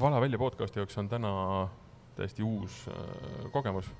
Vala 0.00 0.20
välja 0.20 0.38
podcast'i 0.40 0.80
jaoks 0.80 0.96
on 0.98 1.08
täna 1.08 1.30
täiesti 2.16 2.42
uus 2.42 2.86
äh, 2.88 3.50
kogemus. 3.52 3.90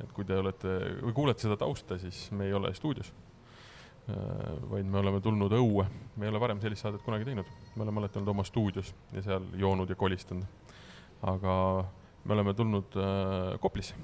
et 0.00 0.12
kui 0.16 0.24
te 0.24 0.36
olete 0.40 0.76
või 1.02 1.12
kuulete 1.12 1.44
seda 1.44 1.58
tausta, 1.60 1.98
siis 2.00 2.30
me 2.32 2.46
ei 2.48 2.54
ole 2.56 2.70
stuudios 2.74 3.10
äh,. 4.08 4.14
vaid 4.70 4.86
me 4.88 4.96
oleme 5.02 5.20
tulnud 5.20 5.52
õue, 5.52 5.84
me 6.16 6.24
ei 6.24 6.32
ole 6.32 6.40
varem 6.40 6.62
sellist 6.62 6.86
saadet 6.86 7.04
kunagi 7.04 7.26
teinud, 7.28 7.50
me 7.74 7.84
oleme 7.84 8.00
alati 8.00 8.16
olnud 8.16 8.32
oma 8.32 8.46
stuudios 8.48 8.94
ja 9.12 9.24
seal 9.26 9.44
joonud 9.60 9.92
ja 9.92 9.96
kolistanud. 10.00 10.72
aga 11.34 11.56
me 12.24 12.34
oleme 12.38 12.54
tulnud 12.54 12.96
äh, 12.96 13.58
Koplisse. 13.60 13.98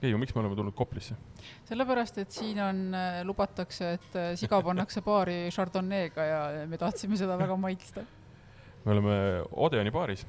Keiu, 0.00 0.16
miks 0.16 0.32
me 0.34 0.40
oleme 0.40 0.56
tulnud 0.56 0.74
Koplisse? 0.74 1.18
sellepärast, 1.68 2.22
et 2.24 2.32
siin 2.32 2.62
on, 2.64 2.80
lubatakse, 3.28 3.92
et 3.98 4.18
siga 4.40 4.62
pannakse 4.64 5.04
baari 5.04 5.50
Chardonnay'ga 5.52 6.26
ja 6.30 6.40
me 6.66 6.80
tahtsime 6.80 7.20
seda 7.20 7.36
väga 7.36 7.60
maitsta 7.60 8.06
me 8.84 8.92
oleme 8.92 9.14
Odeoni 9.52 9.90
baaris. 9.92 10.26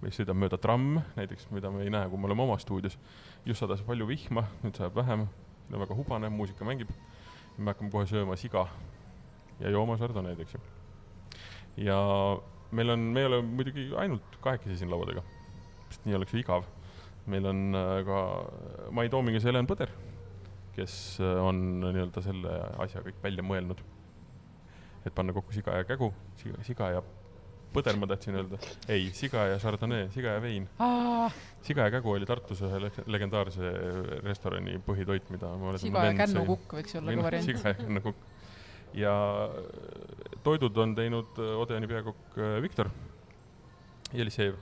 me 0.00 0.10
sõidame 0.14 0.46
mööda 0.46 0.56
tramm 0.60 1.00
näiteks, 1.16 1.48
mida 1.52 1.70
me 1.70 1.82
ei 1.84 1.90
näe, 1.92 2.08
kui 2.08 2.18
me 2.18 2.28
oleme 2.28 2.44
oma 2.46 2.58
stuudios. 2.58 2.98
just 3.44 3.60
sadas 3.60 3.82
palju 3.82 4.06
vihma, 4.06 4.46
nüüd 4.62 4.76
sajab 4.76 4.94
vähem, 4.96 5.26
on 5.72 5.80
väga 5.80 5.94
hubane, 5.94 6.28
muusika 6.28 6.64
mängib. 6.64 6.90
me 7.58 7.72
hakkame 7.72 7.90
kohe 7.90 8.06
sööma 8.06 8.36
siga 8.36 8.68
ja 9.60 9.70
jooma 9.70 9.96
Chardonnay'd, 9.98 10.40
eks 10.40 10.54
ju. 10.54 10.60
ja 11.84 11.98
meil 12.70 12.90
on, 12.90 13.00
me 13.12 13.20
ei 13.20 13.26
ole 13.26 13.42
muidugi 13.42 13.90
ainult 13.98 14.38
kahekesi 14.40 14.78
siin 14.78 14.90
laua 14.90 15.10
taga, 15.10 15.24
sest 15.90 16.06
nii 16.06 16.16
oleks 16.16 16.34
ju 16.34 16.40
igav. 16.40 16.64
meil 17.26 17.46
on 17.46 17.74
äh, 17.74 18.04
ka 18.06 18.20
Mai 18.90 19.08
Toomingas 19.08 19.44
Helen 19.44 19.66
Põder, 19.66 19.90
kes 20.76 21.18
äh, 21.20 21.42
on 21.42 21.80
nii-öelda 21.82 22.22
selle 22.22 22.60
asja 22.78 23.02
kõik 23.04 23.18
välja 23.22 23.42
mõelnud 23.44 23.82
et 25.06 25.14
panna 25.14 25.32
kokku 25.32 25.54
siga 25.56 25.80
ja 25.80 25.86
kägu, 25.88 26.10
siga, 26.40 26.60
siga 26.66 26.90
ja 26.96 27.02
põder, 27.74 27.98
ma 28.00 28.08
tahtsin 28.10 28.36
öelda. 28.38 28.58
ei, 28.90 29.10
siga 29.16 29.46
ja 29.50 29.58
chardonnay, 29.62 30.08
siga 30.14 30.34
ja 30.36 30.42
vein. 30.42 30.66
siga 31.66 31.86
ja 31.86 31.94
kägu 31.94 32.14
oli 32.14 32.26
Tartus 32.28 32.62
ühe 32.66 32.90
legendaarse 33.06 33.72
restorani 34.24 34.78
põhitoit, 34.86 35.30
mida 35.34 35.52
ma 35.60 35.76
siga 35.80 36.08
ja 36.08 36.16
kännukukk 36.18 36.76
võiks 36.80 36.98
olla 36.98 37.14
ka 37.14 37.28
variant. 37.28 37.46
siga 37.46 37.72
ja 37.72 37.78
kännukukk. 37.78 38.26
ja 38.98 39.14
toidud 40.46 40.82
on 40.84 40.96
teinud 40.98 41.38
Odeoni 41.62 41.90
peakokk 41.90 42.40
äh, 42.40 42.58
Viktor 42.64 42.90
Jelisejev. 44.12 44.58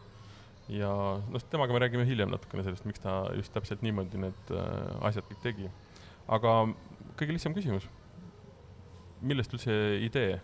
ja 0.69 0.93
noh, 1.25 1.49
temaga 1.51 1.73
me 1.73 1.85
räägime 1.87 2.07
hiljem 2.09 2.31
natukene 2.35 2.67
sellest, 2.67 2.87
miks 2.89 3.01
ta 3.05 3.23
just 3.37 3.55
täpselt 3.57 3.83
niimoodi 3.87 4.21
need 4.29 4.53
äh, 4.53 5.07
asjad 5.09 5.27
kõik 5.33 5.45
tegi. 5.47 5.73
aga 6.29 6.61
kõige 7.17 7.35
lihtsam 7.35 7.57
küsimus 7.57 7.89
millest 9.21 9.55
üldse 9.57 9.75
idee? 10.05 10.39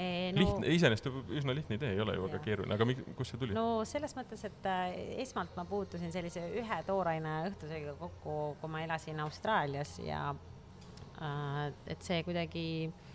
No, 0.00 0.38
lihtne, 0.38 0.70
iseenesest 0.72 1.10
üsna 1.36 1.52
lihtne 1.52 1.76
idee, 1.76 1.90
ei 1.92 2.00
ole 2.00 2.14
ju 2.16 2.22
väga 2.24 2.38
keeruline, 2.40 2.72
aga 2.72 2.86
kust 3.18 3.34
see 3.34 3.40
tuli? 3.42 3.52
no 3.52 3.82
selles 3.84 4.14
mõttes, 4.16 4.46
et 4.48 4.68
äh, 4.70 4.94
esmalt 5.20 5.52
ma 5.58 5.66
puutusin 5.68 6.14
sellise 6.14 6.40
ühe 6.56 6.78
tooraine 6.86 7.34
õhtusöögiga 7.50 7.92
kokku, 8.00 8.36
kui 8.62 8.72
ma 8.72 8.80
elasin 8.86 9.20
Austraalias 9.20 9.98
ja 10.00 10.22
äh, 11.20 11.66
et 11.92 12.06
see 12.06 12.22
kuidagi 12.24 12.64
äh, 12.88 13.09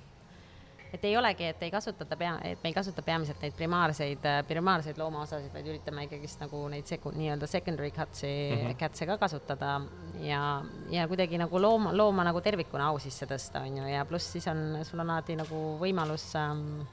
et 0.96 1.06
ei 1.08 1.18
olegi, 1.20 1.50
et 1.52 1.64
ei 1.68 1.72
kasutata 1.74 2.18
pea, 2.20 2.34
et 2.48 2.64
me 2.64 2.72
ei 2.72 2.76
kasuta 2.76 3.04
peamiselt 3.06 3.42
neid 3.44 3.56
primaarseid, 3.58 4.28
primaarseid 4.48 5.00
loomaosasid, 5.02 5.52
vaid 5.54 5.70
üritame 5.74 6.08
ikkagist 6.08 6.42
nagu 6.44 6.64
neid 6.72 6.90
seku-, 6.90 7.14
nii-öelda 7.16 7.50
secondary 7.52 7.92
cut'e 7.96 8.32
mm, 8.32 8.62
-hmm. 8.62 8.80
cat'e 8.80 9.08
ka 9.12 9.18
kasutada 9.22 9.80
ja, 10.24 10.42
ja 10.90 11.08
kuidagi 11.08 11.40
nagu 11.42 11.62
looma, 11.62 11.94
looma 11.94 12.28
nagu 12.28 12.42
tervikuna 12.42 12.90
au 12.92 13.00
sisse 13.00 13.28
tõsta, 13.30 13.66
on 13.68 13.82
ju, 13.82 13.88
ja 13.92 14.06
pluss 14.06 14.32
siis 14.36 14.48
on, 14.52 14.80
sul 14.84 15.00
on 15.00 15.10
alati 15.10 15.36
nagu 15.40 15.64
võimalus 15.82 16.32
ähm, 16.40 16.86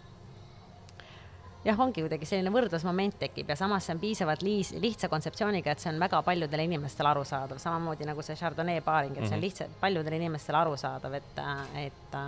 jah, 1.64 1.78
ongi 1.80 2.02
kuidagi 2.02 2.26
selline 2.26 2.50
võrdlusmoment 2.54 3.18
tekib 3.22 3.52
ja 3.52 3.56
samas 3.58 3.86
see 3.86 3.94
on 3.94 4.02
piisavalt 4.02 4.42
liis, 4.42 4.72
lihtsa 4.82 5.08
kontseptsiooniga, 5.12 5.72
et 5.72 5.82
see 5.82 5.92
on 5.92 6.00
väga 6.02 6.22
paljudele 6.26 6.66
inimestele 6.68 7.12
arusaadav, 7.12 7.60
samamoodi 7.62 8.08
nagu 8.08 8.24
see 8.26 8.36
Chardonnay 8.38 8.82
paaring, 8.84 9.16
et 9.16 9.26
see 9.26 9.34
on 9.34 9.38
mhm. 9.38 9.46
lihtsalt 9.46 9.80
paljudele 9.80 10.18
inimestele 10.22 10.58
arusaadav, 10.64 11.18
et, 11.20 11.42
et 11.86 12.20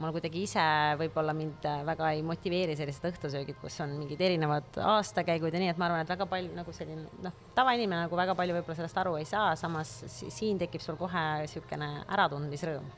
mul 0.00 0.12
kuidagi 0.14 0.42
ise 0.46 0.64
võib-olla 0.98 1.34
mind 1.36 1.66
väga 1.86 2.10
ei 2.16 2.22
motiveeri 2.26 2.74
sellised 2.78 3.06
õhtusöögid, 3.12 3.58
kus 3.60 3.76
on 3.84 3.94
mingid 4.00 4.20
erinevad 4.26 4.78
aastakäigud 4.82 5.54
ja 5.54 5.62
nii, 5.62 5.70
et 5.74 5.80
ma 5.80 5.88
arvan, 5.88 6.02
et 6.02 6.10
väga 6.10 6.26
palju 6.30 6.54
nagu 6.56 6.74
selline 6.74 7.06
noh, 7.22 7.38
tavainimene 7.54 8.06
nagu 8.06 8.18
väga 8.18 8.34
palju 8.38 8.56
võib-olla 8.58 8.78
sellest 8.80 9.00
aru 9.04 9.16
ei 9.20 9.28
saa, 9.28 9.54
samas 9.58 9.96
siin 10.10 10.58
tekib 10.62 10.82
sul 10.82 10.98
kohe 11.00 11.24
niisugune 11.44 11.90
äratundmisrõõm. 12.16 12.90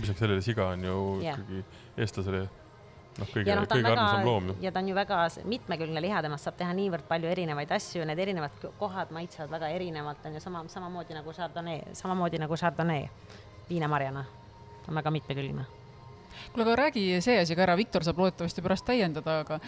lisaks 0.00 0.24
sellele 0.24 0.44
siga 0.44 0.70
on 0.72 0.84
ju 0.88 0.98
yeah. 1.22 1.36
ikkagi 1.38 1.64
eestlasele 2.06 2.42
noh, 2.44 3.28
kõige, 3.28 3.58
no, 3.60 3.68
kõige 3.68 3.92
armsam 3.92 4.26
loom 4.30 4.50
ju. 4.50 4.56
ja 4.64 4.72
ta 4.72 4.80
on 4.80 4.90
ju 4.90 4.96
väga 4.96 5.20
mitmekülgne 5.52 6.04
liha, 6.06 6.24
temast 6.24 6.48
saab 6.48 6.58
teha 6.62 6.72
niivõrd 6.80 7.08
palju 7.10 7.30
erinevaid 7.36 7.76
asju, 7.76 8.08
need 8.08 8.24
erinevad 8.26 8.68
kohad 8.80 9.12
maitsevad 9.14 9.52
väga 9.58 9.70
erinevalt, 9.76 10.24
on 10.24 10.40
ju 10.40 10.44
sama, 10.48 10.64
samamoodi 10.72 11.20
nagu 11.20 11.36
Chardonnay, 11.36 11.84
samamoodi 11.92 12.40
nagu 12.42 12.56
Chardonnay 12.56 13.08
viinamarjana 13.68 14.24
on 14.88 15.00
väga 15.00 15.12
mitmekülgne 15.14 15.83
kuule, 16.52 16.66
aga 16.66 16.80
räägi 16.84 17.06
see 17.24 17.38
asi 17.42 17.56
ka 17.56 17.66
ära, 17.66 17.76
Viktor 17.78 18.04
saab 18.06 18.20
loodetavasti 18.22 18.64
pärast 18.64 18.86
täiendada, 18.88 19.40
aga 19.44 19.60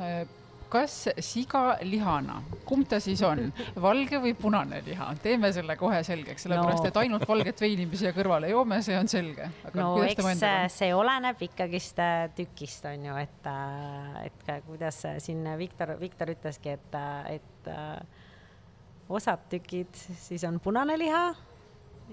äh, 0.00 0.22
kas 0.70 0.94
siga 1.24 1.62
lihana, 1.82 2.40
kumb 2.68 2.86
ta 2.88 3.00
siis 3.02 3.22
on, 3.26 3.50
valge 3.86 4.20
või 4.22 4.32
punane 4.38 4.80
liha, 4.86 5.10
teeme 5.22 5.50
selle 5.54 5.76
kohe 5.80 5.98
selgeks, 6.06 6.46
sellepärast 6.46 6.84
no. 6.84 6.90
et 6.92 7.00
ainult 7.02 7.26
valget 7.28 7.62
veini 7.62 7.86
me 7.90 7.98
siia 7.98 8.12
kõrvale 8.16 8.52
joome, 8.52 8.80
see 8.86 8.96
on 8.98 9.10
selge. 9.10 9.50
no 9.74 9.92
eks 10.06 10.44
see 10.76 10.92
oleneb 10.94 11.42
ikkagist 11.48 12.00
äh, 12.02 12.24
tükist, 12.36 12.86
on 12.90 13.10
ju, 13.10 13.18
et, 13.20 13.50
äh, 13.50 14.24
et 14.30 14.52
kuidas 14.68 15.02
siin 15.24 15.44
Viktor, 15.58 15.96
Viktor 16.00 16.30
ütleski, 16.36 16.76
et, 16.78 16.98
et 17.34 17.70
osad 19.10 19.48
tükid 19.50 19.94
siis 20.22 20.44
on 20.46 20.60
punane 20.62 20.94
liha 20.98 21.24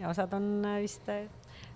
ja 0.01 0.09
osad 0.09 0.33
on 0.33 0.65
vist, 0.81 1.09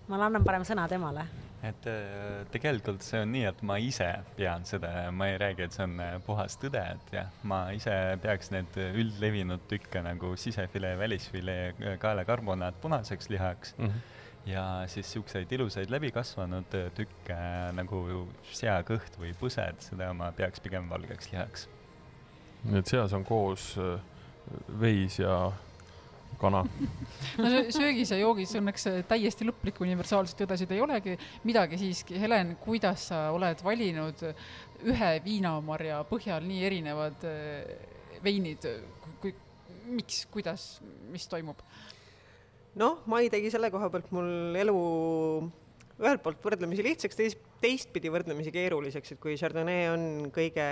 ma 0.10 0.18
annan 0.26 0.44
parem 0.46 0.66
sõna 0.68 0.88
temale 0.90 1.28
et 1.62 1.88
äh, 1.90 2.42
tegelikult 2.54 3.04
see 3.06 3.22
on 3.22 3.32
nii, 3.36 3.44
et 3.52 3.60
ma 3.68 3.78
ise 3.82 4.08
pean 4.38 4.66
seda, 4.66 4.90
ma 5.14 5.28
ei 5.30 5.38
räägi, 5.42 5.68
et 5.68 5.76
see 5.76 5.86
on 5.86 6.00
äh, 6.02 6.16
puhas 6.26 6.58
tõde, 6.62 6.82
et 6.96 7.14
jah, 7.14 7.30
ma 7.48 7.64
ise 7.76 7.94
peaks 8.24 8.50
need 8.54 8.80
üldlevinud 8.88 9.68
tükke 9.70 10.02
nagu 10.06 10.34
sisefilee, 10.42 10.96
välisfilee, 11.00 11.68
äh, 11.76 12.00
kaelakarbonaat 12.02 12.82
punaseks 12.82 13.30
lihaks 13.34 13.78
mm. 13.78 13.86
-hmm 13.86 14.18
ja 14.46 14.62
siis 14.90 15.06
niisuguseid 15.06 15.52
ilusaid 15.54 15.92
läbikasvanud 15.94 16.74
tükke 16.98 17.36
nagu 17.78 18.00
seakõht 18.50 19.20
või 19.22 19.36
põsed, 19.38 19.84
seda 19.86 20.08
ma 20.18 20.32
peaks 20.34 20.60
pigem 20.60 20.88
valgeks 20.90 21.30
lihaks. 21.30 21.68
nii 22.64 22.80
et 22.80 22.90
seas 22.90 23.14
on 23.14 23.22
koos 23.24 23.76
veis 24.82 25.20
ja 25.20 25.52
kana 26.42 26.64
no 27.42 27.52
söögis 27.74 28.12
ja 28.14 28.20
joogis 28.22 28.56
õnneks 28.60 28.88
täiesti 29.10 29.48
lõplikku 29.48 29.86
universaalset 29.86 30.44
tõdesid 30.44 30.74
ei 30.76 30.82
olegi, 30.84 31.16
midagi 31.48 31.80
siiski. 31.82 32.18
Helen, 32.22 32.56
kuidas 32.62 33.08
sa 33.12 33.24
oled 33.36 33.62
valinud 33.66 34.26
ühe 34.90 35.12
viinamarja 35.26 36.02
põhjal 36.10 36.46
nii 36.48 36.66
erinevad 36.68 37.26
eh, 37.30 37.72
veinid, 38.26 38.68
kui, 39.22 39.34
miks, 39.90 40.26
kuidas, 40.34 40.74
mis 41.14 41.28
toimub? 41.30 41.62
noh, 42.80 43.02
Mai 43.12 43.28
tegi 43.32 43.50
selle 43.52 43.68
koha 43.72 43.90
pealt 43.92 44.14
mul 44.16 44.56
elu 44.56 44.76
ühelt 46.02 46.22
poolt 46.24 46.46
võrdlemisi 46.46 46.86
lihtsaks, 46.86 47.18
teist, 47.18 47.42
teistpidi 47.62 48.12
võrdlemisi 48.14 48.54
keeruliseks, 48.54 49.14
et 49.14 49.22
kui 49.22 49.36
Chardonnay 49.38 49.90
on 49.92 50.06
kõige 50.34 50.68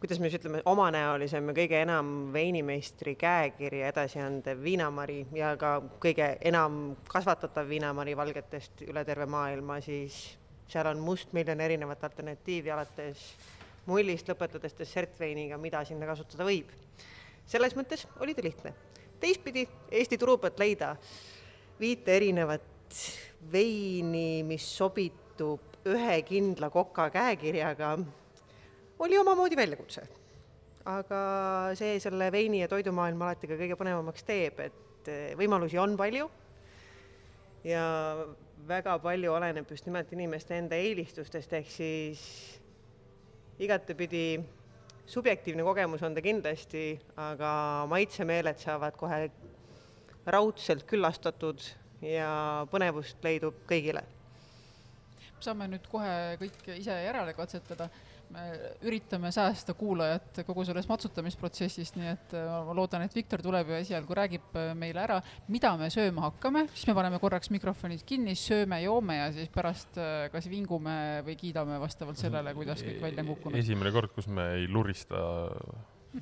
kuidas 0.00 0.20
me 0.20 0.28
siis 0.28 0.40
ütleme, 0.40 0.60
omanäolisem 0.68 1.48
ja 1.48 1.54
kõige 1.56 1.80
enam 1.80 2.08
veinimeistri 2.32 3.14
käekirja 3.16 3.88
edasiandev 3.92 4.62
viinamari 4.62 5.22
ja 5.36 5.54
ka 5.60 5.76
kõige 6.02 6.34
enam 6.44 6.96
kasvatatav 7.08 7.68
viinamari 7.68 8.16
valgetest 8.16 8.84
üle 8.88 9.04
terve 9.04 9.26
maailma, 9.30 9.80
siis 9.84 10.18
seal 10.68 10.88
on 10.90 11.00
mustmiljon 11.04 11.60
erinevat 11.60 12.04
alternatiivi, 12.04 12.72
alates 12.72 13.22
mullist, 13.86 14.28
lõpetades 14.28 14.76
dessertveiniga, 14.78 15.58
mida 15.60 15.84
sinna 15.84 16.08
kasutada 16.08 16.46
võib. 16.48 16.72
selles 17.46 17.76
mõttes 17.76 18.06
oli 18.20 18.34
ta 18.34 18.42
lihtne. 18.42 18.74
teistpidi, 19.20 19.68
Eesti 19.90 20.18
turu 20.18 20.38
pealt 20.38 20.58
leida 20.58 20.96
viite 21.80 22.16
erinevat 22.16 22.98
veini, 23.52 24.42
mis 24.42 24.66
sobitub 24.76 25.60
ühe 25.84 26.22
kindla 26.24 26.70
koka 26.70 27.10
käekirjaga 27.10 27.96
oli 28.98 29.18
omamoodi 29.18 29.56
väljakutse. 29.56 30.06
aga 30.84 31.18
see 31.78 31.96
selle 32.00 32.26
veini 32.32 32.60
ja 32.60 32.68
toidumaailma 32.68 33.30
alati 33.30 33.48
ka 33.48 33.56
kõige 33.56 33.76
põnevamaks 33.80 34.26
teeb, 34.28 34.58
et 34.60 35.08
eh, 35.08 35.30
võimalusi 35.38 35.78
on 35.80 35.96
palju 35.96 36.26
ja 37.64 37.84
väga 38.68 38.98
palju 39.00 39.32
oleneb 39.32 39.70
just 39.70 39.88
nimelt 39.88 40.12
inimeste 40.12 40.58
enda 40.58 40.76
eelistustest, 40.76 41.56
ehk 41.56 41.70
siis 41.72 42.20
igatepidi 43.64 44.42
subjektiivne 45.06 45.64
kogemus 45.64 46.02
on 46.02 46.14
ta 46.14 46.22
kindlasti, 46.24 46.98
aga 47.16 47.50
maitsemeeled 47.88 48.60
saavad 48.60 48.96
kohe 49.00 49.20
raudselt 50.26 50.84
küllastatud 50.88 51.60
ja 52.04 52.66
põnevust 52.72 53.24
leidub 53.24 53.64
kõigile. 53.68 54.04
saame 55.44 55.66
nüüd 55.68 55.84
kohe 55.92 56.36
kõik 56.40 56.68
ise 56.78 56.94
järele 57.04 57.34
katsetada 57.36 57.90
me 58.34 58.44
üritame 58.86 59.30
säästa 59.34 59.74
kuulajat 59.78 60.42
kogu 60.46 60.64
sellest 60.66 60.90
matsutamisprotsessist, 60.90 61.98
nii 62.00 62.10
et 62.10 62.34
äh, 62.36 62.50
ma 62.66 62.74
loodan, 62.76 63.04
et 63.06 63.14
Viktor 63.14 63.42
tuleb 63.44 63.70
ja 63.72 63.80
esialgu 63.84 64.16
räägib 64.18 64.58
äh, 64.58 64.72
meile 64.78 65.04
ära, 65.04 65.20
mida 65.52 65.74
me 65.80 65.90
sööma 65.94 66.28
hakkame, 66.28 66.66
siis 66.74 66.88
me 66.90 66.96
paneme 66.98 67.20
korraks 67.22 67.52
mikrofonid 67.54 68.04
kinni, 68.08 68.36
sööme, 68.38 68.80
joome 68.84 69.20
ja 69.20 69.30
siis 69.34 69.50
pärast 69.54 69.98
äh, 70.00 70.26
kas 70.34 70.48
vingume 70.50 70.98
või 71.26 71.38
kiidame 71.40 71.78
vastavalt 71.82 72.20
sellele, 72.20 72.54
kuidas 72.58 72.82
kõik 72.84 73.02
välja 73.04 73.24
on 73.24 73.34
kukkunud. 73.34 73.58
esimene 73.62 73.94
kord, 73.94 74.14
kus 74.16 74.30
me 74.30 74.50
ei 74.58 74.68
lurista 74.70 75.22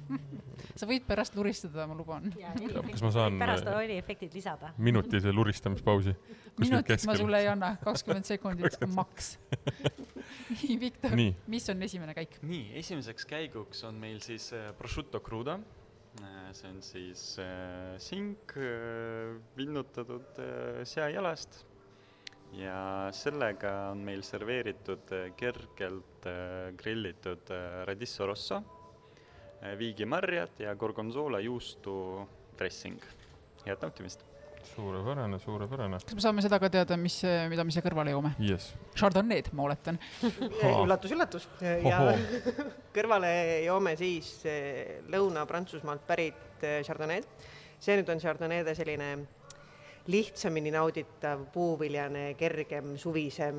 sa 0.78 0.88
võid 0.88 1.04
pärast 1.06 1.36
luristada, 1.36 1.86
ma 1.88 1.96
luban. 1.96 2.30
kas 2.32 3.04
ma 3.04 3.10
saan 3.14 3.38
pärast 3.40 3.68
rooliefektid 3.68 4.34
lisada? 4.36 4.72
minutise 4.82 5.32
luristamispausi? 5.34 6.14
minutit 6.62 7.06
ma 7.08 7.16
sulle 7.18 7.42
ei 7.42 7.50
anna, 7.52 7.74
kakskümmend 7.82 8.28
sekundit 8.28 8.78
maks. 8.98 9.34
nii, 10.62 10.78
Viktor, 10.80 11.16
mis 11.52 11.68
on 11.72 11.86
esimene 11.88 12.16
käik? 12.16 12.38
nii, 12.46 12.72
esimeseks 12.82 13.28
käiguks 13.28 13.84
on 13.88 14.00
meil 14.02 14.20
siis 14.24 14.50
äh, 14.56 14.70
prosciutto 14.78 15.22
crudo. 15.24 15.58
Äh, 16.20 16.48
see 16.52 16.68
on 16.68 16.80
siis 16.84 17.20
äh, 17.40 17.94
sink 18.02 18.52
äh, 18.60 19.38
vinnutatud 19.56 20.40
äh, 20.42 20.82
seajalast 20.84 21.62
ja 22.52 23.08
sellega 23.16 23.72
on 23.94 24.02
meil 24.04 24.20
serveeritud 24.28 25.14
äh, 25.16 25.30
kergelt 25.40 26.28
äh, 26.28 26.68
grillitud 26.76 27.48
äh, 27.48 27.80
radisso 27.88 28.28
rosso 28.28 28.60
Äh, 28.60 28.81
viigimarjad 29.78 30.60
ja 30.64 30.74
gorgonzola 30.74 31.40
juustu 31.40 31.94
dressing. 32.58 33.00
head 33.66 33.78
nautimist! 33.82 34.24
suurepärane, 34.74 35.38
suurepärane. 35.38 35.98
kas 36.06 36.14
me 36.14 36.24
saame 36.24 36.42
seda 36.44 36.58
ka 36.62 36.70
teada, 36.72 36.96
mis, 37.00 37.18
mida 37.50 37.64
me 37.66 37.74
siia 37.74 37.84
kõrvale 37.84 38.14
joome 38.14 38.32
yes.? 38.42 38.70
Chardonnay'd, 38.96 39.50
ma 39.56 39.66
oletan 39.66 39.98
üllatus, 40.84 41.14
üllatus. 41.16 41.48
ja 41.60 42.00
kõrvale 42.96 43.32
joome 43.66 43.96
siis 44.00 44.34
eh, 44.48 45.00
Lõuna-Prantsusmaalt 45.12 46.06
pärit 46.08 46.64
eh, 46.66 46.80
Chardonnay'd. 46.86 47.28
see 47.82 47.98
nüüd 47.98 48.12
on 48.14 48.22
Chardonnay'de 48.22 48.76
selline 48.78 49.12
lihtsamini 50.10 50.72
nauditav, 50.74 51.44
puuviljane, 51.54 52.32
kergem, 52.38 52.96
suvisem, 52.98 53.58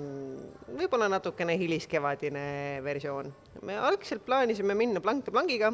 võib-olla 0.75 1.07
natukene 1.11 1.55
hiliskevadine 1.59 2.45
versioon. 2.83 3.31
me 3.61 3.77
algselt 3.77 4.25
plaanisime 4.25 4.75
minna 4.75 4.99
Blanc 4.99 5.25
de 5.25 5.31
Blanciga, 5.31 5.71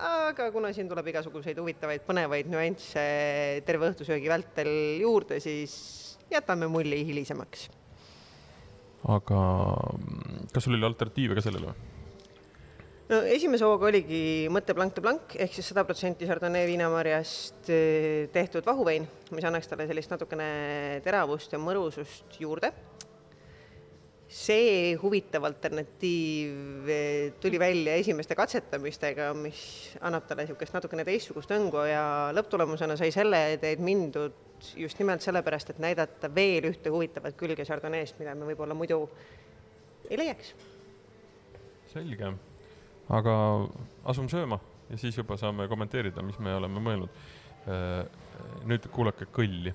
aga 0.00 0.50
kuna 0.50 0.72
siin 0.74 0.88
tuleb 0.90 1.12
igasuguseid 1.12 1.58
huvitavaid 1.58 2.02
põnevaid 2.06 2.50
nüansse 2.50 3.04
terve 3.66 3.92
õhtusöögi 3.92 4.32
vältel 4.32 4.72
juurde, 5.04 5.38
siis 5.40 6.18
jätame 6.30 6.66
mulli 6.66 7.04
hilisemaks. 7.06 7.68
aga 9.08 9.40
kas 10.52 10.64
sul 10.64 10.74
oli 10.74 10.86
alternatiive 10.86 11.38
ka 11.38 11.46
sellele 11.46 11.70
või? 11.70 11.99
No 13.10 13.18
esimese 13.26 13.66
hooga 13.66 13.88
oligi 13.88 14.46
mõte 14.54 14.74
Blanc 14.76 14.94
de 14.94 15.02
Blanc 15.02 15.34
ehk 15.42 15.56
siis 15.56 15.66
sada 15.72 15.82
protsenti 15.86 16.28
Chardonnay 16.28 16.68
viinamarjast 16.68 17.70
eh, 17.74 18.28
tehtud 18.30 18.66
vahuvein, 18.66 19.06
mis 19.34 19.46
annaks 19.46 19.66
talle 19.70 19.88
sellist 19.90 20.12
natukene 20.12 21.00
teravust 21.02 21.50
ja 21.50 21.58
mõrusust 21.58 22.38
juurde. 22.38 22.70
see 24.30 24.94
huvitav 25.02 25.42
alternatiiv 25.48 26.86
eh, 26.86 27.32
tuli 27.42 27.58
välja 27.58 27.96
esimeste 27.98 28.36
katsetamistega, 28.38 29.32
mis 29.34 29.62
annab 30.06 30.28
talle 30.28 30.44
niisugust 30.46 30.76
natukene 30.76 31.04
teistsugust 31.08 31.50
õngu 31.56 31.82
ja 31.90 32.04
lõpptulemusena 32.36 32.94
sai 33.00 33.10
selle 33.10 33.40
teed 33.58 33.82
mindud 33.82 34.36
just 34.78 35.00
nimelt 35.02 35.24
sellepärast, 35.24 35.72
et 35.72 35.82
näidata 35.82 36.30
veel 36.30 36.68
ühte 36.70 36.94
huvitavat 36.94 37.34
külge 37.34 37.66
Chardonnay'st, 37.66 38.22
mida 38.22 38.36
me 38.38 38.52
võib-olla 38.52 38.78
muidu 38.78 39.00
ei 40.06 40.20
leiaks. 40.20 40.54
selge 41.90 42.30
aga 43.10 43.34
asume 44.10 44.30
sööma 44.30 44.60
ja 44.90 44.98
siis 44.98 45.18
juba 45.18 45.36
saame 45.38 45.66
kommenteerida, 45.70 46.22
mis 46.22 46.38
me 46.42 46.54
oleme 46.54 46.82
mõelnud. 46.82 47.22
Äh, 47.70 48.04
nüüd 48.68 48.86
kuulake 48.94 49.28
kõlli. 49.34 49.74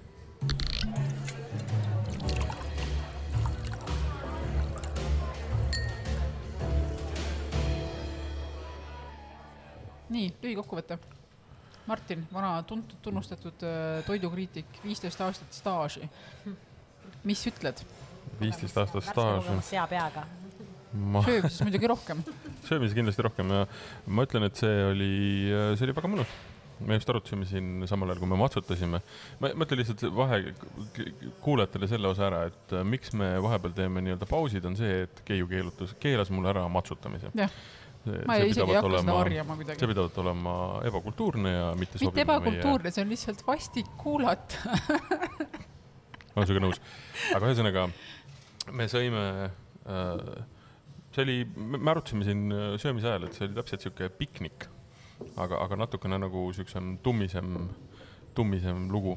nii, 10.16 10.30
lühikokkuvõte. 10.40 10.96
Martin, 11.90 12.22
vana 12.34 12.62
tuntud, 12.64 12.98
tunnustatud 13.04 13.66
äh, 13.68 14.00
toidukriitik, 14.08 14.80
viisteist 14.84 15.22
aastat 15.22 15.54
staaži. 15.54 16.08
mis 17.24 17.42
ütled? 17.52 17.84
viisteist 18.40 18.78
aastat 18.78 19.06
staaži. 19.12 19.60
sea 19.66 19.86
peaga 19.88 20.26
ma... 20.94 21.22
söömises 21.26 21.62
muidugi 21.66 21.90
rohkem 21.92 22.24
söömises 22.70 22.98
kindlasti 22.98 23.26
rohkem 23.26 23.54
ja 23.54 23.64
ma 24.08 24.26
ütlen, 24.28 24.48
et 24.50 24.60
see 24.60 24.84
oli, 24.90 25.14
see 25.78 25.88
oli 25.88 25.96
väga 25.98 26.12
mõnus. 26.12 26.36
me 26.86 26.98
just 26.98 27.10
arutasime 27.10 27.46
siin 27.48 27.86
samal 27.88 28.10
ajal, 28.12 28.20
kui 28.20 28.30
me 28.34 28.40
matsutasime. 28.40 29.00
ma, 29.40 29.52
ma 29.56 29.68
ütlen 29.68 29.82
lihtsalt 29.82 30.04
vahe 30.16 30.42
kuulajatele 31.46 31.90
selle 31.92 32.12
osa 32.12 32.28
ära, 32.28 32.44
et 32.52 32.76
äh, 32.76 32.84
miks 32.84 33.14
me 33.16 33.36
vahepeal 33.46 33.76
teeme 33.78 34.04
nii-öelda 34.04 34.28
pausid, 34.30 34.68
on 34.68 34.76
see, 34.80 35.06
et 35.08 35.24
Keiu 35.28 35.48
keelutas, 35.52 35.96
keelas 36.02 36.34
mulle 36.36 36.52
ära 36.52 36.68
matsutamise. 36.72 37.32
ma 37.36 38.36
ei, 38.38 38.52
isegi 38.52 38.70
ei 38.70 38.78
hakka 38.78 39.00
seda 39.00 39.14
varjama 39.18 39.56
kuidagi. 39.58 39.82
see 39.82 39.90
pidavat 39.90 40.18
olema 40.22 40.56
ebakultuurne 40.86 41.54
ja 41.56 41.70
mitte 41.80 41.98
mitte 42.04 42.22
ebakultuurne 42.22 42.92
meie..., 42.92 42.94
see 42.94 43.06
on 43.06 43.14
lihtsalt 43.16 43.48
vastik 43.48 43.88
kuulata 43.98 44.76
olen 46.36 46.50
sinuga 46.50 46.66
nõus. 46.68 46.82
aga 47.36 47.50
ühesõnaga, 47.50 47.86
me 48.76 48.88
sõime 48.92 49.24
äh, 49.48 50.44
see 51.16 51.24
oli, 51.24 51.38
me 51.56 51.92
arutasime 51.92 52.28
siin 52.28 52.48
äh, 52.52 52.72
söömise 52.82 53.12
ajal, 53.12 53.28
et 53.28 53.38
see 53.38 53.48
oli 53.48 53.58
täpselt 53.58 53.86
sihuke 53.86 54.10
piknik, 54.20 54.68
aga, 55.40 55.62
aga 55.64 55.80
natukene 55.86 56.20
nagu 56.20 56.48
siuksem 56.56 56.98
tummisem, 57.04 57.70
tummisem 58.36 58.90
lugu 58.92 59.16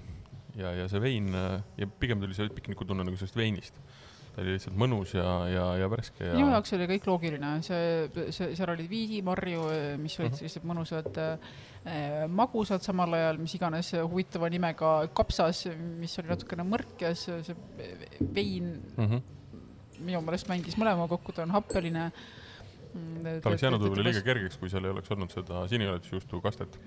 ja, 0.58 0.72
ja 0.76 0.86
see 0.90 1.02
vein 1.02 1.32
äh, 1.34 1.56
ja 1.80 1.88
pigem 2.00 2.22
tuli 2.22 2.36
see 2.36 2.50
pikniku 2.54 2.86
tunne 2.86 3.06
nagu 3.06 3.18
sellest 3.18 3.38
veinist 3.38 3.80
ta 4.34 4.44
oli 4.44 4.54
lihtsalt 4.54 4.76
mõnus 4.78 5.16
ja, 5.16 5.30
ja, 5.50 5.64
ja 5.80 5.88
värske 5.90 6.28
ja. 6.28 6.36
minu 6.36 6.52
jaoks 6.52 6.76
oli 6.76 6.86
kõik 6.92 7.08
loogiline, 7.10 7.56
see, 7.66 8.28
see, 8.34 8.52
seal 8.54 8.70
olid 8.70 8.86
viidimarju, 8.90 9.64
mis 9.98 10.18
olid 10.20 10.28
uh 10.28 10.36
mhm. 10.36 10.36
-huh. 10.36 10.38
sellised 10.38 10.68
mõnusad 10.68 11.18
äh, 11.24 12.28
magusad, 12.30 12.84
samal 12.84 13.16
ajal 13.18 13.42
mis 13.42 13.56
iganes 13.58 13.90
huvitava 13.98 14.50
nimega 14.52 14.92
kapsas, 15.14 15.66
mis 15.98 16.14
oli 16.22 16.30
natukene 16.30 16.66
mõrk 16.68 17.02
ja 17.08 17.14
see, 17.18 17.42
see 17.42 17.58
vein 18.20 18.76
uh 18.94 19.02
mhm. 19.02 19.16
-huh 19.16 19.37
minu 20.04 20.20
meelest 20.24 20.48
mängis 20.50 20.78
mõlema 20.80 21.08
kokku, 21.10 21.34
ta 21.34 21.44
on 21.44 21.54
happeline. 21.54 22.08
Mm, 22.88 23.26
ta 23.42 23.50
oleks 23.50 23.64
jäänud 23.66 23.84
võib-olla 23.84 24.06
liiga 24.08 24.22
kergeks, 24.24 24.56
kui 24.60 24.70
seal 24.72 24.88
ei 24.88 24.94
oleks 24.94 25.12
olnud 25.14 25.32
seda 25.34 25.66
siniharidusjuustu 25.70 26.40
kastet. 26.44 26.78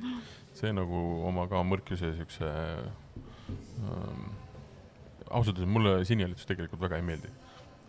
see 0.57 0.73
nagu 0.73 1.03
oma 1.29 1.47
ka 1.51 1.61
mõrkuse 1.63 2.11
siukse 2.17 2.49
ähm,, 2.49 4.25
ausalt 5.29 5.55
öeldes 5.55 5.69
mulle 5.69 5.93
sinihalitus 6.05 6.49
tegelikult 6.49 6.81
väga 6.81 6.99
ei 6.99 7.05
meeldi. 7.05 7.29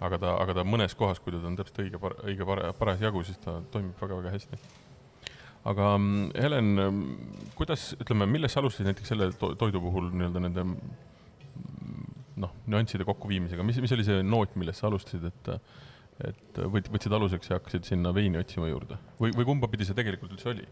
aga 0.02 0.18
ta, 0.18 0.36
aga 0.42 0.54
ta 0.60 0.64
mõnes 0.66 0.94
kohas, 0.98 1.20
kui 1.22 1.32
ta 1.32 1.40
on 1.46 1.56
täpselt 1.56 1.84
õige, 1.86 2.14
õige 2.26 2.72
parasjagu, 2.78 3.22
siis 3.24 3.38
ta 3.42 3.60
toimib 3.70 3.98
väga-väga 4.02 4.34
hästi 4.34 4.58
aga 5.68 5.96
mm, 5.96 6.30
Helen, 6.42 6.70
mm, 6.74 7.48
kuidas, 7.58 7.92
ütleme, 8.02 8.26
millest 8.30 8.56
sa 8.56 8.62
alustasid 8.62 8.88
näiteks 8.90 9.12
selle 9.12 9.30
to 9.38 9.52
toidu 9.58 9.82
puhul 9.82 10.10
nii-öelda 10.10 10.42
nende 10.42 10.66
noh, 12.42 12.52
nüansside 12.70 13.06
kokkuviimisega, 13.08 13.64
mis, 13.66 13.80
mis 13.82 13.94
oli 13.96 14.06
see 14.06 14.22
noot, 14.26 14.56
millest 14.60 14.82
sa 14.82 14.90
alustasid, 14.90 15.28
et 15.30 15.52
et 16.22 16.58
võt-, 16.70 16.90
võtsid 16.92 17.14
aluseks 17.16 17.48
ja 17.50 17.56
hakkasid 17.56 17.86
sinna 17.88 18.12
veini 18.14 18.38
otsima 18.38 18.68
juurde 18.68 18.98
või, 19.18 19.32
või 19.34 19.46
kumba 19.48 19.70
pidi 19.72 19.86
see 19.88 19.96
tegelikult 19.96 20.34
üldse 20.36 20.50
oli? 20.52 20.66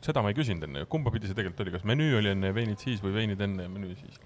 seda 0.00 0.22
ma 0.24 0.32
ei 0.32 0.36
küsinud 0.38 0.64
enne, 0.66 0.86
kumba 0.90 1.12
pidi 1.14 1.28
see 1.28 1.36
tegelikult 1.36 1.60
oli, 1.66 1.74
kas 1.74 1.84
menüü 1.86 2.16
oli 2.18 2.32
enne 2.32 2.54
veinid 2.56 2.80
siis 2.80 3.02
või 3.04 3.12
veinid 3.18 3.42
enne 3.44 3.66
ja 3.66 3.72
menüü 3.72 3.92
siis? 4.00 4.16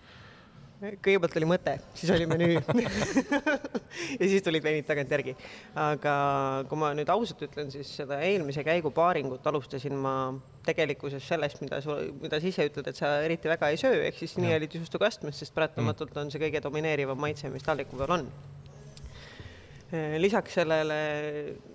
Kõigepealt 1.04 1.36
oli 1.38 1.48
mõte, 1.48 1.74
siis 1.96 2.10
oli 2.14 2.26
menüü 2.28 2.58
ja 4.20 4.26
siis 4.28 4.42
tulid 4.44 4.64
veinid 4.64 4.86
tagantjärgi. 4.88 5.34
aga 5.80 6.14
kui 6.68 6.80
ma 6.80 6.92
nüüd 6.96 7.10
ausalt 7.12 7.44
ütlen, 7.46 7.70
siis 7.72 7.90
seda 8.00 8.20
eelmise 8.26 8.64
käigu 8.66 8.92
paaringut 8.94 9.46
alustasin 9.46 9.96
ma 10.00 10.14
tegelikkuses 10.66 11.24
sellest, 11.28 11.60
mida 11.64 11.80
mida 12.20 12.40
sa 12.40 12.50
ise 12.50 12.68
ütled, 12.70 12.90
et 12.90 12.98
sa 13.00 13.14
eriti 13.24 13.50
väga 13.50 13.70
ei 13.72 13.80
söö, 13.80 14.02
ehk 14.08 14.18
siis 14.20 14.36
nihelitusjuustuga 14.40 15.08
astmes, 15.10 15.38
sest 15.40 15.54
paratamatult 15.56 16.16
on 16.20 16.32
see 16.32 16.42
kõige 16.42 16.62
domineerivam 16.64 17.20
maitse, 17.20 17.50
mis 17.52 17.64
taldriku 17.66 18.00
peal 18.00 18.18
on. 18.18 18.28
Lisaks 20.18 20.56
sellele, 20.58 20.96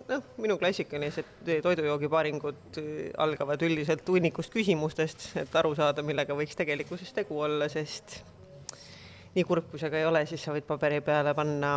noh, 0.10 0.26
minu 0.44 0.58
klassikalised 0.60 1.30
toidujoogipaaringud 1.64 2.80
algavad 3.22 3.62
üldiselt 3.64 4.10
hunnikust 4.10 4.52
küsimustest, 4.52 5.30
et 5.40 5.56
aru 5.62 5.72
saada, 5.78 6.04
millega 6.04 6.36
võiks 6.36 6.58
tegelikkuses 6.60 7.14
tegu 7.16 7.40
olla, 7.46 7.70
sest 7.72 8.20
nii 9.36 9.48
kurb 9.48 9.70
kui 9.72 9.82
see 9.82 9.92
ka 9.92 10.00
ei 10.00 10.08
ole, 10.10 10.26
siis 10.30 10.44
sa 10.44 10.54
võid 10.56 10.68
paberi 10.68 11.02
peale 11.06 11.34
panna 11.38 11.74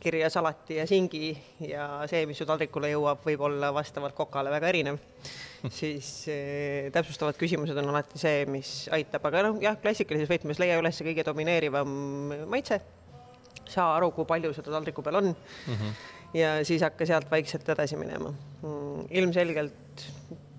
kirja 0.00 0.28
salati 0.30 0.76
ja 0.76 0.84
singi 0.86 1.30
ja 1.64 1.86
see, 2.10 2.26
mis 2.28 2.38
su 2.38 2.46
taldrikule 2.46 2.90
jõuab, 2.92 3.22
võib 3.24 3.46
olla 3.48 3.72
vastavalt 3.74 4.14
kokale 4.14 4.52
väga 4.52 4.68
erinev. 4.72 4.98
siis 5.78 6.10
eh, 6.32 6.90
täpsustavad 6.94 7.38
küsimused 7.40 7.78
on 7.80 7.90
alati 7.94 8.20
see, 8.20 8.44
mis 8.50 8.74
aitab, 8.94 9.24
aga 9.30 9.46
noh, 9.48 9.62
jah, 9.62 9.78
klassikalises 9.82 10.30
võtmes 10.30 10.60
leia 10.62 10.76
üles 10.82 11.00
kõige 11.02 11.24
domineerivam 11.26 11.96
maitse, 12.52 12.80
saa 13.64 13.96
aru, 13.96 14.12
kui 14.14 14.28
palju 14.28 14.52
seda 14.54 14.76
taldriku 14.76 15.02
peal 15.02 15.22
on 15.22 15.32
mm. 15.32 15.72
-hmm 15.72 15.96
ja 16.34 16.64
siis 16.64 16.82
hakka 16.82 17.06
sealt 17.06 17.30
vaikselt 17.30 17.68
edasi 17.68 17.96
minema. 17.96 18.32
ilmselgelt 19.10 20.06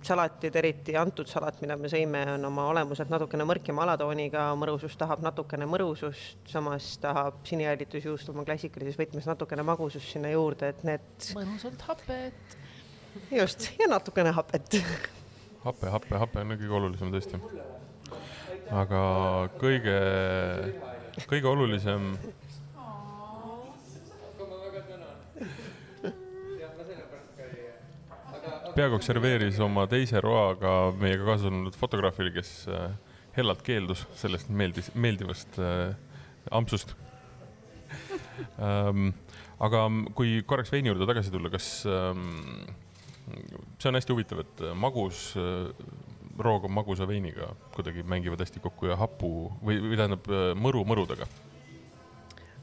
salatid, 0.07 0.55
eriti 0.59 0.95
antud 0.99 1.29
salat, 1.29 1.59
mida 1.63 1.75
me 1.79 1.91
sõime, 1.91 2.23
on 2.35 2.47
oma 2.49 2.67
olemuselt 2.71 3.11
natukene 3.11 3.45
mõrkima 3.47 3.83
alatooniga, 3.85 4.47
mõrusus 4.59 4.95
tahab 4.99 5.25
natukene 5.25 5.67
mõrusust, 5.69 6.39
samas 6.51 6.93
tahab 7.03 7.43
sinihäilitusjuust 7.49 8.31
oma 8.33 8.47
klassikalises 8.47 8.99
võtmes 8.99 9.27
natukene 9.29 9.67
magusust 9.67 10.15
sinna 10.15 10.31
juurde, 10.33 10.71
et 10.73 10.87
need 10.87 11.29
mõnusalt 11.37 11.85
hapet. 11.89 12.57
just, 13.31 13.71
ja 13.81 13.91
natukene 13.91 14.31
hapet 14.35 14.81
hape, 15.67 15.89
hape, 15.91 16.17
hape 16.21 16.43
on 16.43 16.55
kõige 16.55 16.75
olulisem 16.79 17.13
tõesti. 17.13 17.39
aga 18.71 19.01
kõige, 19.61 19.97
kõige 21.27 21.49
olulisem 21.51 22.11
peaaegu 28.77 28.99
serveeris 29.01 29.57
oma 29.65 29.87
teise 29.89 30.19
roaga 30.21 30.91
meiega 31.01 31.25
kaasas 31.25 31.47
olnud 31.49 31.77
fotograafile, 31.79 32.29
kes 32.35 32.49
äh, 32.69 32.91
hellalt 33.33 33.63
keeldus 33.65 34.03
sellest 34.19 34.51
meeldis, 34.53 34.91
meeldivast 34.93 35.57
äh, 35.57 35.95
ampsust 36.53 36.93
ähm,. 38.61 39.15
aga 39.57 39.87
kui 40.13 40.43
korraks 40.45 40.69
veini 40.69 40.91
juurde 40.91 41.07
tagasi 41.09 41.33
tulla, 41.33 41.49
kas 41.49 41.71
ähm, 41.89 42.67
see 43.81 43.89
on 43.89 43.97
hästi 43.97 44.13
huvitav, 44.13 44.43
et 44.45 44.61
magus 44.77 45.31
äh, 45.41 45.71
rooga 46.37 46.69
magusa 46.69 47.09
veiniga 47.09 47.49
kuidagi 47.73 48.05
mängivad 48.05 48.45
hästi 48.45 48.61
kokku 48.61 48.91
ja 48.91 48.99
hapu 49.01 49.31
või, 49.57 49.79
või 49.87 49.97
tähendab 49.97 50.29
äh, 50.29 50.51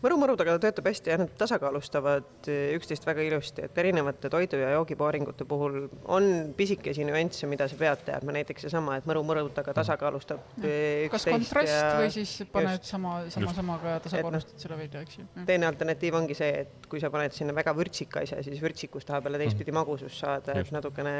mõru 0.04 0.18
mõrudega 0.20 0.56
töötab 0.60 0.88
hästi 0.90 1.12
ja 1.12 1.16
nad 1.20 1.32
tasakaalustavad 1.38 2.48
eh, 2.52 2.74
üksteist 2.76 3.06
väga 3.08 3.24
ilusti, 3.24 3.64
et 3.66 3.78
erinevate 3.80 4.30
toidu 4.32 4.60
ja 4.60 4.74
joogipaaringute 4.76 5.46
puhul 5.48 5.86
on 6.12 6.28
pisikesi 6.56 7.06
nüansse, 7.08 7.48
mida 7.50 7.68
sa 7.70 7.78
pead 7.80 8.04
teadma, 8.08 8.34
näiteks 8.36 8.66
seesama, 8.66 8.98
et 9.00 9.08
mõru-mõrudega 9.08 9.70
mhm. 9.70 9.78
tasakaalustab 9.80 10.64
eh, 10.64 11.06
kas 11.12 11.28
kontrast 11.30 11.72
ja... 11.72 11.94
või 12.02 12.12
siis 12.14 12.34
paned 12.52 12.78
just. 12.78 12.90
sama, 12.92 13.16
sama 13.32 13.56
samaga 13.56 13.96
ja 13.96 14.04
tasakaalustad 14.04 14.58
no, 14.58 14.64
selle 14.66 14.80
välja, 14.82 15.04
eks 15.06 15.20
ju. 15.20 15.26
teine 15.48 15.68
alternatiiv 15.70 16.20
ongi 16.20 16.38
see, 16.38 16.64
et 16.64 16.88
kui 16.90 17.02
sa 17.02 17.12
paned 17.14 17.36
sinna 17.36 17.56
väga 17.56 17.74
vürtsika 17.76 18.24
asja, 18.24 18.42
siis 18.44 18.60
vürtsikust 18.62 19.08
tahab 19.08 19.30
jälle 19.30 19.40
teistpidi 19.40 19.72
mm. 19.72 19.80
magusust 19.80 20.20
saada, 20.20 20.58
et 20.60 20.72
natukene 20.74 21.14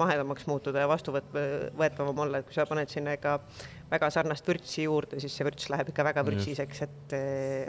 mahedamaks 0.00 0.48
muutuda 0.50 0.86
ja 0.86 0.90
vastuvõetavam 0.90 2.24
olla, 2.26 2.40
et 2.40 2.48
kui 2.48 2.56
sa 2.56 2.68
paned 2.68 2.90
sinna 2.92 3.16
ikka 3.18 3.36
väga 3.90 4.10
sarnast 4.14 4.46
vürtsi 4.48 4.86
juurde, 4.86 5.20
siis 5.20 5.34
see 5.34 5.46
vürts 5.46 5.68
läheb 5.72 5.90
ikka 5.92 6.06
väga 6.06 6.24
vürtsiseks, 6.26 6.86
et, 6.86 7.18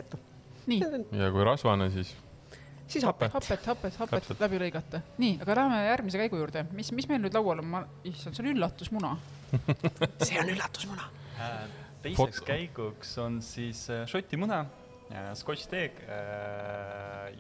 et 0.04 0.14
noh 0.16 0.31
nii. 0.72 1.22
ja 1.22 1.32
kui 1.34 1.46
rasvane, 1.48 1.90
siis? 1.94 2.14
siis 2.92 3.06
hapet. 3.08 3.34
hapet, 3.34 3.66
hapet, 3.66 3.96
hapet 4.00 4.20
Täpselt. 4.20 4.42
läbi 4.44 4.60
lõigata. 4.62 5.02
nii, 5.22 5.38
aga 5.44 5.56
läheme 5.62 5.80
järgmise 5.86 6.22
käigu 6.22 6.40
juurde. 6.42 6.66
mis, 6.78 6.92
mis 6.96 7.08
meil 7.12 7.22
nüüd 7.24 7.38
laual 7.38 7.64
on? 7.64 7.70
ma, 7.76 7.84
issand, 8.08 8.38
see 8.38 8.46
on 8.46 8.52
üllatusmuna 8.54 9.14
see 10.28 10.40
on 10.42 10.52
üllatusmuna 10.56 11.08
äh,. 11.38 11.64
teiseks 12.04 12.20
Fot 12.20 12.42
käiguks 12.48 13.16
on 13.24 13.40
siis 13.46 13.86
äh, 13.94 14.04
šoti 14.12 14.40
muna 14.42 14.64
äh,, 15.12 15.32
scotch 15.40 15.70
teeg 15.72 16.02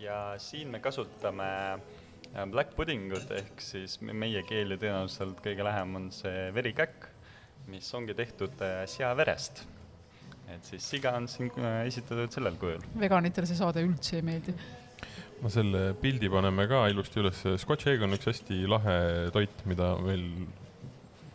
ja 0.01 0.21
siin 0.41 0.71
me 0.71 0.79
kasutame 0.83 1.49
black 2.51 2.75
puddingut 2.77 3.31
ehk 3.35 3.59
siis 3.63 3.97
meie 4.01 4.43
keeli 4.47 4.79
tõenäoliselt 4.79 5.43
kõige 5.43 5.67
lähem 5.67 5.97
on 5.99 6.07
see 6.15 6.47
verikäkk, 6.55 7.09
mis 7.67 7.89
ongi 7.97 8.15
tehtud 8.15 8.63
seaverest 8.87 9.65
et 10.55 10.71
siis 10.73 10.87
siga 10.95 11.15
on 11.17 11.27
siin 11.31 11.51
äh, 11.59 11.83
esitatud 11.89 12.33
sellel 12.33 12.57
kujul. 12.61 12.83
veganitele 12.99 13.49
see 13.49 13.59
saade 13.59 13.83
üldse 13.85 14.19
ei 14.19 14.25
meeldi. 14.25 14.55
no 15.41 15.51
selle 15.53 15.85
pildi 16.01 16.29
paneme 16.31 16.67
ka 16.71 16.83
ilusti 16.91 17.23
üles, 17.23 17.45
Scotch 17.63 17.91
egg 17.93 18.03
on 18.05 18.17
üks 18.17 18.29
hästi 18.31 18.63
lahe 18.69 18.97
toit, 19.35 19.65
mida 19.69 19.93
meil 20.03 20.27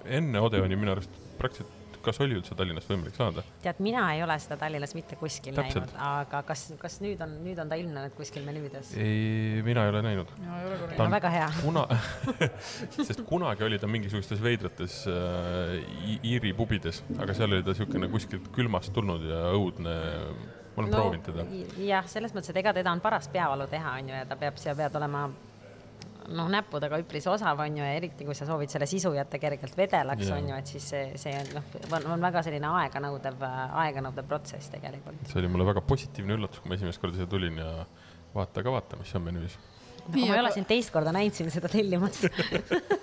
enne 0.07 0.43
Odeoni 0.43 0.79
minu 0.79 0.95
arust 0.95 1.17
praktiliselt 1.41 1.86
kas 2.07 2.21
oli 2.25 2.37
üldse 2.39 2.57
Tallinnast 2.59 2.91
võimalik 2.91 3.17
saada? 3.19 3.45
tead, 3.65 3.81
mina 3.85 4.05
ei 4.15 4.23
ole 4.25 4.37
seda 4.43 4.59
Tallinnas 4.61 4.95
mitte 4.97 5.19
kuskil 5.21 5.57
Täpselt. 5.57 5.91
näinud, 5.91 5.97
aga 6.09 6.43
kas, 6.49 6.67
kas 6.81 6.99
nüüd 7.05 7.23
on, 7.25 7.37
nüüd 7.45 7.61
on 7.63 7.71
ta 7.73 7.79
ilmnenud 7.81 8.17
kuskil 8.19 8.47
menüüdes? 8.47 8.93
ei, 9.01 9.63
mina 9.67 9.87
ei 9.87 9.95
ole 9.95 10.03
näinud. 10.07 10.35
ta 10.97 11.07
on 11.07 11.17
väga 11.17 11.33
hea. 11.37 11.49
kuna 11.63 11.87
sest 12.97 13.25
kunagi 13.29 13.67
oli 13.67 13.81
ta 13.83 13.91
mingisugustes 13.91 14.43
veidrates 14.43 15.03
äh, 15.11 16.21
Iiri 16.27 16.53
pubides, 16.57 17.03
aga 17.19 17.35
seal 17.37 17.53
oli 17.53 17.65
ta 17.67 17.75
niisugune 17.75 18.11
kuskilt 18.13 18.53
külmast 18.55 18.95
tulnud 18.97 19.27
ja 19.27 19.49
õudne 19.57 19.97
ma 20.77 20.83
olen 20.83 20.93
no, 20.93 21.01
proovinud 21.01 21.27
teda. 21.27 21.45
jah, 21.81 22.07
selles 22.11 22.35
mõttes, 22.37 22.53
et 22.53 22.61
ega 22.61 22.75
teda 22.77 22.93
on 22.93 23.03
paras 23.05 23.29
peavalu 23.33 23.67
teha, 23.71 23.97
on 24.01 24.11
ju, 24.13 24.17
ja 24.21 24.29
ta 24.29 24.39
peab, 24.41 24.59
sa 24.61 24.75
pead 24.77 24.99
olema 25.01 25.27
noh, 26.33 26.49
näppudega 26.53 26.99
üpris 27.03 27.27
osav 27.31 27.61
on 27.63 27.79
ju, 27.79 27.85
ja 27.85 27.97
eriti 27.99 28.27
kui 28.27 28.35
sa 28.37 28.47
soovid 28.49 28.73
selle 28.73 28.89
sisu 28.91 29.13
jätta 29.17 29.41
kergelt 29.43 29.77
vedelaks, 29.79 30.31
on 30.35 30.51
ju, 30.51 30.59
et 30.59 30.73
siis 30.75 30.89
see, 30.93 31.05
see 31.21 31.35
noh, 31.53 31.67
on, 31.91 32.11
on 32.17 32.27
väga 32.27 32.43
selline 32.47 32.71
aeganõudev, 32.83 33.47
aeganõudev 33.85 34.29
protsess 34.29 34.73
tegelikult. 34.73 35.23
see 35.31 35.41
oli 35.43 35.53
mulle 35.53 35.69
väga 35.69 35.85
positiivne 35.87 36.39
üllatus, 36.39 36.63
kui 36.63 36.73
ma 36.73 36.79
esimest 36.79 37.03
korda 37.03 37.21
siia 37.21 37.31
tulin 37.31 37.61
ja 37.63 37.73
vaata 38.35 38.65
ka 38.65 38.75
vaata, 38.75 39.01
mis 39.01 39.13
on 39.19 39.27
menüüs. 39.27 39.59
no 40.07 40.15
ma 40.17 40.33
ei 40.33 40.41
ole 40.41 40.55
sind 40.55 40.71
teist 40.71 40.95
korda 40.95 41.15
näinud 41.15 41.37
siin 41.37 41.53
seda 41.55 41.71
tellimas 41.73 42.23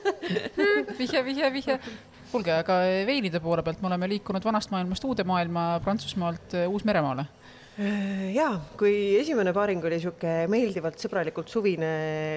vihje, 0.99 1.23
vihje, 1.25 1.53
vihje 1.53 1.79
kuulge, 2.33 2.53
aga 2.63 2.79
veinide 3.07 3.41
poole 3.43 3.63
pealt 3.65 3.81
me 3.83 3.91
oleme 3.91 4.09
liikunud 4.15 4.45
vanast 4.45 4.71
maailmast 4.73 5.03
uude 5.05 5.25
maailma, 5.27 5.79
Prantsusmaalt 5.83 6.55
Uus-Meremaale 6.65 7.27
Äh, 7.73 8.35
jaa, 8.35 8.59
kui 8.77 9.15
esimene 9.17 9.49
paaring 9.49 9.81
oli 9.81 9.97
niisugune 9.97 10.43
meeldivalt 10.45 10.99
sõbralikult 11.01 11.49
suvine 11.49 11.87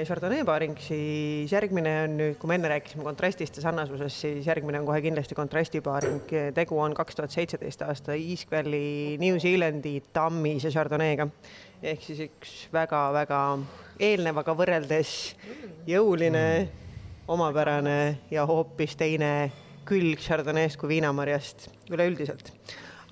Chardonnay 0.09 0.47
paaring, 0.49 0.79
siis 0.81 1.53
järgmine 1.53 1.93
on 2.07 2.15
nüüd, 2.17 2.39
kui 2.41 2.49
me 2.49 2.57
enne 2.57 2.71
rääkisime 2.73 3.05
kontrastist 3.05 3.59
ja 3.59 3.67
sarnasusest, 3.67 4.23
siis 4.23 4.49
järgmine 4.49 4.81
on 4.81 4.87
kohe 4.89 5.03
kindlasti 5.05 5.37
kontrasti 5.37 5.83
paaring. 5.85 6.33
tegu 6.57 6.81
on 6.81 6.97
kaks 6.97 7.19
tuhat 7.19 7.37
seitseteist 7.37 7.85
aasta 7.85 8.17
East 8.17 8.49
Valley 8.49 9.19
New 9.21 9.37
Zealandi 9.37 9.99
tammise 10.17 10.73
Chardonnay'ga 10.73 11.29
ehk 11.83 12.09
siis 12.09 12.25
üks 12.31 12.57
väga-väga 12.73 13.43
eelnevaga 14.09 14.57
võrreldes 14.57 15.13
jõuline, 15.85 16.47
omapärane 17.29 18.01
ja 18.33 18.49
hoopis 18.49 18.97
teine 18.97 19.53
külg 19.85 20.17
Chardonnay'st 20.17 20.81
kui 20.81 20.97
viinamarjast 20.97 21.69
üleüldiselt 21.93 22.55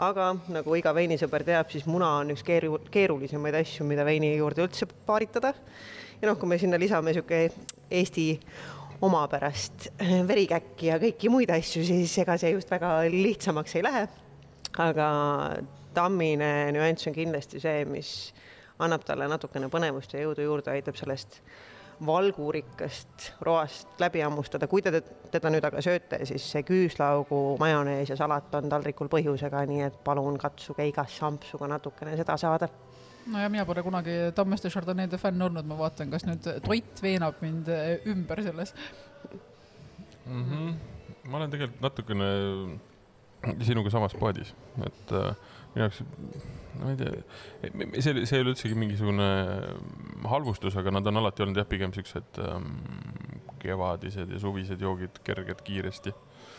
aga 0.02 0.30
nagu 0.50 0.76
iga 0.78 0.92
veinisõber 0.94 1.44
teab, 1.46 1.70
siis 1.70 1.86
muna 1.86 2.08
on 2.20 2.32
üks 2.34 2.42
keeru-, 2.46 2.80
keerulisemaid 2.92 3.58
asju, 3.60 3.86
mida 3.86 4.06
veini 4.06 4.34
juurde 4.36 4.64
üldse 4.66 4.88
paaritada. 5.06 5.54
ja 6.20 6.28
noh, 6.28 6.38
kui 6.38 6.48
me 6.48 6.58
sinna 6.58 6.78
lisame 6.80 7.12
niisugune 7.12 7.50
Eesti 7.90 8.26
omapärast 9.04 9.90
verikäkki 10.30 10.90
ja 10.90 10.98
kõiki 11.02 11.30
muid 11.30 11.50
asju, 11.54 11.84
siis 11.84 12.18
ega 12.18 12.38
see 12.40 12.54
just 12.54 12.70
väga 12.70 13.02
lihtsamaks 13.12 13.76
ei 13.76 13.84
lähe. 13.86 14.08
aga 14.78 15.08
tammine 15.94 16.72
nüanss 16.74 17.06
on 17.06 17.14
kindlasti 17.14 17.60
see, 17.62 17.84
mis 17.86 18.32
annab 18.82 19.04
talle 19.06 19.28
natukene 19.30 19.68
põnevust 19.70 20.14
ja 20.14 20.24
jõudu 20.24 20.42
juurde, 20.48 20.72
aitab 20.74 20.98
sellest 20.98 21.38
valgurikkast 22.06 23.32
roast 23.46 24.00
läbi 24.00 24.22
hammustada, 24.24 24.68
kui 24.70 24.82
te 24.82 25.00
teda 25.32 25.50
nüüd 25.52 25.64
aga 25.66 25.82
sööte, 25.84 26.20
siis 26.28 26.46
see 26.54 26.64
küüslaugu, 26.66 27.40
majonees 27.60 28.12
ja 28.12 28.16
salat 28.18 28.54
on 28.58 28.70
taldrikul 28.72 29.10
põhjusega, 29.12 29.64
nii 29.70 29.84
et 29.88 30.00
palun 30.06 30.38
katsuge 30.40 30.86
igas 30.88 31.16
sampsu 31.18 31.60
ka 31.60 31.68
natukene 31.70 32.16
seda 32.20 32.36
saada. 32.40 32.68
no 33.26 33.40
ja 33.40 33.48
mina 33.48 33.64
pole 33.64 33.82
kunagi 33.82 34.16
Tammeste 34.34 34.70
Chardonnay'de 34.70 35.18
fänn 35.18 35.42
olnud, 35.42 35.66
ma 35.66 35.78
vaatan, 35.78 36.10
kas 36.10 36.26
nüüd 36.28 36.48
toit 36.64 37.02
veenab 37.02 37.40
mind 37.40 37.70
ümber 38.06 38.42
selles 38.42 38.74
mm. 40.26 40.44
-hmm. 40.44 40.74
ma 41.28 41.36
olen 41.36 41.50
tegelikult 41.50 41.80
natukene 41.80 42.28
sinuga 43.66 43.92
samas 43.92 44.14
paadis, 44.18 44.52
et 44.86 45.14
äh, 45.16 45.32
minu 45.74 45.86
jaoks 45.86 46.02
ma 46.80 46.90
ei 46.92 46.98
tea, 46.98 47.22
see, 48.02 48.24
see 48.26 48.38
ei 48.38 48.44
ole 48.44 48.52
üldsegi 48.54 48.78
mingisugune 48.78 49.28
halvustus, 50.30 50.76
aga 50.80 50.94
nad 50.96 51.10
on 51.10 51.22
alati 51.22 51.44
olnud 51.44 51.60
jah, 51.60 51.68
pigem 51.70 51.94
siuksed 51.94 52.40
ähm, 52.44 52.70
kevadised 53.62 54.32
ja 54.34 54.40
suvised 54.42 54.82
joogid, 54.82 55.20
kerged, 55.26 55.62
kiiresti. 55.66 56.14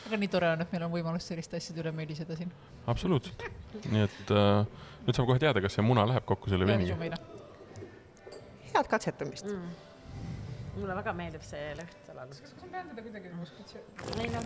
aga 0.08 0.20
nii 0.22 0.32
tore 0.32 0.51
on, 0.56 0.65
et 0.65 0.75
meil 0.75 0.88
on 0.88 0.94
võimalus 0.94 1.27
selliste 1.32 1.60
asjade 1.60 1.84
üle 1.84 1.96
meeliseda 1.96 2.38
siin. 2.39 2.54
absoluutselt, 2.92 3.48
nii 3.89 4.06
et 4.08 4.36
äh, 4.36 4.62
nüüd 5.08 5.18
saame 5.18 5.32
kohe 5.34 5.44
teada, 5.44 5.63
kas 5.63 5.77
see 5.77 5.86
muna 5.86 6.08
läheb 6.10 6.27
kokku 6.27 6.54
selle 6.54 6.68
veiniga. 6.70 7.18
head 8.75 8.88
katsetamist 8.92 9.51
mm 9.51 9.92
mulle 10.80 10.96
väga 10.98 11.13
meeldib 11.15 11.44
see 11.46 11.62
lõhtsaladus. 12.15 12.41
kas 12.41 12.55
ma 12.62 12.72
pean 12.72 12.89
teda 12.91 13.01
kuidagi 13.05 13.34
nagu 13.34 13.45
spetsiaalselt? 13.50 14.15
ei 14.19 14.29
no, 14.31 14.41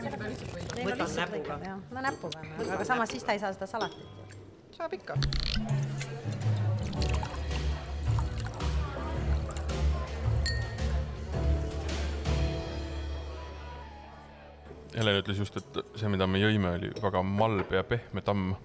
neil 0.76 0.92
on 0.94 1.04
lihtsalt 1.04 1.36
lõikab 1.38 1.66
jah, 1.70 1.86
no 1.92 2.04
näpuga, 2.06 2.44
aga 2.66 2.88
samas 2.88 3.14
siis 3.14 3.26
ta 3.28 3.38
ei 3.38 3.42
saa 3.44 3.54
seda 3.54 3.70
salatit 3.70 4.30
saab 4.80 4.94
ikka. 4.96 5.18
Helen 15.00 15.20
ütles 15.22 15.38
just, 15.40 15.56
et 15.56 15.78
see, 15.96 16.10
mida 16.12 16.26
me 16.28 16.42
jõime, 16.42 16.74
oli 16.76 16.90
väga 17.00 17.22
malbe 17.24 17.78
ja 17.78 17.86
pehme 17.88 18.24
tamm. 18.26 18.56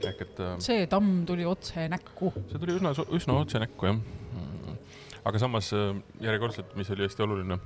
ehk 0.00 0.22
et. 0.24 0.38
see 0.64 0.86
tamm 0.88 1.26
tuli 1.28 1.44
otse 1.44 1.88
näkku. 1.92 2.32
see 2.52 2.60
tuli 2.60 2.78
üsna, 2.78 2.94
üsna 3.16 3.36
otse 3.40 3.60
näkku 3.60 3.90
jah. 3.90 3.98
aga 5.24 5.42
samas 5.42 5.72
äh, 5.76 5.96
järjekordselt, 6.20 6.76
mis 6.76 6.88
oli 6.94 7.04
hästi 7.04 7.26
oluline, 7.26 7.58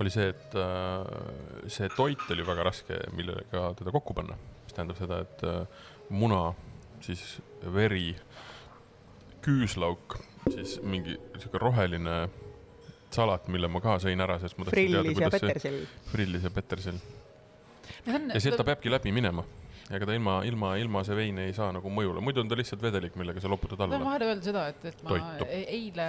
oli 0.00 0.10
see, 0.10 0.28
et 0.32 0.54
äh, 0.58 1.68
see 1.70 1.88
toit 1.96 2.24
oli 2.34 2.46
väga 2.46 2.64
raske, 2.66 2.96
millega 3.14 3.68
teda 3.78 3.92
kokku 3.94 4.14
panna. 4.16 4.36
mis 4.64 4.74
tähendab 4.74 4.98
seda, 4.98 5.20
et 5.22 5.44
äh, 5.46 5.66
muna, 6.10 6.54
siis 7.04 7.22
veri, 7.74 8.14
küüslauk, 9.44 10.16
siis 10.54 10.78
mingi 10.82 11.16
sihuke 11.38 11.60
roheline 11.60 12.24
salat, 13.14 13.46
mille 13.52 13.68
ma 13.70 13.80
ka 13.84 13.98
sõin 14.02 14.20
ära, 14.24 14.38
sest 14.42 14.56
ma 14.58 14.66
tahtsin 14.66 14.88
teada, 14.90 15.02
frillis 15.04 15.20
ja 15.20 15.28
kuidas 15.28 15.40
see 15.40 15.50
petersil. 15.52 15.76
frillis 16.10 16.42
ja 16.48 16.50
petersil 16.54 16.96
Need 18.04 18.16
on- 18.16 18.32
ja 18.34 18.40
sealt 18.40 18.56
ta 18.58 18.64
peabki 18.66 18.90
läbi 18.90 19.12
minema. 19.12 19.44
ega 19.92 20.06
ta 20.08 20.14
ilma, 20.16 20.38
ilma, 20.48 20.74
ilma 20.80 21.02
see 21.04 21.14
vein 21.16 21.38
ei 21.38 21.52
saa 21.52 21.70
nagu 21.76 21.90
mõjule, 21.92 22.20
muidu 22.24 22.40
on 22.40 22.48
ta 22.48 22.56
lihtsalt 22.56 22.80
vedelik, 22.82 23.14
millega 23.20 23.40
sa 23.40 23.48
loputad 23.52 23.78
ma 23.78 23.86
tahan 23.86 24.00
alla. 24.00 24.10
vahele 24.10 24.30
öelda 24.32 24.44
seda, 24.48 24.62
et, 24.72 24.84
et 24.90 25.02
ma 25.04 25.10
Toitu. 25.12 25.44
e- 25.50 25.66
eile 25.76 26.06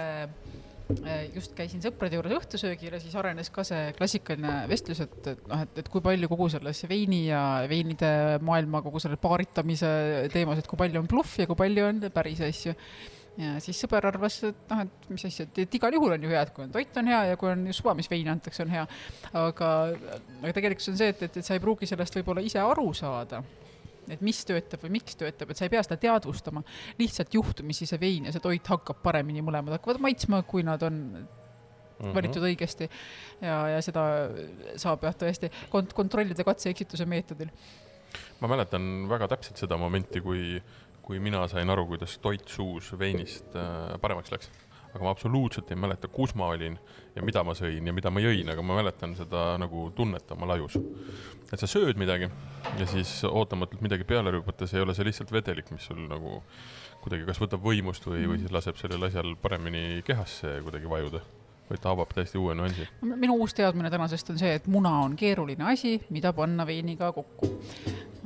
just 1.34 1.54
käisin 1.58 1.82
sõprade 1.82 2.14
juures 2.14 2.34
õhtusöögil 2.36 2.94
ja 2.94 3.00
siis 3.02 3.14
arenes 3.18 3.50
ka 3.54 3.64
see 3.66 3.90
klassikaline 3.96 4.54
vestlus, 4.70 5.00
et, 5.02 5.16
et 5.32 5.42
noh, 5.50 5.64
et, 5.64 5.82
et 5.82 5.90
kui 5.90 6.04
palju 6.04 6.30
kogu 6.30 6.48
selles 6.52 6.84
veini 6.90 7.24
ja 7.26 7.42
veinide 7.70 8.38
maailma 8.46 8.82
kogu 8.84 9.02
selle 9.02 9.18
paaritamise 9.20 9.90
teemas, 10.34 10.62
et 10.62 10.70
kui 10.70 10.78
palju 10.78 11.02
on 11.02 11.10
bluff 11.10 11.40
ja 11.42 11.48
kui 11.50 11.58
palju 11.58 11.88
on 11.88 12.00
päris 12.14 12.44
asju. 12.46 12.76
ja 13.42 13.56
siis 13.62 13.82
sõber 13.82 14.06
arvas, 14.12 14.38
et 14.46 14.62
noh, 14.70 14.86
et 14.86 15.10
mis 15.10 15.26
asja, 15.26 15.48
et, 15.50 15.76
igal 15.80 15.98
juhul 15.98 16.14
on 16.14 16.28
ju 16.28 16.30
hea, 16.30 16.46
et 16.46 16.54
kui 16.54 16.68
on 16.68 16.72
toit 16.78 17.02
on 17.02 17.12
hea 17.12 17.22
ja 17.32 17.40
kui 17.40 17.50
on 17.50 17.66
suva, 17.74 17.96
mis 17.98 18.10
veini 18.10 18.30
antakse, 18.30 18.62
on 18.62 18.74
hea. 18.78 18.86
aga, 19.42 19.74
aga 20.38 20.56
tegelikkus 20.60 20.94
on 20.94 21.02
see, 21.02 21.10
et, 21.16 21.26
et, 21.26 21.42
et 21.42 21.46
sa 21.46 21.58
ei 21.58 21.64
pruugi 21.64 21.90
sellest 21.90 22.20
võib-olla 22.20 22.46
ise 22.46 22.62
aru 22.62 22.92
saada 22.94 23.42
et 24.10 24.20
mis 24.24 24.44
töötab 24.48 24.84
või 24.84 24.96
miks 24.98 25.18
töötab, 25.18 25.50
et 25.50 25.58
sa 25.58 25.66
ei 25.66 25.72
pea 25.72 25.82
seda 25.86 25.98
teadvustama, 26.00 26.62
lihtsalt 26.98 27.34
juhtumisi 27.34 27.88
see 27.88 28.00
vein 28.00 28.28
ja 28.28 28.34
see 28.34 28.44
toit 28.44 28.74
hakkab 28.74 29.02
paremini, 29.02 29.44
mõlemad 29.44 29.78
hakkavad 29.78 30.02
maitsma, 30.02 30.42
kui 30.48 30.66
nad 30.66 30.82
on 30.86 31.26
Mhm. 31.96 32.12
valitud 32.14 32.44
õigesti. 32.44 32.88
ja, 33.40 33.56
ja 33.72 33.82
seda 33.84 34.04
saab 34.80 35.04
jah, 35.06 35.16
tõesti 35.16 35.50
kont-, 35.72 35.94
kontrollida 35.96 36.44
katse-eksituse 36.44 37.06
meetodil. 37.08 37.52
ma 38.40 38.48
mäletan 38.48 39.08
väga 39.08 39.28
täpselt 39.32 39.60
seda 39.60 39.78
momenti, 39.80 40.20
kui, 40.20 40.60
kui 41.02 41.20
mina 41.20 41.46
sain 41.48 41.70
aru, 41.70 41.86
kuidas 41.86 42.18
toit 42.18 42.46
suus 42.48 42.92
veinist 42.98 43.56
äh, 43.56 43.96
paremaks 44.00 44.32
läks. 44.32 44.50
Aga 44.96 45.04
ma 45.04 45.12
absoluutselt 45.14 45.70
ei 45.70 45.78
mäleta, 45.78 46.08
kus 46.12 46.34
ma 46.38 46.48
olin 46.52 46.78
ja 47.14 47.24
mida 47.24 47.44
ma 47.44 47.54
sõin 47.56 47.86
ja 47.86 47.94
mida 47.94 48.10
ma 48.12 48.22
jõin, 48.24 48.50
aga 48.52 48.64
ma 48.64 48.80
mäletan 48.80 49.14
seda 49.18 49.46
nagu 49.60 49.90
tunnet 49.96 50.30
oma 50.34 50.48
lajus. 50.52 50.78
et 51.52 51.60
sa 51.60 51.68
sööd 51.70 52.00
midagi 52.00 52.30
ja 52.80 52.86
siis 52.90 53.20
ootamatult 53.28 53.84
midagi 53.84 54.04
peale 54.04 54.32
rüüpates 54.34 54.74
ei 54.74 54.82
ole 54.82 54.94
see 54.96 55.06
lihtsalt 55.06 55.32
vedelik, 55.32 55.70
mis 55.70 55.86
sul 55.86 56.00
nagu 56.10 56.40
kuidagi 57.04 57.28
kas 57.28 57.40
võtab 57.42 57.62
võimust 57.62 58.06
või, 58.08 58.24
või 58.26 58.40
siis 58.42 58.54
laseb 58.54 58.80
sellel 58.80 59.06
asjal 59.06 59.36
paremini 59.42 60.02
kehasse 60.06 60.58
kuidagi 60.66 60.90
vajuda. 60.90 61.22
Või 61.70 61.80
ta 61.82 61.90
avab 61.94 62.12
täiesti 62.14 62.38
uue 62.38 62.54
nüansi. 62.54 62.86
minu 63.02 63.36
uus 63.42 63.54
teadmine 63.54 63.90
tänasest 63.90 64.30
on 64.30 64.38
see, 64.38 64.54
et 64.60 64.66
muna 64.70 64.92
on 65.04 65.16
keeruline 65.18 65.64
asi, 65.72 65.96
mida 66.10 66.32
panna 66.36 66.66
veiniga 66.66 67.12
kokku. 67.12 67.50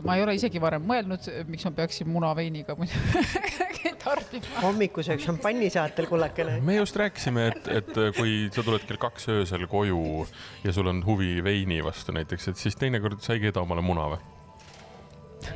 ma 0.04 0.16
ei 0.16 0.22
ole 0.24 0.34
isegi 0.38 0.60
varem 0.60 0.84
mõelnud, 0.88 1.28
miks 1.48 1.64
ma 1.68 1.70
peaksin 1.82 2.08
muna 2.08 2.34
veiniga 2.36 2.76
muidu 2.78 2.92
tarbima. 4.04 4.60
hommikusöök 4.62 5.20
šampannisaatel, 5.20 6.06
kullakene. 6.08 6.60
me 6.60 6.74
just 6.76 6.96
rääkisime, 6.96 7.46
et, 7.52 7.68
et 7.80 7.94
kui 8.16 8.48
sa 8.52 8.64
tuled 8.66 8.84
kell 8.88 9.00
kaks 9.00 9.28
öösel 9.32 9.66
koju 9.70 10.26
ja 10.64 10.72
sul 10.72 10.88
on 10.92 11.02
huvi 11.06 11.40
veini 11.44 11.80
vastu 11.84 12.12
näiteks, 12.16 12.48
et 12.52 12.60
siis 12.60 12.76
teinekord 12.80 13.20
sa 13.24 13.36
ei 13.36 13.40
keeda 13.46 13.60
omale 13.64 13.84
muna 13.84 14.08
või? 14.14 14.20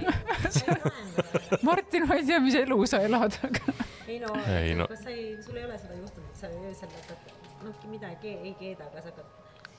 Martin, 1.63 2.07
ma 2.09 2.17
ei 2.17 2.25
tea, 2.25 2.41
mis 2.41 2.55
elu 2.57 2.79
sa 2.89 3.03
elad, 3.05 3.37
aga 3.45 3.75
ei 4.09 4.19
no, 4.21 4.33
Ei, 4.49 4.75
no- 4.77 4.87
kas 4.89 5.03
sa 5.05 5.13
ei, 5.13 5.37
sul 5.45 5.57
ei 5.61 5.65
ole 5.67 5.77
seda 5.81 5.97
juhtunud, 5.99 6.29
et 6.31 6.41
sa 6.41 6.49
öösel 6.49 6.89
hakkad, 6.89 7.44
noh, 7.63 7.87
midagi 7.91 8.35
ei 8.35 8.55
keeda, 8.59 8.89
aga 8.91 9.03
sa 9.03 9.13
hakkad, 9.13 9.31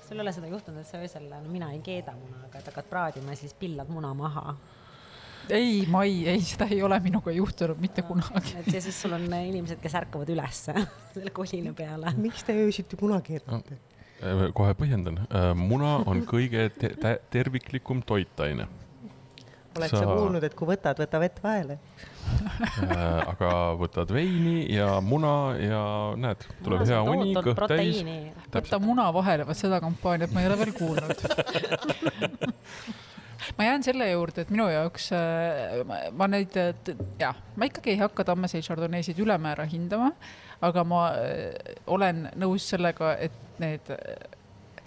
sul 0.08 0.20
ei 0.20 0.24
ole 0.24 0.34
seda 0.36 0.50
juhtunud, 0.52 0.82
et 0.82 0.90
sa 0.90 1.02
öösel, 1.02 1.28
no 1.32 1.52
mina 1.52 1.72
ei 1.74 1.82
keeda 1.86 2.16
muna, 2.18 2.46
aga 2.48 2.62
et 2.62 2.72
hakkad 2.72 2.90
praadima 2.92 3.36
ja 3.36 3.42
siis 3.42 3.56
pillad 3.60 3.92
muna 3.92 4.14
maha. 4.18 4.56
ei, 5.50 5.84
ma 5.92 6.04
ei, 6.04 6.24
ei, 6.30 6.42
seda 6.42 6.68
ei 6.74 6.82
ole 6.84 7.00
minuga 7.00 7.34
juhtunud 7.34 7.82
mitte 7.82 8.06
kunagi. 8.06 8.56
et 8.62 8.72
ja 8.74 8.82
siis 8.82 9.02
sul 9.02 9.18
on 9.18 9.28
inimesed, 9.34 9.82
kes 9.82 9.98
ärkavad 10.02 10.32
ülesse 10.34 10.78
selle 11.18 11.34
kolina 11.36 11.74
peale. 11.74 12.16
miks 12.18 12.48
te 12.48 12.56
öösiti 12.66 12.98
muna 13.02 13.22
keerutate? 13.26 13.78
Äh, 14.24 14.48
kohe 14.56 14.74
põhjendan. 14.80 15.20
muna 15.60 16.00
on 16.08 16.24
kõige 16.28 16.70
te 16.80 16.94
te 17.02 17.20
terviklikum 17.30 18.02
toitaine. 18.06 18.68
Oled 19.80 19.92
Sa- 19.92 20.02
sa 20.02 20.06
kuulnud, 20.10 20.44
et 20.48 20.56
kui 20.58 20.68
võtad, 20.70 21.00
võta 21.02 21.22
vett 21.22 21.42
vahele? 21.44 21.78
aga 23.32 23.50
võtad 23.78 24.10
veini 24.14 24.66
ja 24.74 25.00
muna 25.02 25.34
ja 25.62 25.82
näed, 26.18 26.46
tuleb 26.66 26.86
hea 26.90 27.02
uni, 27.06 27.34
kõht 27.38 27.66
täis. 27.70 28.02
võta 28.54 28.80
muna 28.82 29.10
vahele, 29.14 29.46
vot 29.48 29.58
seda 29.60 29.80
kampaaniat 29.84 30.34
ma 30.34 30.42
ei 30.42 30.50
ole 30.50 30.58
veel 30.64 30.74
kuulnud. 30.78 31.26
ma 33.58 33.68
jään 33.68 33.84
selle 33.86 34.08
juurde, 34.10 34.46
et 34.46 34.52
minu 34.54 34.66
jaoks 34.72 35.12
äh, 35.16 35.84
ma, 35.88 36.00
ma 36.18 36.28
neid, 36.32 36.56
jah, 37.22 37.38
ma 37.56 37.70
ikkagi 37.70 37.94
ei 37.94 38.02
hakka 38.02 38.26
tammeseid 38.32 38.66
chardonnaysid 38.66 39.20
ülemäära 39.22 39.68
hindama, 39.70 40.12
aga 40.66 40.84
ma 40.88 41.02
äh, 41.14 41.76
olen 41.88 42.26
nõus 42.42 42.66
sellega, 42.74 43.14
et 43.22 43.36
need, 43.62 43.94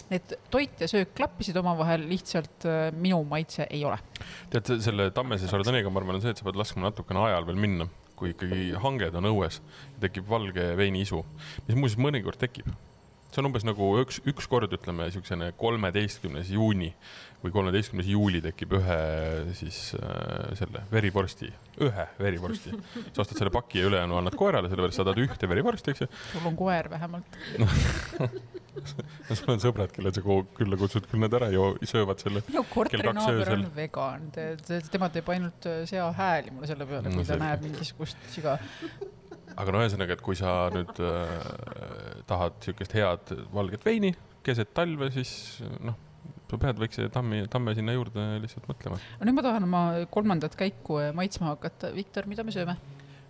need 0.09 0.35
toit 0.51 0.81
ja 0.81 0.89
söök 0.89 1.13
klappisid 1.17 1.57
omavahel, 1.61 2.03
lihtsalt 2.09 2.65
äh, 2.67 2.89
minu 2.95 3.21
maitse 3.29 3.67
ei 3.69 3.83
ole. 3.85 3.99
tead, 4.53 4.71
selle 4.83 5.09
tammese 5.15 5.49
Chardonnay'ga 5.49 5.91
ma 5.93 6.01
arvan, 6.01 6.19
on 6.19 6.25
see, 6.25 6.33
et 6.33 6.41
sa 6.41 6.47
pead 6.47 6.59
laskma 6.59 6.87
natukene 6.87 7.23
ajal 7.27 7.47
veel 7.49 7.59
minna, 7.61 7.89
kui 8.19 8.33
ikkagi 8.33 8.73
hanged 8.83 9.15
on 9.15 9.29
õues, 9.31 9.61
tekib 10.03 10.27
valge 10.29 10.71
veini 10.79 11.03
isu, 11.05 11.23
mis 11.67 11.79
muuseas 11.79 12.01
mõnikord 12.01 12.41
tekib. 12.41 12.69
see 13.29 13.43
on 13.43 13.51
umbes 13.51 13.65
nagu 13.67 13.91
üks, 14.01 14.17
üks 14.25 14.47
kord 14.49 14.73
ütleme 14.73 15.05
siuksene 15.13 15.51
kolmeteistkümnes 15.57 16.49
juuni 16.49 16.95
või 17.39 17.53
kolmeteistkümnes 17.55 18.07
juuli 18.11 18.41
tekib 18.43 18.73
ühe 18.79 18.95
siis 19.55 19.93
äh, 19.95 20.49
selle 20.59 20.81
verivorsti, 20.91 21.47
ühe 21.85 22.05
verivorsti. 22.19 22.73
sa 23.13 23.23
ostad 23.23 23.39
selle 23.39 23.53
paki 23.53 23.79
ja 23.79 23.87
ülejäänu 23.87 24.17
annad 24.19 24.35
koerale, 24.39 24.71
sellepärast 24.71 24.99
sa 24.99 25.05
tahad 25.07 25.21
ühte 25.23 25.49
verivorsti, 25.49 25.93
eks 25.93 26.03
ju. 26.03 26.09
sul 26.33 26.49
on 26.49 26.57
koer 26.59 26.89
vähemalt. 26.91 27.37
ja 27.59 29.37
sul 29.39 29.53
on 29.55 29.63
sõbrad, 29.63 29.93
kelle 29.95 30.11
sa 30.15 30.23
külla 30.23 30.79
kutsud, 30.79 31.07
küll 31.11 31.23
nad 31.23 31.37
ära 31.39 31.47
jo 31.53 31.71
söövad 31.87 32.19
selle. 32.23 32.43
minu 32.49 32.65
korteri 32.73 33.07
kaks 33.07 33.21
naaber 33.21 33.39
öösel. 33.45 33.63
on 33.63 33.71
vegan, 33.77 34.27
tema 34.91 35.11
teeb 35.13 35.31
ainult 35.35 35.69
äh, 35.71 35.81
seahääli 35.89 36.55
mulle 36.55 36.71
selle 36.73 36.89
peale, 36.89 37.07
No 37.07 37.15
kui 37.21 37.23
ta 37.23 37.33
selge. 37.33 37.45
näeb 37.45 37.63
mingisugust 37.69 38.27
siga. 38.35 38.57
aga 39.55 39.75
no 39.75 39.85
ühesõnaga, 39.85 40.19
et 40.19 40.25
kui 40.27 40.35
sa 40.39 40.57
nüüd 40.75 40.99
äh, 41.07 41.31
tahad 42.27 42.59
siukest 42.67 42.99
head 42.99 43.33
valget 43.55 43.87
veini 43.87 44.11
keset 44.43 44.71
talve, 44.75 45.09
siis 45.15 45.31
noh, 45.83 45.95
sa 46.49 46.57
pead 46.61 46.79
väikse 46.81 47.07
tammi, 47.13 47.43
tamme 47.51 47.75
sinna 47.77 47.93
juurde 47.93 48.25
lihtsalt 48.43 48.65
mõtlema. 48.69 48.97
no 49.19 49.27
nüüd 49.27 49.37
ma 49.37 49.45
tahan 49.45 49.67
oma 49.67 49.83
kolmandat 50.13 50.57
käiku 50.59 50.99
äh, 51.01 51.11
maitsma 51.15 51.53
hakata. 51.53 51.93
Viktor, 51.95 52.29
mida 52.29 52.45
me 52.45 52.53
sööme? 52.55 52.75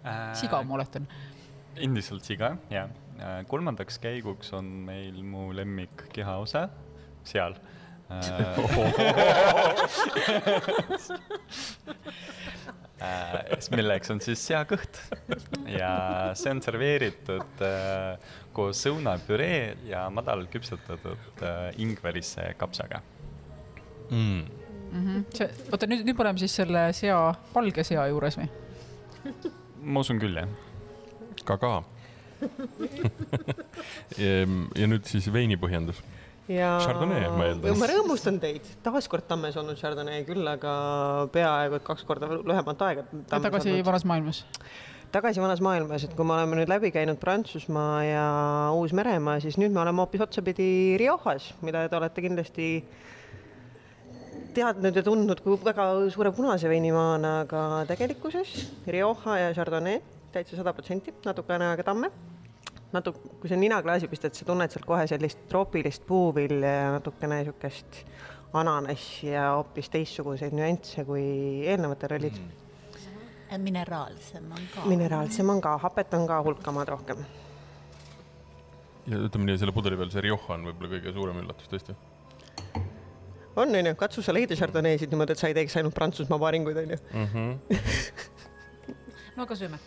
Äh, 0.04 0.30
siga, 0.40 0.62
ma 0.64 0.78
oletan. 0.78 1.08
endiselt 1.80 2.28
siga, 2.28 2.56
jaa. 2.72 2.88
kolmandaks 3.52 4.00
käiguks 4.00 4.54
on 4.56 4.68
meil 4.88 5.20
mu 5.24 5.50
lemmik 5.56 6.08
kehaosa, 6.16 6.70
seal. 7.28 7.58
milleks 13.76 14.10
on 14.10 14.18
siis 14.24 14.42
seakõht 14.50 14.98
ja 15.70 15.92
see 16.38 16.52
on 16.56 16.62
serveeritud 16.66 17.62
äh, 17.66 18.18
koos 18.56 18.80
õunapüree 18.90 19.78
ja 19.90 20.02
madalalt 20.14 20.50
küpsetatud 20.54 21.44
äh, 21.46 21.82
ingverisse 21.82 22.44
kapsaga. 22.58 22.98
Mm. 24.10 24.44
Mhm. 24.90 25.18
see, 25.38 25.46
oota 25.70 25.86
nüüd, 25.86 26.02
nüüd 26.02 26.18
me 26.18 26.24
oleme 26.26 26.42
siis 26.42 26.54
selle 26.58 26.88
sea, 26.98 27.20
valge 27.54 27.84
sea 27.86 28.10
juures 28.10 28.34
või? 28.40 28.48
ma 29.86 30.02
usun 30.02 30.18
küll, 30.22 30.34
jah. 30.42 30.50
ka, 31.46 31.54
ka. 31.62 31.70
ja 34.80 34.86
nüüd 34.90 35.06
siis 35.10 35.30
veini 35.34 35.58
põhjendus. 35.62 36.02
Ja 36.50 36.76
Chardonnay, 36.82 37.26
ma 37.30 37.48
eeldan. 37.50 37.78
ma 37.78 37.90
rõõmustan 37.92 38.40
teid, 38.42 38.66
taaskord 38.86 39.28
Tammes 39.30 39.58
olnud 39.60 39.78
Chardonnay 39.80 40.24
küll, 40.28 40.46
aga 40.50 40.74
peaaegu 41.34 41.78
et 41.78 41.86
kaks 41.86 42.06
korda 42.08 42.30
lühemat 42.34 42.86
aega. 42.88 43.06
tagasi 43.30 43.76
vanas 43.86 44.06
maailmas. 44.10 44.44
tagasi 45.14 45.44
vanas 45.44 45.62
maailmas, 45.66 46.08
et 46.08 46.16
kui 46.18 46.26
me 46.26 46.36
oleme 46.38 46.60
nüüd 46.60 46.72
läbi 46.72 46.92
käinud 46.96 47.22
Prantsusmaa 47.22 48.02
ja 48.08 48.26
Uus-Meremaa, 48.78 49.40
siis 49.44 49.60
nüüd 49.62 49.76
me 49.76 49.84
oleme 49.86 50.02
hoopis 50.04 50.26
otsapidi 50.26 50.98
Riojas, 51.02 51.54
mida 51.62 51.86
te 51.90 52.02
olete 52.02 52.26
kindlasti 52.26 52.70
teadnud 54.58 54.96
ja 54.98 55.04
tundnud 55.06 55.42
kui 55.46 55.58
väga 55.62 55.92
suure 56.10 56.34
punase 56.34 56.70
veinimaana, 56.72 57.42
aga 57.46 57.66
tegelikkuses 57.92 58.72
Rioja 58.90 59.38
ja 59.46 59.54
Chardonnay 59.54 60.02
täitsa 60.34 60.58
sada 60.58 60.74
protsenti, 60.74 61.14
natukene 61.26 61.72
aega 61.72 61.86
tamme. 61.86 62.12
natuke, 62.94 63.34
kui 63.42 63.50
sa 63.52 63.58
nina 63.60 63.82
klaasi 63.86 64.10
pistad, 64.10 64.34
sa 64.36 64.48
tunned 64.48 64.74
sealt 64.74 64.88
kohe 64.88 65.06
sellist 65.10 65.46
troopilist 65.52 66.06
puuvilja 66.08 66.74
ja 66.74 66.92
natukene 66.96 67.42
niisugust 67.42 68.04
ananassi 68.54 69.30
ja 69.30 69.52
hoopis 69.54 69.92
teistsuguseid 69.94 70.56
nüansse 70.58 71.06
kui 71.06 71.24
eelnevatel 71.70 72.16
olid 72.18 72.40
mm.. 72.40 73.62
mineraalsem 73.66 74.52
on 74.52 74.70
ka. 74.74 74.86
mineraalsem 74.90 75.50
on 75.54 75.62
ka, 75.62 75.78
hapet 75.86 76.14
on 76.18 76.26
ka 76.28 76.42
hulkamad 76.44 76.90
rohkem. 76.96 77.22
ja 79.08 79.20
ütleme 79.28 79.52
nii, 79.52 79.60
selle 79.62 79.76
pudeli 79.76 80.00
peal 80.00 80.14
see 80.14 80.26
Rioja 80.26 80.56
on 80.56 80.66
võib-olla 80.70 80.96
kõige 80.96 81.14
suurem 81.14 81.44
üllatus 81.44 81.70
tõesti. 81.70 81.98
on, 83.56 83.76
onju, 83.82 83.94
katsu 84.00 84.26
sa 84.26 84.34
leida 84.34 84.58
Chardonnay'sid 84.58 85.14
niimoodi, 85.14 85.38
et 85.38 85.44
sa 85.44 85.52
ei 85.52 85.58
teeks 85.58 85.78
ainult 85.78 85.98
Prantsusmaa 85.98 86.42
paaringuid, 86.42 86.82
onju. 86.86 86.98
no 89.38 89.46
aga 89.46 89.62
sööme. 89.62 89.82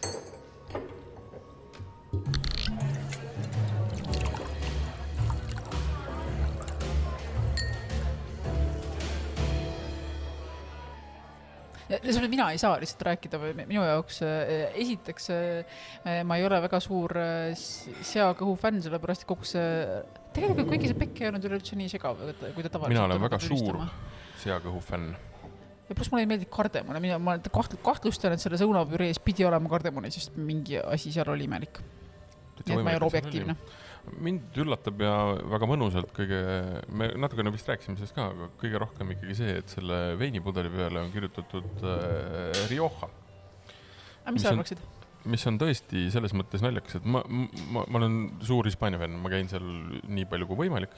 Mõttes 11.92 12.31
mina 12.33 12.46
ei 12.52 12.61
saa 12.61 12.78
lihtsalt 12.81 13.05
rääkida 13.09 13.40
või 13.40 13.52
minu 13.59 13.83
jaoks 13.85 14.22
äh, 14.26 14.70
esiteks 14.81 15.28
äh, 15.35 16.22
ma 16.26 16.38
ei 16.38 16.46
ole 16.46 16.61
väga 16.64 16.81
suur 16.83 17.14
äh, 17.20 17.52
seakõhu 17.57 18.55
fänn, 18.61 18.81
sellepärast 18.85 19.26
kogu 19.28 19.46
see, 19.48 19.66
tegelikult 20.37 20.70
kuigi 20.70 20.90
see 20.90 20.98
pekk 21.02 21.22
ei 21.22 21.31
olnud 21.31 21.48
üleüldse 21.48 21.78
nii 21.78 21.92
segav, 21.92 22.22
kui 22.22 22.64
ta 22.64 22.72
tavaliselt 22.72 22.94
mina 22.94 23.05
olen 23.09 23.22
väga 23.26 23.40
peab 23.42 23.48
suur 23.50 23.83
seakõhu 24.42 24.83
fänn. 24.85 25.12
ja 25.88 25.96
pluss 25.98 26.12
mulle 26.12 26.24
ei 26.26 26.31
meeldi 26.33 26.48
kardemon, 26.52 27.00
mina, 27.05 27.20
ma 27.22 27.37
kaht-, 27.52 27.78
kahtlustan, 27.85 28.37
et 28.37 28.44
selles 28.44 28.64
õunapürees 28.64 29.20
pidi 29.24 29.46
olema 29.48 29.70
kardemoni, 29.72 30.12
sest 30.14 30.38
mingi 30.40 30.81
asi 30.81 31.12
seal 31.14 31.33
oli 31.35 31.48
imelik. 31.50 31.83
nii 32.62 32.76
et 32.76 32.85
ma 32.85 32.94
ei 32.94 33.00
ole 33.00 33.11
objektiivne. 33.11 33.57
Mind 34.22 34.56
üllatab 34.62 35.02
ja 35.02 35.12
väga 35.52 35.68
mõnusalt 35.70 36.10
kõige, 36.16 36.40
me 36.90 37.10
natukene 37.22 37.52
vist 37.54 37.68
rääkisime 37.70 37.98
sellest 37.98 38.16
ka, 38.16 38.30
aga 38.32 38.48
kõige 38.60 38.80
rohkem 38.82 39.12
ikkagi 39.14 39.36
see, 39.38 39.58
et 39.62 39.72
selle 39.72 40.00
veinipudeli 40.20 40.72
peale 40.72 41.04
on 41.04 41.12
kirjutatud 41.14 41.86
äh, 41.86 42.64
Rioja, 42.72 43.10
aga 44.24 44.34
mis 44.34 44.46
sa 44.46 44.54
arvaksid? 44.54 44.82
mis 45.32 45.44
on 45.46 45.58
tõesti 45.60 46.08
selles 46.10 46.34
mõttes 46.34 46.64
naljakas, 46.64 46.98
et 46.98 47.06
ma, 47.06 47.22
ma, 47.28 47.84
ma 47.86 48.00
olen 48.00 48.18
suur 48.42 48.66
Hispaania 48.66 48.98
fänn, 48.98 49.20
ma 49.22 49.30
käin 49.30 49.50
seal 49.50 49.66
nii 50.10 50.26
palju 50.30 50.48
kui 50.50 50.64
võimalik 50.64 50.96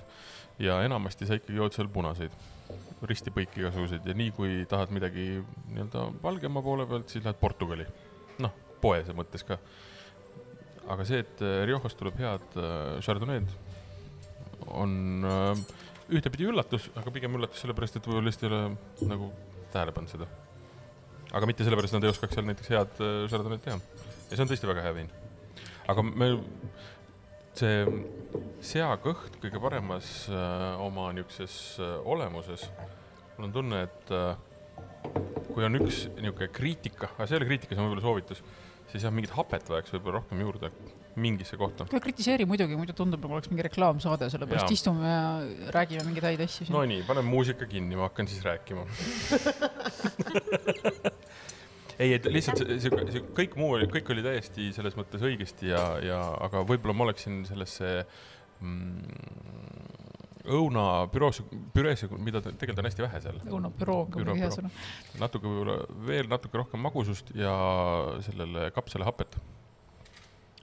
ja 0.63 0.81
enamasti 0.87 1.29
sa 1.29 1.37
ikkagi 1.39 1.59
jood 1.59 1.75
seal 1.77 1.91
punaseid, 1.93 2.35
risti-põiki 3.05 3.61
igasuguseid 3.61 4.07
ja 4.09 4.15
nii 4.17 4.33
kui 4.37 4.63
tahad 4.71 4.93
midagi 4.95 5.43
nii-öelda 5.75 6.07
valgema 6.23 6.63
poole 6.65 6.87
pealt, 6.89 7.11
siis 7.13 7.25
lähed 7.25 7.41
Portugali. 7.41 7.87
noh, 8.41 8.55
poese 8.81 9.15
mõttes 9.17 9.45
ka. 9.47 9.59
Aga 10.91 11.07
see, 11.09 11.23
et 11.25 11.43
äh, 11.45 11.63
Riojas 11.69 11.97
tuleb 11.99 12.19
head 12.21 12.59
äh, 12.61 13.01
Chardonnay'd, 13.05 13.51
on 14.75 15.27
äh, 15.29 15.65
ühtepidi 16.15 16.49
üllatus, 16.51 16.91
aga 16.99 17.13
pigem 17.15 17.37
üllatus 17.39 17.65
sellepärast, 17.65 17.99
et 17.99 18.09
võib-olla 18.09 18.29
lihtsalt 18.29 18.49
ei 18.49 18.53
ole 18.53 19.11
nagu 19.11 19.31
tähele 19.73 19.95
pannud 19.97 20.13
seda. 20.13 20.29
aga 21.35 21.51
mitte 21.51 21.67
sellepärast, 21.67 21.95
et 21.95 21.99
nad 21.99 22.09
ei 22.09 22.15
oskaks 22.15 22.37
seal 22.37 22.49
näiteks 22.49 22.73
head 22.75 22.97
Chardonnay'd 23.01 23.65
teha. 23.65 23.79
ja 24.31 24.37
see 24.37 24.45
on 24.45 24.53
tõesti 24.53 24.71
väga 24.71 24.87
hea 24.87 24.97
vein. 25.01 25.13
aga 25.93 26.07
me, 26.11 26.31
see 27.59 27.85
seakõht 28.65 29.39
kõige 29.43 29.61
paremas 29.63 30.09
äh, 30.33 30.83
oma 30.83 31.11
niisuguses 31.15 31.79
äh, 31.79 31.95
olemuses, 32.11 32.67
mul 33.37 33.49
on 33.49 33.55
tunne, 33.55 33.83
et 33.87 34.13
äh, 34.15 34.35
kui 35.53 35.67
on 35.67 35.79
üks 35.79 36.07
niisugune 36.17 36.49
kriitika, 36.55 37.13
aga 37.15 37.29
see 37.29 37.37
ei 37.37 37.43
ole 37.43 37.51
kriitika, 37.51 37.75
see 37.75 37.83
on 37.83 37.91
võib-olla 37.91 38.07
soovitus, 38.07 38.43
siis 38.95 39.09
jah, 39.09 39.15
mingit 39.15 39.33
hapet 39.35 39.67
vajaks 39.71 39.91
võib-olla 39.97 40.21
rohkem 40.21 40.39
juurde 40.45 40.71
mingisse 41.21 41.57
kohta. 41.59 41.87
kritiseeri 41.91 42.47
muidugi, 42.49 42.77
muidu 42.79 42.95
tundub, 42.97 43.21
nagu 43.23 43.33
oleks 43.37 43.51
mingi 43.51 43.65
reklaamsaade, 43.67 44.25
sellepärast 44.33 44.71
Jaa. 44.71 44.79
istume 44.79 45.11
ja 45.11 45.25
räägime 45.75 46.03
mingeid 46.09 46.27
häid 46.31 46.43
asju 46.47 46.63
siin 46.69 46.75
no 46.75 46.81
nii, 46.89 47.03
paneme 47.09 47.29
muusika 47.31 47.65
kinni, 47.71 47.95
ma 47.99 48.03
hakkan 48.09 48.27
siis 48.31 48.43
rääkima. 48.47 48.83
ei, 52.03 52.11
et 52.17 52.25
lihtsalt 52.31 52.59
see, 52.63 52.79
see, 52.87 52.93
see 53.15 53.23
kõik 53.37 53.53
muu 53.61 53.71
oli, 53.79 53.87
kõik 53.91 54.07
oli 54.15 54.23
täiesti 54.27 54.63
selles 54.77 54.95
mõttes 54.99 55.21
õigesti 55.27 55.65
ja, 55.71 55.85
ja 56.03 56.19
aga 56.47 56.57
võib-olla 56.67 56.95
ma 56.97 57.03
oleksin 57.09 57.35
sellesse 57.51 57.87
mm, 58.63 60.14
õunapüroosse, 60.45 61.45
püreesse, 61.75 62.09
mida 62.19 62.41
ta- 62.45 62.53
tegelikult 62.53 62.83
on 62.85 62.89
hästi 62.91 63.03
vähe 63.07 63.21
seal, 63.25 63.39
õunapüroo 63.49 63.99
on 64.05 64.11
ka 64.11 64.19
muidugi 64.21 64.41
hea 64.45 64.51
sõna. 64.53 64.71
natuke 65.21 65.49
võib-olla 65.49 65.77
veel 66.07 66.29
natuke 66.29 66.59
rohkem 66.61 66.81
magusust 66.85 67.31
ja 67.35 67.55
sellele 68.27 68.71
kapsale 68.77 69.05
hapet. 69.09 69.39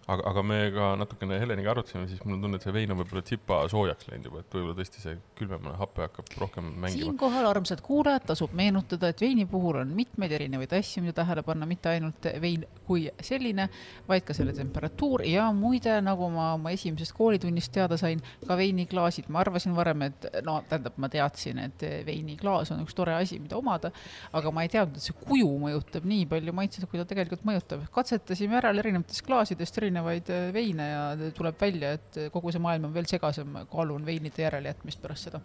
aga, 0.08 0.24
aga 0.32 0.42
me 0.44 0.58
ka 0.74 0.88
natukene 1.00 1.38
Heleniga 1.42 1.72
arutasime, 1.76 2.08
siis 2.10 2.22
mul 2.26 2.36
on 2.36 2.46
tunne, 2.46 2.58
et 2.58 2.66
see 2.66 2.74
vein 2.74 2.92
on 2.94 3.00
võib-olla 3.00 3.22
tsipa 3.26 3.60
soojaks 3.72 4.08
läinud 4.10 4.30
juba, 4.30 4.42
et 4.42 4.56
võib-olla 4.56 4.78
tõesti 4.80 5.04
see 5.04 5.18
külmemane 5.38 5.78
hape 5.78 6.06
hakkab 6.08 6.32
rohkem 6.42 6.72
mängima. 6.72 7.12
siinkohal, 7.12 7.50
armsad 7.52 7.84
kuulajad, 7.86 8.26
tasub 8.32 8.56
meenutada, 8.58 9.12
et 9.14 9.22
veini 9.22 9.46
puhul 9.50 9.82
on 9.84 9.94
mitmeid 9.96 10.34
erinevaid 10.38 10.74
asju, 10.80 11.04
mida 11.06 11.16
tähele 11.22 11.44
panna, 11.46 11.68
mitte 11.70 11.92
ainult 11.92 12.30
vein 12.42 12.66
kui 12.88 13.06
selline, 13.22 13.68
vaid 14.10 14.26
ka 14.28 14.36
selle 14.38 14.56
temperatuur 14.58 15.26
ja 15.30 15.48
muide, 15.56 15.94
nagu 16.04 16.32
ma 16.34 16.52
oma 16.58 16.74
esimesest 16.74 17.16
koolitunnist 17.18 17.74
teada 17.76 18.00
sain, 18.02 18.24
ka 18.48 18.58
veiniklaasid, 18.58 19.30
ma 19.30 19.44
arvasin 19.46 19.78
varem, 19.78 20.08
et 20.10 20.28
no 20.48 20.58
tähendab, 20.70 20.98
ma 21.02 21.12
teadsin, 21.14 21.62
et 21.68 21.88
veiniklaas 22.08 22.74
on 22.74 22.82
üks 22.86 22.98
tore 22.98 23.16
asi, 23.16 23.40
mida 23.44 23.60
omada, 23.60 23.94
aga 24.34 24.52
ma 24.56 24.66
ei 24.66 24.74
teadnud, 24.74 24.98
et 24.98 25.06
see 25.06 25.18
kuju 25.22 25.54
mõjutab 25.62 26.10
nii 26.10 26.26
palju 26.32 26.58
maitset, 26.58 26.90
kui 26.90 27.00
ta 27.00 27.06
tegelikult 27.08 27.46
mõjutab. 27.48 27.86
katsetasime 27.94 28.58
ära 28.58 28.74
erinevatest 28.82 29.24
klaasidest 29.28 29.78
erinevaid 29.78 29.91
eh, 29.98 30.54
veine 30.54 30.90
ja 30.90 31.32
tuleb 31.36 31.60
välja, 31.62 31.94
et 31.98 32.18
kogu 32.32 32.52
see 32.52 32.62
maailm 32.62 32.90
on 32.90 32.94
veel 32.94 33.10
segasem, 33.10 33.58
kaalun 33.72 34.06
veinide 34.06 34.44
järelejätmist 34.44 35.02
pärast 35.02 35.30
seda 35.30 35.42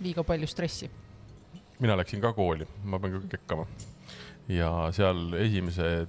liiga 0.00 0.24
palju 0.24 0.46
stressi. 0.46 0.90
mina 1.78 1.96
läksin 1.96 2.20
ka 2.20 2.32
kooli, 2.32 2.66
ma 2.84 2.98
pean 2.98 3.12
ka 3.12 3.36
kekkama. 3.36 3.66
ja 4.48 4.70
seal 4.92 5.34
esimese 5.34 6.06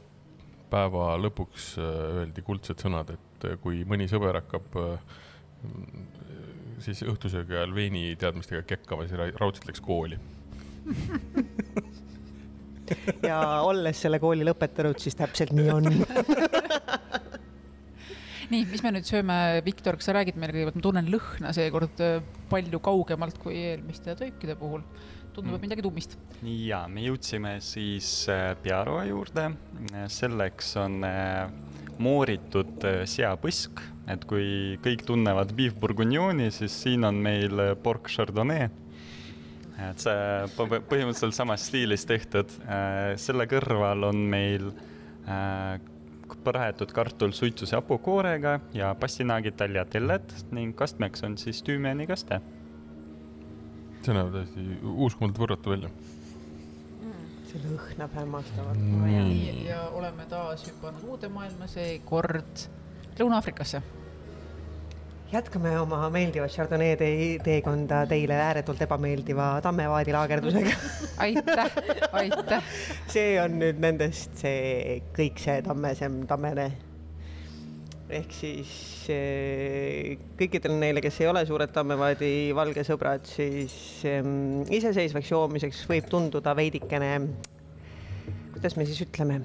päeva 0.69 1.15
lõpuks 1.19 1.75
äh, 1.79 2.01
öeldi 2.21 2.43
kuldsed 2.45 2.83
sõnad, 2.83 3.13
et 3.15 3.47
äh, 3.47 3.57
kui 3.61 3.83
mõni 3.87 4.07
sõber 4.11 4.41
hakkab 4.41 4.77
äh, 4.81 4.99
siis 6.83 7.03
õhtusöögi 7.03 7.55
ajal 7.55 7.75
veini 7.75 8.15
teadmistega 8.19 8.63
kekkama, 8.67 9.07
siis 9.07 9.19
ra- 9.19 9.31
raudselt 9.39 9.67
läks 9.69 9.83
kooli. 9.83 10.19
ja 13.25 13.41
olles 13.67 14.01
selle 14.01 14.19
kooli 14.23 14.45
lõpetanud, 14.47 14.99
siis 15.01 15.17
täpselt 15.17 15.53
nii 15.55 15.69
on. 15.73 15.91
nii, 18.51 18.63
mis 18.69 18.83
me 18.83 18.93
nüüd 18.95 19.07
sööme, 19.07 19.37
Viktor, 19.65 19.97
kas 19.99 20.09
sa 20.09 20.15
räägid 20.17 20.39
meile 20.39 20.55
kõigepealt, 20.55 20.79
ma 20.79 20.85
tunnen 20.85 21.11
lõhna 21.11 21.53
seekord 21.55 22.03
äh, 22.03 22.19
palju 22.51 22.79
kaugemalt 22.83 23.39
kui 23.41 23.57
eelmiste 23.73 24.15
toikide 24.19 24.57
puhul. 24.59 24.83
tundub, 25.37 25.53
et 25.53 25.61
Mm. 25.61 25.65
midagi 25.67 25.83
tummist. 25.85 26.17
ja 26.41 26.87
me 26.87 27.01
jõudsime 27.01 27.59
siis 27.61 28.27
äh, 28.29 28.55
pearoa 28.63 29.05
juurde. 29.05 29.51
selleks 30.07 30.75
on 30.77 31.03
äh, 31.03 31.49
mooritud 31.99 32.81
seapõsk, 33.05 33.81
et 34.07 34.25
kui 34.25 34.79
kõik 34.81 35.05
tunnevad 35.05 35.53
beef 35.53 35.75
bourguignoni, 35.75 36.51
siis 36.51 36.71
siin 36.83 37.03
on 37.03 37.15
meil 37.15 37.75
pork 37.83 38.09
chardonnay. 38.09 38.69
Et 39.77 40.01
see 40.01 40.21
põ- 40.57 40.81
põhimõtteliselt 40.89 41.37
samas 41.37 41.67
stiilis 41.69 42.05
tehtud. 42.09 42.51
selle 43.21 43.45
kõrval 43.49 44.09
on 44.09 44.23
meil 44.31 44.71
äh, 45.29 45.79
praetud 46.43 46.91
kartul 46.91 47.31
suitsuse 47.31 47.75
hapukoorega 47.75 48.59
ja 48.73 48.93
pastinaagid 48.99 49.57
tagliatelled 49.59 50.33
ning 50.51 50.75
kastmeks 50.75 51.23
on 51.23 51.37
siis 51.37 51.61
tüümenikaste 51.63 52.41
see 54.07 54.15
näeb 54.15 54.31
täiesti 54.31 54.63
uskumatult 55.07 55.41
võrratu 55.41 55.73
välja. 55.73 55.89
see 57.47 57.61
lõhnab 57.63 58.15
hämmastavalt. 58.15 58.79
nii, 58.79 59.67
ja 59.67 59.81
oleme 59.95 60.25
taas 60.31 60.65
hüpanud 60.67 61.05
uude 61.07 61.29
maailma, 61.31 61.67
seekord 61.71 62.67
Lõuna-Aafrikasse. 63.17 63.81
Jätkame 65.31 65.73
oma 65.79 66.07
meeldivat 66.13 66.51
Chardonnay 66.51 66.95
tee- 66.99 67.39
teekonda 67.43 68.05
teile 68.07 68.37
ääretult 68.39 68.81
ebameeldiva 68.81 69.47
Tammevaadi 69.61 70.13
laagerdusega. 70.15 70.75
aitäh, 71.25 71.71
aitäh. 72.11 72.63
see 73.11 73.33
on 73.41 73.57
nüüd 73.59 73.81
nendest 73.83 74.37
see 74.39 75.01
kõik 75.17 75.41
see 75.43 75.61
tammesem 75.65 76.21
tammene. 76.29 76.69
ehk 78.07 78.31
siis 78.31 78.71
eh, 79.11 80.15
kõikidele 80.39 80.77
neile, 80.79 81.03
kes 81.03 81.19
ei 81.19 81.27
ole 81.27 81.43
suured 81.45 81.73
Tammevaadi 81.75 82.53
valgesõbrad, 82.55 83.27
siis 83.27 83.75
em, 84.07 84.63
iseseisvaks 84.71 85.31
joomiseks 85.33 85.83
võib 85.91 86.07
tunduda 86.07 86.55
veidikene, 86.55 87.11
kuidas 88.55 88.79
me 88.79 88.87
siis 88.87 89.03
ütleme, 89.03 89.41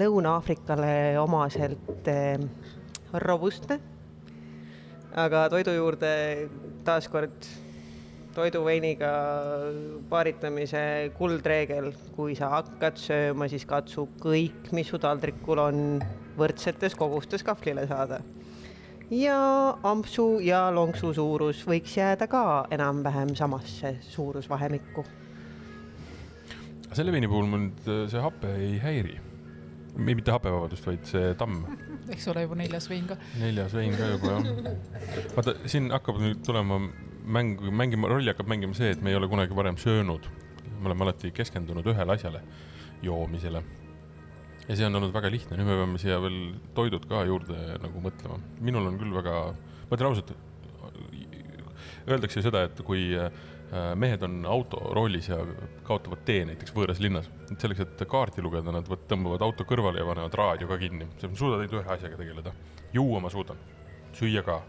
Lõuna-Aafrikale 0.00 1.18
omaselt 1.20 2.08
eh, 2.10 2.40
robustne. 3.12 3.78
Aga 5.18 5.44
toidu 5.52 5.74
juurde 5.76 6.12
taaskord 6.86 7.48
toiduveiniga 8.32 9.10
paaritamise 10.08 11.12
kuldreegel, 11.18 11.90
kui 12.16 12.36
sa 12.38 12.48
hakkad 12.54 13.00
sööma, 13.00 13.48
siis 13.50 13.66
katsu 13.68 14.06
kõik, 14.22 14.70
mis 14.72 14.88
su 14.88 15.00
taldrikul 15.02 15.60
on, 15.60 15.82
võrdsetes 16.38 16.96
kogustes 16.96 17.44
kahvlile 17.44 17.86
saada. 17.90 18.22
ja 19.12 19.76
ampsu 19.84 20.40
ja 20.40 20.70
lonksu 20.72 21.12
suurus 21.12 21.66
võiks 21.68 21.96
jääda 21.98 22.26
ka 22.26 22.66
enam-vähem 22.70 23.34
samasse 23.36 23.96
suurusvahemikku. 24.00 25.04
selle 26.92 27.12
veini 27.12 27.28
puhul 27.28 27.46
mind 27.46 27.84
see 28.08 28.20
hape 28.20 28.54
ei 28.56 28.78
häiri. 28.78 29.20
Mitte 29.96 30.32
hape, 30.32 30.50
vabandust, 30.52 30.86
vaid 30.88 31.04
see 31.08 31.32
tamm 31.40 31.64
eks 32.14 32.28
ole 32.32 32.46
juba 32.46 32.58
neljas 32.58 32.88
vein 32.90 33.08
ka. 33.08 33.16
neljas 33.40 33.74
vein 33.76 33.96
ka 33.96 34.08
juba 34.14 34.36
jah. 34.36 34.70
vaata, 35.36 35.56
siin 35.68 35.90
hakkab 35.92 36.20
nüüd 36.22 36.40
tulema 36.46 36.80
mäng, 37.24 37.60
mängima, 37.70 38.10
rolli 38.10 38.32
hakkab 38.32 38.48
mängima 38.50 38.76
see, 38.76 38.92
et 38.94 39.02
me 39.04 39.12
ei 39.12 39.18
ole 39.18 39.28
kunagi 39.30 39.56
varem 39.56 39.78
söönud. 39.80 40.28
me 40.80 40.90
oleme 40.90 41.06
alati 41.06 41.30
keskendunud 41.30 41.86
ühele 41.86 42.16
asjale, 42.16 42.42
joomisele. 43.02 43.62
ja 44.68 44.76
see 44.76 44.86
on 44.86 45.00
olnud 45.00 45.14
väga 45.14 45.30
lihtne, 45.30 45.58
nüüd 45.58 45.68
me 45.68 45.78
peame 45.82 46.00
siia 46.02 46.18
veel 46.22 46.40
toidud 46.74 47.06
ka 47.10 47.24
juurde 47.28 47.58
nagu 47.82 48.06
mõtlema. 48.08 48.40
minul 48.60 48.88
on 48.90 48.98
küll 48.98 49.14
väga, 49.20 49.36
ma 49.90 49.98
ütlen 49.98 50.10
ausalt, 50.10 50.34
öeldakse 52.08 52.42
seda, 52.42 52.64
et 52.66 52.82
kui 52.86 53.12
äh, 53.14 53.30
mehed 53.96 54.22
on 54.22 54.46
autoroolis 54.46 55.28
ja 55.28 55.38
kaotavad 55.86 56.20
tee 56.28 56.42
näiteks 56.44 56.74
võõras 56.76 56.98
linnas, 57.00 57.28
et 57.50 57.60
selleks, 57.60 57.80
et 57.86 58.02
kaarti 58.08 58.44
lugeda, 58.44 58.72
nad 58.74 58.88
võt-, 58.88 59.06
tõmbavad 59.08 59.44
auto 59.46 59.64
kõrvale 59.68 60.02
ja 60.02 60.08
panevad 60.08 60.36
raadio 60.36 60.68
ka 60.68 60.76
kinni. 60.80 61.08
suudad 61.22 61.62
ainult 61.62 61.78
ühe 61.78 61.94
asjaga 61.94 62.18
tegeleda. 62.20 62.52
juua 62.92 63.20
ma 63.24 63.30
suudan, 63.32 63.56
süüa 64.18 64.42
ka. 64.44 64.60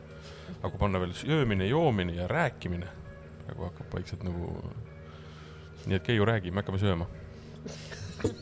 aga 0.62 0.70
kui 0.70 0.80
panna 0.80 1.00
veel 1.04 1.12
söömine, 1.20 1.68
joomine 1.68 2.16
ja 2.16 2.28
rääkimine, 2.32 2.88
praegu 3.44 3.68
hakkab 3.68 3.94
vaikselt 3.94 4.24
nagu. 4.24 4.56
nii 5.86 6.00
et 6.00 6.08
Keiu, 6.08 6.26
räägi, 6.26 6.52
me 6.52 6.63
hakkame 6.63 6.80
sööma. 6.80 7.10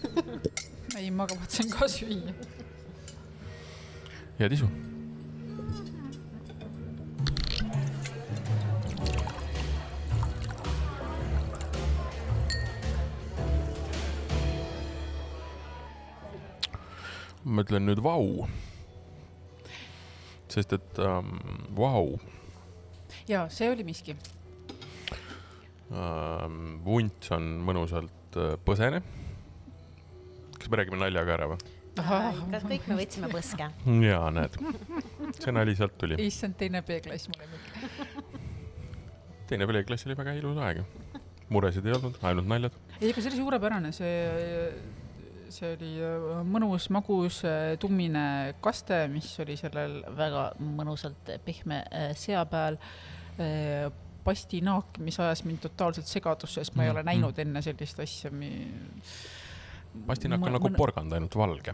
ei, 1.00 1.10
ma 1.10 1.26
kavatsen 1.26 1.74
ka 1.74 1.90
süüa. 1.90 2.38
head 4.38 4.54
isu 4.54 4.70
ma 17.52 17.66
ütlen 17.66 17.84
nüüd 17.84 18.00
vau. 18.04 18.48
sest 20.52 20.74
et 20.76 21.00
ähm, 21.00 21.36
vau. 21.76 22.20
ja 23.28 23.46
see 23.52 23.70
oli 23.72 23.84
miski 23.88 24.16
ähm,. 25.92 26.80
vunts 26.86 27.32
on 27.36 27.50
mõnusalt 27.68 28.40
äh, 28.40 28.56
põsene. 28.68 29.04
kas 30.58 30.70
me 30.72 30.82
räägime 30.82 31.00
nalja 31.02 31.26
ka 31.28 31.36
ära 31.36 31.50
või? 31.52 31.60
kas 31.96 32.68
kõik 32.68 32.88
me 32.88 33.00
võtsime 33.02 33.32
põske? 33.32 33.68
jaa, 34.08 34.32
näed, 34.36 34.56
see 35.40 35.56
nali 35.56 35.76
sealt 35.80 36.00
tuli. 36.00 36.20
issand, 36.24 36.56
teine 36.60 36.84
B-klass 36.88 37.28
mu 37.32 37.40
lemmik. 37.42 37.64
teine 39.52 39.68
B-klass 39.68 40.08
oli 40.08 40.20
väga 40.20 40.40
ilus 40.40 40.64
aeg. 40.64 40.84
muresid 41.52 41.84
ei 41.88 42.00
olnud, 42.00 42.16
ainult 42.24 42.48
naljad. 42.48 42.82
ei, 43.02 43.12
ega 43.12 43.20
see 43.20 43.32
oli 43.34 43.44
suurepärane, 43.44 43.92
see 43.96 44.16
see 45.54 45.74
oli 45.76 45.92
äh, 46.02 46.42
mõnus, 46.48 46.88
magus, 46.94 47.42
äh, 47.48 47.74
tummine 47.82 48.56
kaste, 48.64 49.04
mis 49.12 49.30
oli 49.44 49.58
sellel 49.60 50.00
väga 50.18 50.52
mõnusalt 50.62 51.34
pehme 51.46 51.84
äh, 51.88 52.12
sea 52.18 52.46
peal. 52.50 52.80
pastinaak, 54.22 55.00
mis 55.02 55.16
ajas 55.24 55.40
mind 55.48 55.64
totaalselt 55.64 56.06
segadusse, 56.06 56.62
sest 56.62 56.76
ma 56.78 56.84
ei 56.84 56.92
ole 56.92 57.02
mm, 57.02 57.08
näinud 57.08 57.40
enne 57.42 57.62
sellist 57.66 57.98
asja 58.04 58.30
mi.... 58.30 58.50
pastinaak 60.06 60.44
on 60.46 60.54
nagu 60.54 60.68
mõne... 60.68 60.78
porgand, 60.78 61.16
ainult 61.16 61.38
valge 61.40 61.74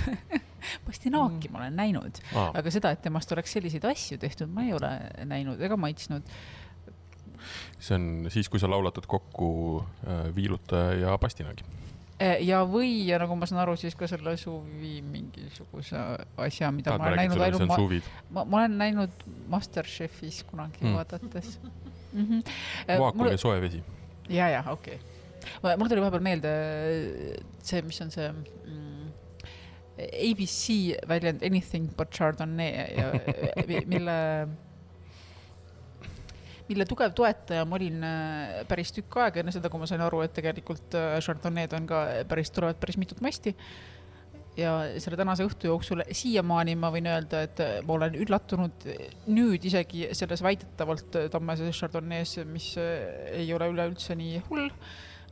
pastinaaki 0.86 1.50
mm. 1.50 1.52
ma 1.52 1.60
olen 1.60 1.76
näinud 1.76 2.22
ah., 2.30 2.54
aga 2.62 2.72
seda, 2.72 2.94
et 2.94 3.02
temast 3.04 3.34
oleks 3.36 3.52
selliseid 3.58 3.84
asju 3.90 4.16
tehtud, 4.22 4.48
ma 4.54 4.64
ei 4.64 4.72
ole 4.78 4.94
näinud 5.28 5.60
ega 5.60 5.76
maitsnud 5.76 6.30
see 7.76 7.98
on 7.98 8.08
siis, 8.32 8.48
kui 8.48 8.62
sa 8.62 8.70
laulatad 8.70 9.04
kokku 9.10 9.50
viilutaja 10.38 10.94
ja 11.02 11.18
pastinaagi 11.20 11.66
ja, 12.18 12.62
või, 12.66 12.90
ja 13.06 13.18
nagu 13.22 13.36
ma 13.38 13.46
saan 13.48 13.62
aru, 13.62 13.76
siis 13.78 13.94
ka 13.98 14.08
selle 14.10 14.34
suvi 14.40 14.98
mingisuguse 15.06 16.00
asja, 16.44 16.70
mida 16.74 16.92
Tahad 16.92 17.02
ma 17.02 17.10
olen 17.12 17.20
näinud 17.22 17.44
ainult, 17.46 17.66
ma, 17.68 17.78
ma, 18.30 18.44
ma 18.44 18.62
olen 18.62 18.78
näinud 18.80 19.26
Masterchefis 19.52 20.42
kunagi 20.48 20.82
mm. 20.82 20.96
vaadates 20.98 21.58
mm. 21.62 22.24
-hmm. 22.24 22.42
vaakum 22.98 23.22
mul... 23.22 23.30
ja 23.30 23.38
soe 23.38 23.60
vesi. 23.62 23.82
ja, 24.28 24.48
ja 24.48 24.64
okei 24.66 24.98
okay.. 25.62 25.76
mul 25.76 25.88
tuli 25.88 26.00
vahepeal 26.00 26.24
meelde 26.24 26.54
see, 27.62 27.82
mis 27.82 28.00
on 28.02 28.10
see 28.10 28.30
mm, 28.32 29.12
ABC 29.98 30.64
väljend 31.08 31.42
Anything 31.46 31.90
but 31.96 32.10
Chardonnay 32.10 32.72
ja 32.98 33.12
mille 33.94 34.18
mille 36.68 36.86
tugev 36.88 37.14
toetaja 37.16 37.66
ma 37.68 37.78
olin 37.78 38.02
äh, 38.04 38.56
päris 38.68 38.92
tükk 38.96 39.20
aega 39.24 39.42
enne 39.42 39.54
seda, 39.54 39.70
kui 39.72 39.80
ma 39.80 39.88
sain 39.88 40.02
aru, 40.04 40.22
et 40.24 40.34
tegelikult 40.36 40.96
äh, 40.98 41.16
Chardonnay'd 41.24 41.74
on 41.78 41.86
ka 41.88 42.02
päris, 42.28 42.52
tulevad 42.54 42.80
päris 42.80 42.98
mitut 43.00 43.22
masti. 43.24 43.54
ja 44.58 44.72
selle 44.98 45.14
tänase 45.14 45.44
õhtu 45.46 45.68
jooksul 45.70 46.02
siiamaani 46.10 46.74
ma 46.76 46.90
võin 46.90 47.06
öelda, 47.06 47.44
et 47.46 47.60
äh, 47.62 47.76
ma 47.86 47.94
olen 47.94 48.18
üllatunud 48.18 48.88
nüüd 49.30 49.64
isegi 49.70 50.08
selles 50.18 50.42
väidetavalt 50.44 51.20
tammeses 51.32 51.78
Chardonnay's, 51.78 52.36
mis 52.44 52.72
ei 52.78 53.48
ole 53.54 53.70
üleüldse 53.74 54.18
nii 54.18 54.42
hull 54.50 54.68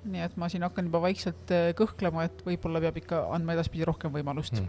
nii 0.06 0.22
et 0.22 0.36
ma 0.38 0.46
siin 0.46 0.62
hakkan 0.62 0.86
juba 0.86 1.00
vaikselt 1.02 1.50
kõhklema, 1.74 2.28
et 2.28 2.42
võib-olla 2.46 2.78
peab 2.84 3.00
ikka 3.00 3.24
andma 3.34 3.56
edaspidi 3.56 3.88
rohkem 3.88 4.12
võimalust 4.14 4.54
mm.. 4.60 4.68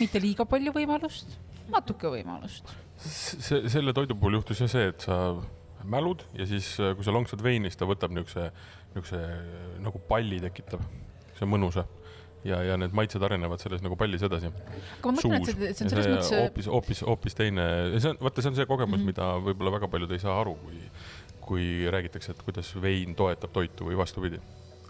mitte 0.00 0.18
liiga 0.18 0.48
palju 0.50 0.72
võimalust, 0.74 1.36
natuke 1.70 2.10
võimalust. 2.10 2.72
see, 2.98 3.68
selle 3.70 3.94
toidu 3.94 4.18
puhul 4.18 4.40
juhtus 4.40 4.64
ju 4.64 4.66
see, 4.72 4.88
et 4.90 5.06
sa 5.06 5.20
mälud 5.90 6.24
ja 6.38 6.46
siis, 6.48 6.74
äh, 6.80 6.94
kui 6.96 7.06
sa 7.06 7.14
lonksad 7.14 7.42
veini, 7.44 7.70
siis 7.70 7.80
ta 7.80 7.88
võtab 7.88 8.14
niisuguse, 8.14 8.48
niisuguse 8.94 9.20
äh, 9.20 9.68
nagu 9.84 10.00
palli 10.08 10.40
tekitab, 10.44 10.82
see 11.34 11.46
on 11.46 11.52
mõnusa 11.54 11.86
ja, 12.44 12.60
ja 12.70 12.78
need 12.80 12.94
maitsed 12.96 13.22
arenevad 13.24 13.62
selles 13.62 13.84
nagu 13.84 13.96
pallis 14.00 14.24
edasi. 14.26 14.50
aga 14.50 15.12
ma 15.12 15.16
mõtlen, 15.16 15.38
et 15.40 15.50
see, 15.50 15.70
see 15.72 15.86
on 15.86 15.94
selles 15.94 16.10
mõttes. 16.12 16.32
hoopis, 16.40 16.70
hoopis, 16.76 17.04
hoopis 17.08 17.38
teine, 17.38 17.68
see 17.98 18.12
on, 18.12 18.20
vaata, 18.24 18.44
see 18.44 18.52
on 18.52 18.58
see 18.58 18.68
kogemus 18.70 18.98
mm, 18.98 19.06
-hmm. 19.06 19.14
mida 19.14 19.30
võib-olla 19.46 19.76
väga 19.78 19.92
paljud 19.92 20.12
ei 20.16 20.24
saa 20.24 20.36
aru, 20.40 20.58
kui, 20.64 20.82
kui 21.44 21.70
räägitakse, 21.92 22.36
et 22.36 22.44
kuidas 22.44 22.74
vein 22.80 23.16
toetab 23.18 23.52
toitu 23.54 23.88
või 23.88 23.98
vastupidi 24.00 24.42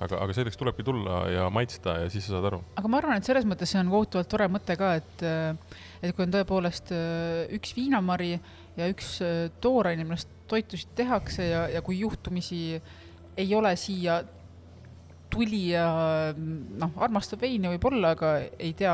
aga, 0.02 0.18
aga 0.24 0.34
selleks 0.36 0.58
tulebki 0.58 0.84
tulla 0.86 1.22
ja 1.30 1.46
maitsta 1.54 1.98
ja 2.02 2.10
siis 2.12 2.26
sa 2.26 2.36
saad 2.36 2.48
aru. 2.50 2.60
aga 2.80 2.90
ma 2.90 3.00
arvan, 3.00 3.20
et 3.20 3.28
selles 3.28 3.46
mõttes 3.48 3.70
see 3.70 3.80
on 3.80 3.92
kohutavalt 3.92 4.30
tore 4.30 4.48
mõte 4.52 4.76
ka, 4.80 4.94
et, 5.00 5.24
et 6.02 6.14
kui 6.16 6.26
on 6.26 6.34
tõepoolest 6.34 6.92
äh, 6.94 7.44
üks 7.58 7.74
viinamari 7.76 8.34
ja 8.76 8.88
üks 8.90 9.18
tooraine, 9.62 10.04
millest 10.04 10.30
toitusid 10.50 10.94
tehakse 10.98 11.48
ja, 11.48 11.66
ja 11.72 11.82
kui 11.82 11.98
juhtumisi 12.00 12.80
ei 13.36 13.54
ole 13.54 13.74
siia 13.80 14.22
tulija 15.34 15.84
noh, 16.36 16.92
armastab 17.02 17.42
veini 17.42 17.70
võib-olla, 17.72 18.12
aga 18.14 18.30
ei 18.62 18.70
tea 18.78 18.92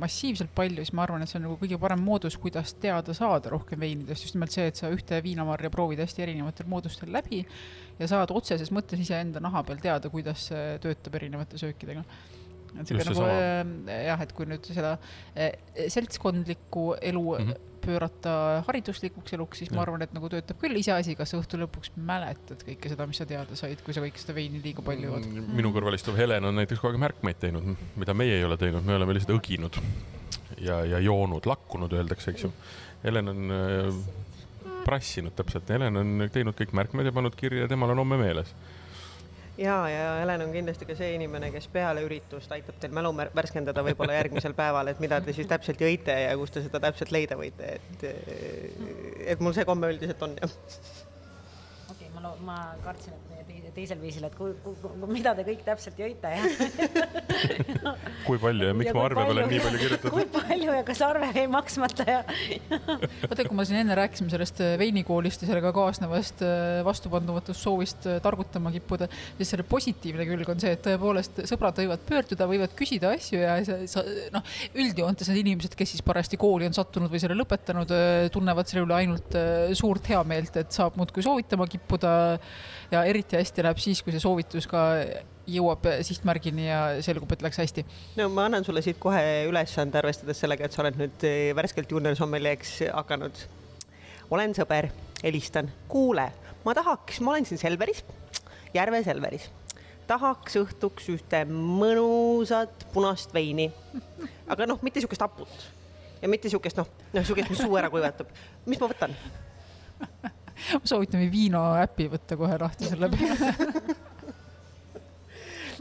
massiivselt 0.00 0.52
palju, 0.56 0.80
siis 0.80 0.94
ma 0.96 1.04
arvan, 1.04 1.24
et 1.24 1.30
see 1.30 1.38
on 1.40 1.44
nagu 1.48 1.58
kõige 1.60 1.78
parem 1.82 2.00
moodus, 2.04 2.38
kuidas 2.40 2.72
teada 2.80 3.14
saada 3.16 3.52
rohkem 3.52 3.80
veinidest, 3.82 4.24
just 4.24 4.38
nimelt 4.38 4.54
see, 4.54 4.68
et 4.70 4.80
sa 4.80 4.90
ühte 4.94 5.20
viinamarja 5.24 5.70
proovid 5.74 6.00
hästi 6.04 6.24
erinevatel 6.24 6.70
moodustel 6.72 7.12
läbi 7.12 7.42
ja 7.98 8.10
saad 8.10 8.32
otseses 8.34 8.72
mõttes 8.74 9.02
iseenda 9.04 9.42
naha 9.44 9.64
peal 9.68 9.80
teada, 9.82 10.12
kuidas 10.12 10.48
see 10.50 10.76
töötab 10.84 11.20
erinevate 11.20 11.60
söökidega. 11.60 12.04
Et 12.78 12.90
sihuke 12.90 13.04
nagu 13.08 13.24
äh, 13.24 14.02
jah, 14.06 14.20
et 14.20 14.32
kui 14.36 14.48
nüüd 14.48 14.66
seda 14.68 14.98
äh, 15.34 15.56
seltskondlikku 15.88 16.92
elu 17.00 17.24
mm 17.24 17.48
-hmm 17.48 17.67
pöörata 17.88 18.34
hariduslikuks 18.66 19.34
eluks, 19.36 19.62
siis 19.62 19.72
ja. 19.72 19.76
ma 19.78 19.84
arvan, 19.86 20.04
et 20.04 20.12
nagu 20.16 20.28
töötab 20.32 20.60
küll, 20.60 20.76
iseasi, 20.80 21.16
kas 21.18 21.32
sa 21.32 21.40
õhtu 21.40 21.60
lõpuks 21.62 21.94
mäletad 21.96 22.62
kõike 22.66 22.92
seda, 22.92 23.08
mis 23.08 23.20
sa 23.20 23.26
teada 23.28 23.58
said, 23.58 23.82
kui 23.86 23.96
sa 23.96 24.04
kõike 24.04 24.22
seda 24.22 24.36
veini 24.36 24.62
liiga 24.64 24.84
palju 24.84 25.10
jood. 25.10 25.26
Mm, 25.28 25.50
minu 25.58 25.72
kõrval 25.74 25.96
istuv 25.98 26.18
Helen 26.20 26.48
on 26.48 26.58
näiteks 26.60 26.82
kogu 26.82 26.94
aeg 26.94 27.02
märkmeid 27.06 27.40
teinud, 27.42 27.74
mida 27.98 28.16
meie 28.16 28.38
ei 28.38 28.46
ole 28.46 28.60
teinud, 28.60 28.84
me 28.86 28.98
oleme 28.98 29.16
lihtsalt 29.16 29.36
õginud 29.38 29.80
ja, 30.60 30.82
ja 30.84 31.02
joonud, 31.02 31.48
lakkunud, 31.48 31.94
öeldakse, 31.96 32.34
eks 32.34 32.48
ju. 32.48 32.52
Helen 33.04 33.32
on 33.34 33.54
äh, 33.54 34.02
prassinud 34.84 35.36
täpselt, 35.38 35.70
Helen 35.72 36.00
on 36.00 36.28
teinud 36.34 36.56
kõik 36.58 36.74
märkmed 36.76 37.08
ja 37.08 37.14
pannud 37.14 37.36
kirja 37.38 37.66
ja 37.66 37.70
temal 37.70 37.94
on 37.94 38.04
homme 38.04 38.20
meeles 38.20 38.54
ja, 39.58 39.88
ja 39.88 40.04
Helen 40.20 40.44
on 40.46 40.52
kindlasti 40.52 40.86
ka 40.88 40.96
see 40.98 41.14
inimene, 41.16 41.50
kes 41.54 41.68
peale 41.72 42.02
üritust 42.06 42.52
aitab 42.54 42.78
teil 42.80 42.94
mälu 42.94 43.12
värskendada 43.36 43.84
võib-olla 43.86 44.18
järgmisel 44.18 44.54
päeval, 44.58 44.92
et 44.92 45.02
mida 45.02 45.20
te 45.24 45.34
siis 45.36 45.50
täpselt 45.50 45.82
jõite 45.82 46.14
ja 46.24 46.36
kust 46.38 46.56
te 46.56 46.64
seda 46.66 46.80
täpselt 46.88 47.12
leida 47.14 47.38
võite, 47.40 47.74
et, 47.78 48.06
et 49.34 49.44
mul 49.44 49.56
see 49.56 49.66
komme 49.68 49.90
üldiselt 49.94 50.22
on 50.26 50.36
jah. 50.40 50.54
okei 51.90 52.06
okay,, 52.06 52.12
ma, 52.14 52.34
ma 52.46 52.60
kartsin, 52.84 53.16
et 53.18 53.27
teisel 53.78 54.00
viisil, 54.02 54.26
et 54.28 54.34
kui, 54.38 54.52
kui, 54.64 55.10
mida 55.12 55.34
te 55.38 55.44
kõik 55.46 55.62
täpselt 55.66 55.98
jõite 56.00 56.32
ja 56.34 56.42
kui 58.26 58.38
palju 58.40 58.70
ja 58.70 58.76
miks 58.76 58.90
ja 58.90 58.94
ma 58.96 59.04
arve 59.06 59.24
peale 59.28 59.46
nii 59.50 59.60
palju 59.64 59.80
kirjutatud? 59.82 60.14
kui 60.14 60.26
palju 60.34 60.74
ja 60.74 60.84
kas 60.86 61.02
arve 61.06 61.30
jäi 61.34 61.46
maksmata 61.52 62.06
ja 62.08 62.18
vaata, 63.28 63.46
kui 63.46 63.58
me 63.58 63.66
siin 63.68 63.80
enne 63.82 63.96
rääkisime 63.98 64.32
sellest 64.32 64.62
äh, 64.64 64.74
veinikoolist 64.80 65.44
ja 65.44 65.50
sellega 65.50 65.72
kaasnevast 65.76 66.42
äh, 66.46 66.80
vastupandamatust 66.86 67.62
soovist 67.62 68.08
äh, 68.10 68.18
targutama 68.24 68.72
kippuda, 68.74 69.08
siis 69.38 69.54
selle 69.54 69.66
positiivne 69.68 70.26
külg 70.28 70.50
on 70.52 70.62
see, 70.62 70.74
et 70.76 70.82
tõepoolest 70.84 71.42
sõbrad 71.50 71.78
võivad 71.82 72.04
pöörduda, 72.08 72.48
võivad 72.50 72.74
küsida 72.78 73.12
asju 73.16 73.42
ja 73.42 73.56
sa, 73.90 74.04
noh, 74.34 74.56
üldjoontes 74.74 75.30
need 75.30 75.44
inimesed, 75.44 75.76
kes 75.78 75.94
siis 75.94 76.04
parajasti 76.06 76.40
kooli 76.40 76.68
on 76.68 76.76
sattunud 76.76 77.12
või 77.12 77.22
selle 77.22 77.36
lõpetanud, 77.38 77.94
tunnevad 78.34 78.70
selle 78.70 78.86
üle 78.86 78.96
ainult 78.96 79.36
suurt 79.78 80.10
heameelt, 80.10 80.56
et 80.60 80.74
saab 80.74 80.98
muudkui 80.98 81.24
soovitama 81.24 81.68
kippuda 81.70 82.12
ja 82.92 83.02
eriti 83.08 83.36
hästi 83.36 83.64
läheb 83.64 83.67
siis, 83.76 84.00
kui 84.02 84.14
see 84.14 84.22
soovitus 84.22 84.66
ka 84.70 84.82
jõuab 85.48 85.86
sihtmärgini 86.04 86.66
ja 86.68 86.80
selgub, 87.04 87.30
et 87.32 87.44
läks 87.44 87.60
hästi. 87.60 87.84
no 88.16 88.28
ma 88.32 88.46
annan 88.48 88.64
sulle 88.64 88.82
siit 88.84 88.98
kohe 89.00 89.22
ülesande, 89.48 90.00
arvestades 90.00 90.40
sellega, 90.40 90.64
et 90.64 90.72
sa 90.72 90.82
oled 90.84 90.98
nüüd 91.00 91.28
eh, 91.28 91.52
värskelt 91.56 91.92
juunior 91.92 92.16
sommeljeeks 92.18 92.78
hakanud. 92.92 93.44
olen 94.30 94.56
sõber, 94.56 94.90
helistan, 95.22 95.70
kuule, 95.88 96.30
ma 96.64 96.76
tahaks, 96.76 97.20
ma 97.20 97.36
olen 97.36 97.48
siin 97.48 97.60
Selveris, 97.60 98.04
Järve 98.74 99.04
Selveris 99.04 99.50
tahaks 100.08 100.56
õhtuks 100.56 101.08
ühte 101.12 101.42
mõnusat 101.48 102.86
punast 102.94 103.34
veini. 103.34 103.68
aga 104.48 104.66
noh, 104.66 104.80
mitte 104.82 105.00
niisugust 105.00 105.24
haput 105.24 105.68
ja 106.22 106.30
mitte 106.30 106.48
niisugust 106.48 106.80
noh, 106.80 106.88
noh 107.12 107.20
niisugust, 107.22 107.52
mis 107.52 107.62
suu 107.62 107.76
ära 107.80 107.90
kuivatab. 107.92 108.32
mis 108.66 108.80
ma 108.80 108.90
võtan? 108.92 109.16
või 111.18 111.30
viino 111.32 111.62
äpi 111.80 112.08
võtta 112.12 112.38
kohe 112.38 112.58
lahti 112.60 112.90
selle 112.90 113.10
peale. 113.14 113.52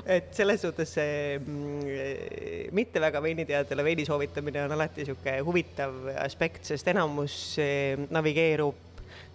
Et 0.08 0.30
selles 0.32 0.62
suhtes 0.64 0.94
see 0.96 1.34
mm, 1.36 2.70
mitte 2.78 3.02
väga 3.04 3.20
veiniteadjale 3.24 3.84
veini 3.84 4.06
soovitamine 4.08 4.64
on 4.64 4.76
alati 4.78 5.04
niisugune 5.04 5.42
huvitav 5.44 5.98
aspekt, 6.24 6.64
sest 6.70 6.88
enamus 6.94 7.58
navigeerub 8.14 8.86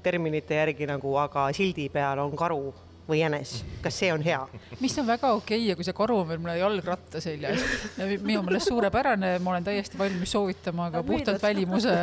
terminite 0.02 0.56
järgi 0.56 0.88
nagu 0.88 1.12
aga 1.20 1.50
sildi 1.54 1.88
peal 1.92 2.22
on 2.24 2.32
karu 2.38 2.72
või 3.08 3.18
jänes, 3.18 3.56
kas 3.82 3.96
see 3.98 4.12
on 4.14 4.22
hea? 4.22 4.40
mis 4.80 4.94
on 5.00 5.06
väga 5.08 5.32
okei 5.34 5.58
okay 5.58 5.70
ja 5.70 5.76
kui 5.78 5.86
see 5.86 5.96
karu 5.96 6.20
on 6.22 6.28
veel 6.28 6.40
mul 6.42 6.54
jalgratta 6.58 7.20
seljas, 7.22 7.62
minu 8.22 8.44
meelest 8.46 8.70
suurepärane, 8.70 9.32
ma 9.42 9.54
olen 9.54 9.66
täiesti 9.66 9.98
valmis 9.98 10.30
soovitama 10.34 10.88
ka 10.94 11.02
puhtalt 11.06 11.42
välimuse 11.42 11.94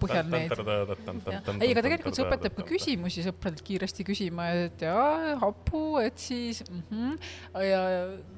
põhjal 0.00 0.26
neid. 0.32 0.54
ei, 1.60 1.70
aga 1.70 1.84
tegelikult 1.86 2.18
see 2.18 2.26
õpetab 2.26 2.58
ka 2.58 2.66
küsimusi 2.72 3.26
sõpradelt 3.26 3.62
kiiresti 3.66 4.06
küsima, 4.08 4.48
et 4.64 4.82
jaa, 4.82 5.36
hapu, 5.44 5.84
et 6.02 6.18
siis 6.18 6.62
mm 6.66 6.82
-hmm. 6.90 7.62
ja 7.68 7.82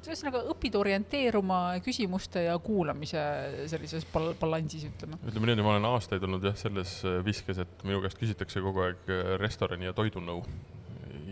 ühesõnaga 0.05 0.45
õpid 0.53 0.77
orienteeruma 0.77 1.61
küsimuste 1.85 2.45
ja 2.45 2.57
kuulamise 2.59 3.25
sellises 3.71 4.05
bal 4.13 4.33
balansis, 4.39 4.85
ütleme. 4.91 5.17
ütleme 5.25 5.51
niimoodi, 5.51 5.65
ma 5.65 5.75
olen 5.75 5.91
aastaid 5.95 6.23
olnud 6.23 6.45
jah, 6.45 6.57
selles 6.59 6.99
viskes, 7.25 7.65
et 7.65 7.83
minu 7.83 8.01
käest 8.05 8.21
küsitakse 8.21 8.61
kogu 8.61 8.85
aeg 8.85 9.13
restorani 9.41 9.89
ja 9.89 9.93
toidunõu 9.93 10.43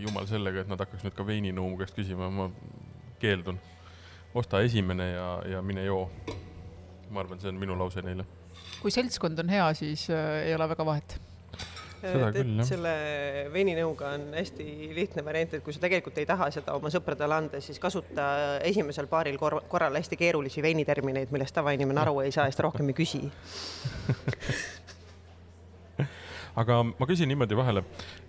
jumal 0.02 0.28
sellega, 0.30 0.64
et 0.64 0.72
nad 0.72 0.82
hakkaks 0.82 1.06
nüüd 1.06 1.18
ka 1.18 1.26
veininõu 1.28 1.68
mu 1.74 1.80
käest 1.82 1.98
küsima, 1.98 2.30
ma 2.34 2.50
keeldun. 3.22 3.60
osta 4.34 4.64
esimene 4.66 5.12
ja, 5.12 5.28
ja 5.46 5.62
mine 5.62 5.86
joo. 5.86 6.10
ma 7.10 7.22
arvan, 7.22 7.40
see 7.40 7.52
on 7.52 7.60
minu 7.62 7.78
lause 7.78 8.02
neile. 8.02 8.26
kui 8.82 8.92
seltskond 8.92 9.40
on 9.40 9.50
hea, 9.50 9.70
siis 9.78 10.10
äh, 10.10 10.48
ei 10.48 10.56
ole 10.56 10.70
väga 10.70 10.86
vahet 10.86 11.20
seda 12.04 12.30
et, 12.30 12.36
küll, 12.36 12.52
jah. 12.60 12.68
selle 12.68 12.94
veininõuga 13.54 14.14
on 14.18 14.26
hästi 14.36 14.66
lihtne 14.96 15.24
variant, 15.26 15.56
et 15.56 15.64
kui 15.64 15.76
sa 15.76 15.82
tegelikult 15.84 16.18
ei 16.20 16.28
taha 16.28 16.50
seda 16.54 16.76
oma 16.78 16.92
sõpradele 16.94 17.38
anda, 17.38 17.62
siis 17.64 17.80
kasuta 17.82 18.26
esimesel 18.68 19.08
paaril 19.12 19.38
kor 19.42 19.62
korral 19.72 19.96
hästi 20.00 20.20
keerulisi 20.20 20.64
veinitermineid, 20.66 21.32
millest 21.34 21.56
tavainimene 21.56 22.02
aru 22.06 22.20
ei 22.26 22.34
saa 22.36 22.50
ta 22.52 22.68
rohkem 22.68 22.92
ei 22.92 22.98
küsi 22.98 23.24
aga 26.60 26.80
ma 26.86 27.10
küsin 27.10 27.30
niimoodi 27.32 27.58
vahele, 27.58 27.84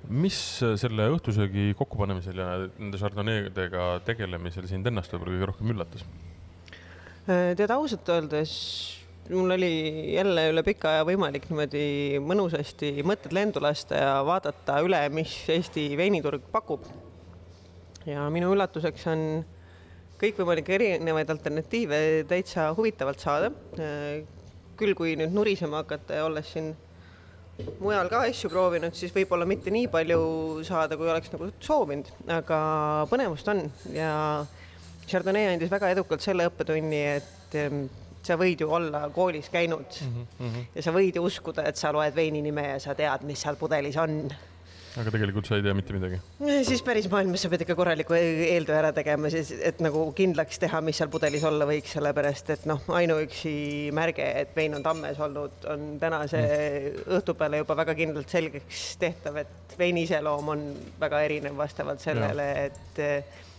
mis 0.08 0.38
selle 0.80 1.08
õhtusöögi 1.12 1.72
kokkupanemisel 1.78 2.40
ja 2.40 2.50
nende 2.78 3.00
Chardonnay-dega 3.00 3.88
tegelemisel 4.06 4.68
sind 4.70 4.88
ennast 4.88 5.12
võib-olla 5.12 5.37
kõige 5.37 5.50
rohkem 5.52 5.74
üllatas? 5.74 6.06
tead, 7.24 7.70
ausalt 7.72 8.08
öeldes 8.12 8.52
mul 9.30 9.50
oli 9.50 10.14
jälle 10.14 10.48
üle 10.52 10.62
pika 10.64 10.90
aja 10.92 11.04
võimalik 11.08 11.46
niimoodi 11.48 12.20
mõnusasti 12.20 12.98
mõtted 13.06 13.32
lendu 13.32 13.62
lasta 13.64 13.96
ja 13.96 14.12
vaadata 14.26 14.80
üle, 14.84 15.00
mis 15.08 15.32
Eesti 15.48 15.87
veiniturg 15.96 16.44
pakub. 16.52 16.84
ja 18.04 18.26
minu 18.30 18.52
üllatuseks 18.52 19.06
on 19.08 19.22
kõikvõimalikke 20.20 20.76
erinevaid 20.76 21.30
alternatiive 21.30 21.98
täitsa 22.28 22.72
huvitavalt 22.76 23.20
saada. 23.20 23.50
küll, 24.76 24.94
kui 24.94 25.14
nüüd 25.16 25.32
nurisema 25.32 25.84
hakata 25.84 26.18
ja 26.18 26.24
olles 26.26 26.52
siin 26.52 26.74
mujal 27.79 28.09
ka 28.11 28.25
asju 28.29 28.51
proovinud, 28.53 28.95
siis 28.99 29.12
võib-olla 29.14 29.47
mitte 29.49 29.73
nii 29.75 29.88
palju 29.93 30.21
saada, 30.67 30.99
kui 30.99 31.11
oleks 31.11 31.33
nagu 31.35 31.51
soovinud, 31.62 32.11
aga 32.40 32.59
põnevust 33.11 33.51
on 33.53 33.64
ja 33.95 34.12
Chardonnay 35.05 35.53
andis 35.53 35.71
väga 35.73 35.93
edukalt 35.93 36.25
selle 36.25 36.49
õppetunni, 36.49 37.03
et 37.19 37.59
sa 38.25 38.38
võid 38.40 38.64
ju 38.64 38.71
olla 38.73 39.05
koolis 39.12 39.51
käinud 39.53 40.01
mm 40.01 40.27
-hmm. 40.40 40.67
ja 40.75 40.83
sa 40.83 40.93
võid 40.97 41.17
ju 41.17 41.25
uskuda, 41.29 41.67
et 41.69 41.77
sa 41.77 41.93
loed 41.93 42.14
veini 42.17 42.43
nime 42.43 42.67
ja 42.69 42.79
sa 42.81 42.95
tead, 42.95 43.23
mis 43.23 43.43
seal 43.43 43.57
pudelis 43.61 43.97
on 43.97 44.33
aga 44.94 45.11
tegelikult 45.11 45.48
sa 45.48 45.57
ei 45.59 45.64
tea 45.64 45.74
mitte 45.74 45.94
midagi? 45.96 46.18
siis 46.66 46.83
päris 46.87 47.09
maailmas 47.11 47.42
sa 47.42 47.50
pead 47.50 47.64
ikka 47.64 47.74
korraliku 47.78 48.14
e-, 48.14 48.48
eeltöö 48.52 48.76
ära 48.78 48.92
tegema, 48.94 49.30
siis 49.33 49.50
et 49.57 49.80
nagu 49.83 50.04
kindlaks 50.16 50.61
teha, 50.62 50.80
mis 50.87 51.00
seal 51.00 51.11
pudelis 51.11 51.44
olla 51.48 51.66
võiks, 51.68 51.96
sellepärast 51.96 52.52
et 52.54 52.66
noh, 52.70 52.83
ainuüksi 52.94 53.54
märge, 53.96 54.26
et 54.44 54.52
vein 54.57 54.76
on 54.78 54.85
tammes 54.87 55.18
olnud, 55.26 55.66
on 55.72 55.87
tänase 56.02 56.42
mm. 56.42 57.00
õhtu 57.18 57.35
peale 57.38 57.62
juba 57.62 57.78
väga 57.83 57.96
kindlalt 57.98 58.35
selgeks 58.35 58.85
tehtav, 59.02 59.40
et 59.42 59.74
veini 59.78 60.04
iseloom 60.07 60.52
on 60.54 60.68
väga 61.00 61.24
erinev 61.26 61.59
vastavalt 61.59 62.04
sellele, 62.04 62.50
et 62.68 63.02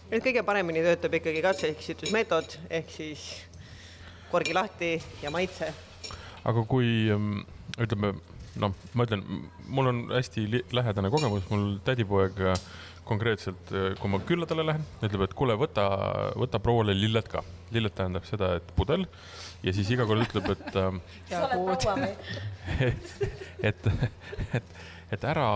et 0.05 0.21
kõige 0.21 0.43
paremini 0.45 0.83
töötab 0.85 1.17
ikkagi 1.17 1.41
katse-eksitusmeetod 1.43 2.59
ehk 2.79 2.93
siis 2.93 3.25
korgi 4.31 4.55
lahti 4.55 4.93
ja 5.23 5.33
maitse. 5.33 5.71
aga 6.45 6.63
kui 6.69 7.09
ütleme 7.81 8.13
noh, 8.61 8.75
ma 8.95 9.05
ütlen, 9.07 9.23
mul 9.67 9.91
on 9.91 10.01
hästi 10.13 10.45
lähedane 10.75 11.11
kogemus, 11.13 11.45
mul 11.51 11.75
tädipoeg 11.85 12.39
äh, 12.43 12.57
konkreetselt, 13.05 13.71
äh, 13.71 13.93
kui 13.99 14.11
ma 14.11 14.21
külladele 14.25 14.65
lähen, 14.65 14.87
ütleb, 15.05 15.25
et 15.27 15.35
kuule, 15.37 15.57
võta, 15.59 15.85
võta 16.39 16.61
prouale 16.63 16.95
lilled 16.97 17.29
ka. 17.31 17.43
lilled 17.75 17.95
tähendab 17.97 18.25
seda, 18.29 18.53
et 18.59 18.67
pudel 18.77 19.07
ja 19.65 19.73
siis 19.73 19.89
iga 19.91 20.05
kord 20.07 20.25
ütleb, 20.25 20.51
et 20.53 20.75
äh,. 20.79 20.99
või? 22.01 22.11
et, 22.89 23.15
et, 23.71 23.89
et, 24.53 24.75
et 25.11 25.23
ära, 25.23 25.47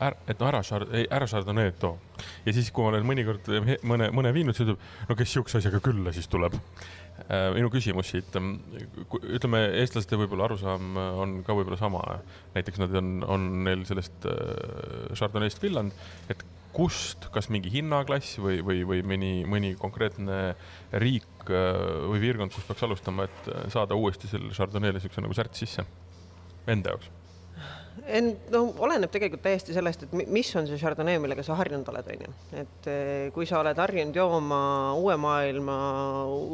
ära, 0.00 0.16
et 0.26 0.40
no 0.40 0.48
ära, 0.48 0.62
ära 1.08 1.28
Chardonnay'd 1.28 1.78
too. 1.80 1.98
ja 2.46 2.54
siis, 2.56 2.72
kui 2.72 2.84
ma 2.84 2.94
olen 2.94 3.06
mõnikord 3.08 3.52
mõne, 3.86 4.10
mõne 4.14 4.32
viinud, 4.34 4.56
siis 4.56 4.68
ütleb, 4.68 4.88
no 5.08 5.18
kes 5.18 5.36
siukse 5.36 5.62
asjaga 5.62 5.82
külla 5.84 6.14
siis 6.16 6.28
tuleb 6.30 6.56
minu 7.28 7.68
küsimus 7.72 8.08
siit, 8.08 8.36
ähm, 8.38 8.54
ütleme, 9.20 9.60
eestlaste 9.82 10.16
võib-olla 10.16 10.46
arusaam 10.48 10.94
äh, 10.96 11.18
on 11.24 11.34
ka 11.44 11.56
võib-olla 11.56 11.76
sama, 11.80 12.00
näiteks 12.54 12.80
nad 12.80 12.94
on, 12.96 13.18
on 13.28 13.44
neil 13.66 13.84
sellest 13.88 14.24
äh, 14.30 15.12
Chardonnay'st 15.12 15.60
villand, 15.60 15.92
et 16.32 16.44
kust, 16.72 17.28
kas 17.34 17.50
mingi 17.52 17.72
hinnaklass 17.72 18.38
või, 18.40 18.62
või, 18.64 18.80
või 18.88 19.04
mõni, 19.12 19.32
mõni 19.48 19.74
konkreetne 19.80 20.54
riik 21.00 21.48
või 21.48 22.20
piirkond, 22.22 22.52
kus 22.54 22.66
peaks 22.68 22.84
alustama, 22.84 23.24
et 23.24 23.48
saada 23.72 23.96
uuesti 23.96 24.28
sellele 24.30 24.54
Chardonnay'le 24.54 25.00
niisuguse 25.00 25.24
nagu 25.24 25.34
särts 25.34 25.64
sisse 25.64 25.86
enda 26.68 26.92
jaoks? 26.92 27.17
En-, 28.06 28.34
no 28.52 28.62
oleneb 28.84 29.10
tegelikult 29.12 29.42
täiesti 29.44 29.74
sellest, 29.76 30.04
et 30.06 30.14
mis 30.28 30.50
on 30.58 30.68
see 30.68 30.78
Chardonnay, 30.80 31.18
millega 31.22 31.44
sa 31.46 31.56
harjunud 31.58 31.88
oled, 31.92 32.12
on 32.14 32.26
ju. 32.26 32.36
et 32.62 32.88
eh, 32.92 33.24
kui 33.34 33.48
sa 33.48 33.62
oled 33.62 33.78
harjunud 33.78 34.16
jooma 34.16 34.60
uue 34.98 35.16
maailma, 35.20 35.78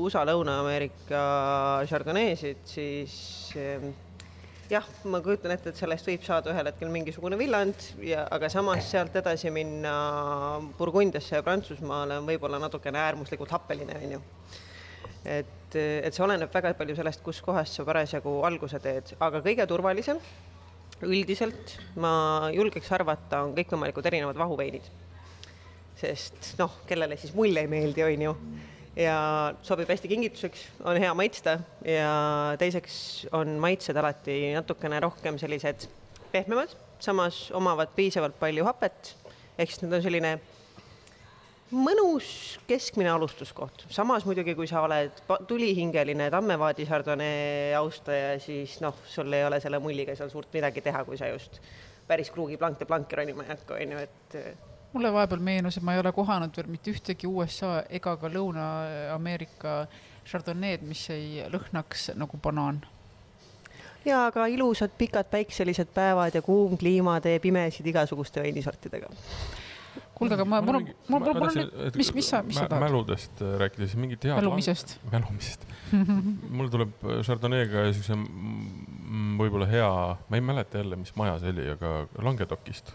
USA, 0.04 0.24
Lõuna-Ameerika 0.28 1.24
Chardonnaysid, 1.90 2.64
siis 2.68 3.16
eh, 3.60 3.84
jah, 4.70 4.86
ma 5.10 5.20
kujutan 5.24 5.54
ette, 5.54 5.72
et 5.72 5.80
sellest 5.80 6.08
võib 6.08 6.24
saada 6.26 6.52
ühel 6.54 6.70
hetkel 6.70 6.92
mingisugune 6.92 7.38
villand 7.40 7.90
ja, 8.04 8.24
aga 8.34 8.50
samas 8.52 8.88
sealt 8.90 9.16
edasi 9.20 9.52
minna 9.54 9.94
Burgundiasse 10.78 11.38
ja 11.38 11.44
Prantsusmaale 11.46 12.20
on 12.20 12.30
võib-olla 12.30 12.60
natukene 12.62 13.02
äärmuslikult 13.04 13.52
happeline, 13.54 13.98
on 14.00 14.16
ju. 14.16 14.24
et, 15.36 15.76
et 15.76 16.14
see 16.14 16.24
oleneb 16.24 16.52
väga 16.54 16.74
palju 16.78 16.96
sellest, 16.98 17.22
kuskohast 17.26 17.76
sa 17.76 17.86
parasjagu 17.86 18.40
alguse 18.48 18.80
teed, 18.82 19.16
aga 19.24 19.44
kõige 19.44 19.68
turvalisem 19.70 20.20
üldiselt 21.06 21.78
ma 22.00 22.50
julgeks 22.54 22.90
arvata, 22.94 23.42
on 23.44 23.54
kõikvõimalikud 23.56 24.06
erinevad 24.10 24.38
vahuveinid. 24.40 24.86
sest 25.98 26.56
noh, 26.58 26.80
kellele 26.88 27.16
siis 27.16 27.34
mull 27.36 27.56
ei 27.56 27.68
meeldi, 27.70 28.02
on 28.02 28.24
ju. 28.28 28.34
ja 28.96 29.18
sobib 29.62 29.90
hästi 29.90 30.10
kingituseks, 30.10 30.64
on 30.84 30.98
hea 31.00 31.12
maitsta 31.14 31.58
ja 31.86 32.14
teiseks 32.58 32.96
on 33.32 33.56
maitsed 33.62 33.96
alati 33.96 34.54
natukene 34.54 35.00
rohkem 35.00 35.38
sellised 35.38 35.88
pehmemad, 36.32 36.74
samas 37.02 37.48
omavad 37.54 37.94
piisavalt 37.96 38.38
palju 38.40 38.64
hapet. 38.64 39.14
ehk 39.58 39.70
siis 39.70 39.82
need 39.82 39.98
on 39.98 40.02
selline 40.02 40.38
mõnus 41.74 42.26
keskmine 42.68 43.10
alustuskoht, 43.12 43.86
samas 43.92 44.24
muidugi, 44.28 44.54
kui 44.56 44.68
sa 44.70 44.82
oled 44.84 45.24
tulihingeline 45.48 46.30
Tammevaadi 46.32 46.86
Chardonnay 46.86 47.74
austaja, 47.78 48.36
siis 48.42 48.78
noh, 48.84 48.96
sul 49.10 49.32
ei 49.34 49.44
ole 49.46 49.60
selle 49.62 49.80
mulliga 49.82 50.14
seal 50.16 50.30
suurt 50.32 50.52
midagi 50.54 50.84
teha, 50.84 51.04
kui 51.06 51.18
sa 51.20 51.30
just 51.32 51.60
päris 52.08 52.30
kruugi 52.30 52.58
plankte 52.60 52.86
planki 52.88 53.16
ronima 53.16 53.44
ei 53.44 53.52
hakka, 53.54 53.80
on 53.80 53.94
ju, 53.96 54.06
et 54.06 54.38
mulle 54.94 55.12
vahepeal 55.12 55.42
meenus, 55.42 55.78
et 55.78 55.86
ma 55.86 55.96
ei 55.96 56.02
ole 56.02 56.12
kohanud 56.14 56.56
veel 56.56 56.70
mitte 56.70 56.92
ühtegi 56.94 57.28
USA 57.28 57.80
ega 57.90 58.16
ka 58.20 58.30
Lõuna-Ameerika 58.30 59.76
Chardonnay'd, 60.24 60.84
mis 60.86 61.02
ei 61.12 61.42
lõhnaks 61.52 62.12
nagu 62.20 62.38
banaan. 62.42 62.84
jaa, 64.04 64.26
aga 64.28 64.46
ilusad 64.52 64.94
pikad 64.98 65.32
päikselised 65.32 65.90
päevad 65.94 66.34
ja 66.36 66.42
kuum 66.42 66.78
kliima 66.78 67.18
teeb 67.24 67.44
imesid 67.50 67.86
igasuguste 67.88 68.42
veinisortidega 68.44 69.10
kuulge, 70.14 70.36
aga 70.36 70.46
ma, 70.46 70.60
mul 70.64 70.78
on, 70.78 70.84
mul, 71.08 71.22
mul, 71.24 71.38
mul 71.38 71.48
on 71.48 71.56
nüüd, 71.58 71.96
mis, 71.98 72.10
mis 72.16 72.28
sa, 72.30 72.40
mis 72.46 72.58
sa 72.58 72.68
tahad? 72.70 72.84
mäludest 72.86 73.42
rääkides, 73.60 73.96
mingit 73.98 74.26
head. 74.28 74.36
mälumisest. 74.38 74.96
mälumisest. 75.12 75.66
mul 76.58 76.70
tuleb 76.72 76.94
Chardonnay'ga 77.26 77.86
siukse 77.96 78.18
võib-olla 79.40 79.68
hea, 79.70 79.90
ma 80.30 80.38
ei 80.38 80.44
mäleta 80.44 80.80
jälle, 80.82 80.98
mis 81.00 81.14
maja 81.18 81.36
see 81.42 81.54
oli, 81.54 81.66
aga 81.74 81.92
Languedocist. 82.22 82.94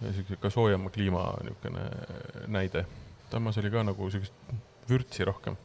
siukse 0.00 0.40
ka 0.40 0.50
soojema 0.54 0.92
kliima 0.94 1.30
niisugune 1.44 1.86
näide. 2.46 2.86
samas 3.30 3.58
oli 3.60 3.70
ka 3.70 3.84
nagu 3.84 4.10
siukest 4.10 4.54
vürtsi 4.88 5.26
rohkem. 5.28 5.58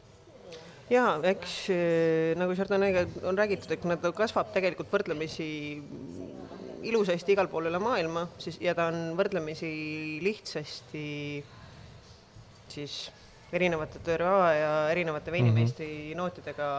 jaa, 0.92 1.16
eks 1.32 1.58
äh, 1.72 2.34
nagu 2.40 2.56
Chardonnay'ga 2.60 3.08
on 3.24 3.40
räägitud, 3.40 3.72
et 3.72 4.02
ta 4.02 4.12
kasvab 4.12 4.52
tegelikult 4.56 4.92
võrdlemisi 4.92 5.48
ilusasti 6.90 7.36
igal 7.36 7.50
pool 7.52 7.70
üle 7.72 7.80
maailma, 7.82 8.28
siis 8.42 8.60
ja 8.62 8.76
ta 8.78 8.90
on 8.92 9.14
võrdlemisi 9.18 9.74
lihtsasti 10.24 11.04
siis 12.74 12.96
erinevate 13.54 14.00
terroa 14.04 14.48
ja 14.54 14.72
erinevate 14.90 15.32
veinimeistri 15.32 15.88
mm 15.88 16.12
-hmm. 16.12 16.18
nootidega 16.18 16.70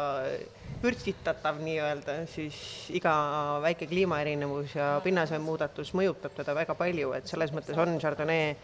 vürtsitatav 0.83 1.61
nii-öelda, 1.63 2.17
siis 2.27 2.57
iga 2.91 3.13
väike 3.63 3.87
kliimaerinevus 3.87 4.75
ja 4.75 4.89
pinnase 5.05 5.39
muudatus 5.39 5.95
mõjutab 5.95 6.35
teda 6.37 6.55
väga 6.55 6.75
palju, 6.75 7.13
et 7.13 7.31
selles 7.31 7.53
mõttes 7.55 7.79
on 7.79 7.99
Chardonnay 7.99 8.57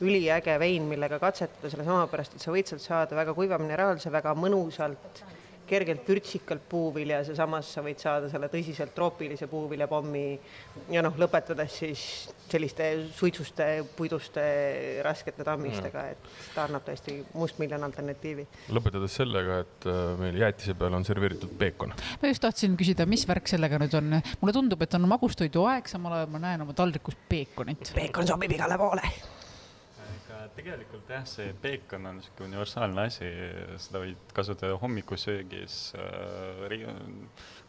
üliäge 0.00 0.58
vein, 0.58 0.82
millega 0.88 1.18
katsetada 1.18 1.70
selle 1.70 1.84
sama 1.84 2.06
pärast, 2.06 2.34
et 2.34 2.40
sa 2.40 2.54
võid 2.54 2.70
sealt 2.70 2.82
saada 2.82 3.16
väga 3.16 3.34
kuiva 3.34 3.58
mineraalse, 3.58 4.12
väga 4.12 4.34
mõnusalt, 4.34 5.22
kergelt 5.68 6.08
vürtsikalt 6.08 6.64
puuviljas 6.68 7.30
ja 7.32 7.36
samas 7.38 7.70
sa 7.74 7.82
võid 7.84 8.00
saada 8.02 8.30
selle 8.32 8.48
tõsiselt 8.52 8.94
troopilise 8.96 9.48
puuviljapommi 9.50 10.24
ja 10.94 11.02
noh, 11.04 11.16
lõpetades 11.20 11.78
siis 11.82 12.02
selliste 12.48 12.88
suitsuste, 13.16 13.66
puiduste, 13.96 14.44
raskete 15.04 15.44
tammistega, 15.46 16.04
et 16.14 16.30
ta 16.54 16.64
annab 16.64 16.86
tõesti 16.86 17.18
mustmiljon 17.36 17.84
alternatiivi. 17.88 18.46
lõpetades 18.72 19.18
sellega, 19.20 19.60
et 19.64 19.88
äh, 19.90 20.02
meil 20.20 20.40
jäätise 20.42 20.76
peale 20.78 20.96
on 20.98 21.06
serveeritud 21.08 21.52
peekon. 21.60 21.94
ma 22.22 22.32
just 22.32 22.44
tahtsin 22.44 22.76
küsida, 22.80 23.06
mis 23.06 23.26
värk 23.28 23.50
sellega 23.50 23.80
nüüd 23.82 23.98
on? 24.00 24.20
mulle 24.40 24.56
tundub, 24.56 24.82
et 24.84 24.96
on 24.98 25.08
magustoidu 25.10 25.66
aeg, 25.68 25.90
samal 25.90 26.20
ajal 26.20 26.32
ma 26.32 26.42
näen 26.48 26.64
oma 26.64 26.76
taldrikus 26.76 27.18
peekonit. 27.28 27.92
peekon 27.96 28.26
sobib 28.28 28.56
igale 28.56 28.80
poole. 28.80 29.12
Tegelikult 30.58 31.10
jah, 31.12 31.24
see 31.28 31.52
peekon 31.62 32.08
on 32.10 32.18
niisugune 32.18 32.50
universaalne 32.52 33.04
asi, 33.08 33.28
seda 33.80 34.02
võid 34.02 34.32
kasutada 34.34 34.78
hommikusöögis 34.82 35.78
äh,, 35.98 36.64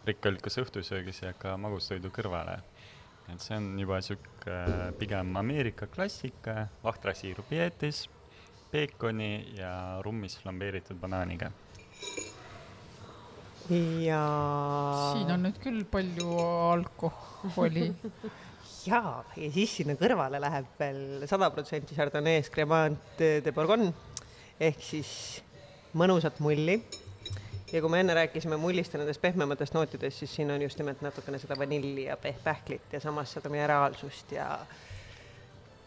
rikkalikus 0.08 0.60
õhtusöögis 0.64 1.22
ja 1.24 1.34
ka 1.38 1.56
magustoidu 1.62 2.12
kõrvale. 2.16 2.60
et 3.30 3.46
see 3.46 3.58
on 3.60 3.72
juba 3.80 4.00
niisugune 4.02 4.90
pigem 5.02 5.38
Ameerika 5.38 5.88
klassika, 5.92 6.68
vahtrasiiru 6.84 7.46
pietis, 7.50 8.08
peekoni 8.72 9.32
ja 9.60 9.72
rummis 10.06 10.38
flambeeritud 10.42 10.98
banaaniga. 11.02 11.52
ja. 13.70 14.24
siin 15.14 15.34
on 15.36 15.46
nüüd 15.46 15.62
küll 15.62 15.86
palju 15.98 16.38
alkoholi. 16.74 17.90
jaa, 18.88 19.24
ja 19.38 19.52
siis 19.52 19.76
sinna 19.80 19.96
kõrvale 20.00 20.40
läheb 20.42 20.68
veel 20.80 21.28
sada 21.30 21.50
protsenti 21.54 21.98
Chardonnay 21.98 22.44
Cremant 22.54 23.20
de 23.20 23.54
Bourgogne 23.56 23.92
ehk 24.60 24.82
siis 24.84 25.12
mõnusat 25.98 26.40
mulli. 26.44 26.80
ja 27.72 27.82
kui 27.82 27.90
me 27.90 28.00
enne 28.02 28.14
rääkisime 28.18 28.58
mullist 28.58 28.94
ja 28.94 29.00
nendest 29.00 29.22
pehmematest 29.22 29.74
nootidest, 29.74 30.20
siis 30.20 30.36
siin 30.36 30.52
on 30.52 30.62
just 30.62 30.78
nimelt 30.78 31.02
natukene 31.02 31.40
seda 31.40 31.58
vanilli 31.60 32.08
ja 32.08 32.18
peh-, 32.18 32.40
pähklit 32.44 32.94
ja 32.94 33.00
samas 33.00 33.34
seda 33.34 33.50
mineraalsust 33.50 34.32
ja 34.32 34.60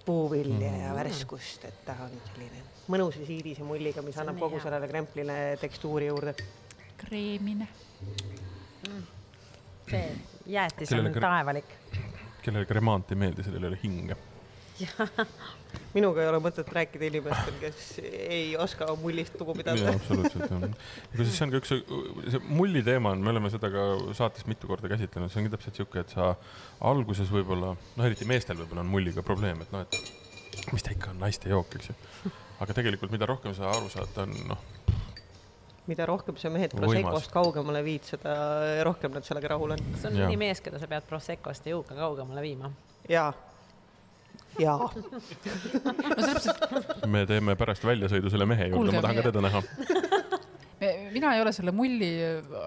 puuvilja 0.05 0.71
ja 0.77 0.95
värskust, 0.95 1.65
et 1.65 1.85
ta 1.87 1.97
on 2.05 2.15
selline 2.33 2.63
mõnus 2.91 3.19
ja 3.21 3.27
siidise 3.27 3.67
mulliga, 3.67 4.03
mis 4.03 4.19
annab 4.19 4.39
kogu 4.43 4.61
sellele 4.63 4.89
kremplile 4.91 5.39
tekstuuri 5.61 6.11
juurde. 6.11 6.35
kreemine. 6.99 7.69
see 9.91 10.07
jäätis 10.47 10.93
on 10.93 11.13
taevalik. 11.21 11.65
Kellele 12.45 12.69
kremant 12.69 13.11
ei 13.13 13.19
meeldi, 13.25 13.47
sellel 13.47 13.67
ei 13.67 13.73
ole 13.73 13.81
hinge. 13.83 14.19
minuga 15.97 16.23
ei 16.23 16.29
ole 16.31 16.41
mõtet 16.43 16.69
rääkida 16.75 17.07
inimestel, 17.07 17.55
kes 17.61 17.83
ei 18.03 18.57
oska 18.61 18.89
mullist 19.01 19.37
lugu 19.41 19.55
pidada. 19.59 19.93
absoluutselt 19.95 20.49
jah. 20.49 20.65
kusjuures 21.13 21.37
see 21.37 21.47
on 21.47 21.53
ka 21.53 21.61
üks, 21.61 21.75
see 22.35 22.43
mulli 22.49 22.83
teema 22.87 23.13
on, 23.15 23.23
me 23.25 23.33
oleme 23.35 23.53
seda 23.53 23.71
ka 23.73 23.87
saates 24.19 24.49
mitu 24.51 24.71
korda 24.71 24.91
käsitlenud, 24.93 25.33
see 25.33 25.43
ongi 25.43 25.53
täpselt 25.55 25.79
sihuke, 25.79 26.03
et 26.03 26.17
sa 26.17 26.33
alguses 26.93 27.31
võib-olla, 27.33 27.75
noh, 27.77 28.09
eriti 28.09 28.29
meestel 28.29 28.59
võib-olla 28.63 28.85
on 28.85 28.93
mulliga 28.93 29.25
probleem, 29.27 29.63
et 29.65 29.75
noh, 29.75 29.87
et 29.87 30.73
mis 30.75 30.85
ta 30.85 30.95
ikka 30.95 31.13
on 31.15 31.23
naiste 31.23 31.53
jook, 31.53 31.79
eks 31.79 31.93
ju. 31.93 32.33
aga 32.63 32.79
tegelikult, 32.79 33.13
mida 33.15 33.29
rohkem 33.29 33.55
sa 33.57 33.71
aru 33.73 33.91
saad, 33.93 34.17
on 34.25 34.35
noh, 34.51 34.67
mida 35.87 36.07
rohkem 36.07 36.37
sa 36.39 36.51
mehed. 36.53 36.75
Proseccost 36.77 37.33
kaugemale 37.35 37.83
viid, 37.85 38.05
seda 38.15 38.35
rohkem 38.87 39.15
nad 39.17 39.27
sellega 39.27 39.55
rahul 39.55 39.75
on. 39.77 39.87
see 39.99 40.11
on 40.11 40.21
mõni 40.25 40.39
mees, 40.45 40.61
keda 40.65 40.81
sa 40.83 40.91
pead 40.91 41.09
Proseccost 41.09 41.67
ja 41.67 41.77
juuka 41.77 41.97
kaugemale 41.99 42.45
viima. 42.45 42.71
jaa, 43.11 43.33
jaa. 44.63 44.91
me 47.15 47.27
teeme 47.27 47.57
pärast 47.59 47.85
väljasõidu 47.87 48.31
selle 48.33 48.47
mehe 48.47 48.71
juurde, 48.73 48.95
ma 48.95 49.05
tahan 49.05 49.21
ka 49.21 49.29
teda 49.31 49.45
näha. 49.49 49.65
mina 51.13 51.35
ei 51.37 51.43
ole 51.43 51.53
selle 51.55 51.73
mulli 51.75 52.09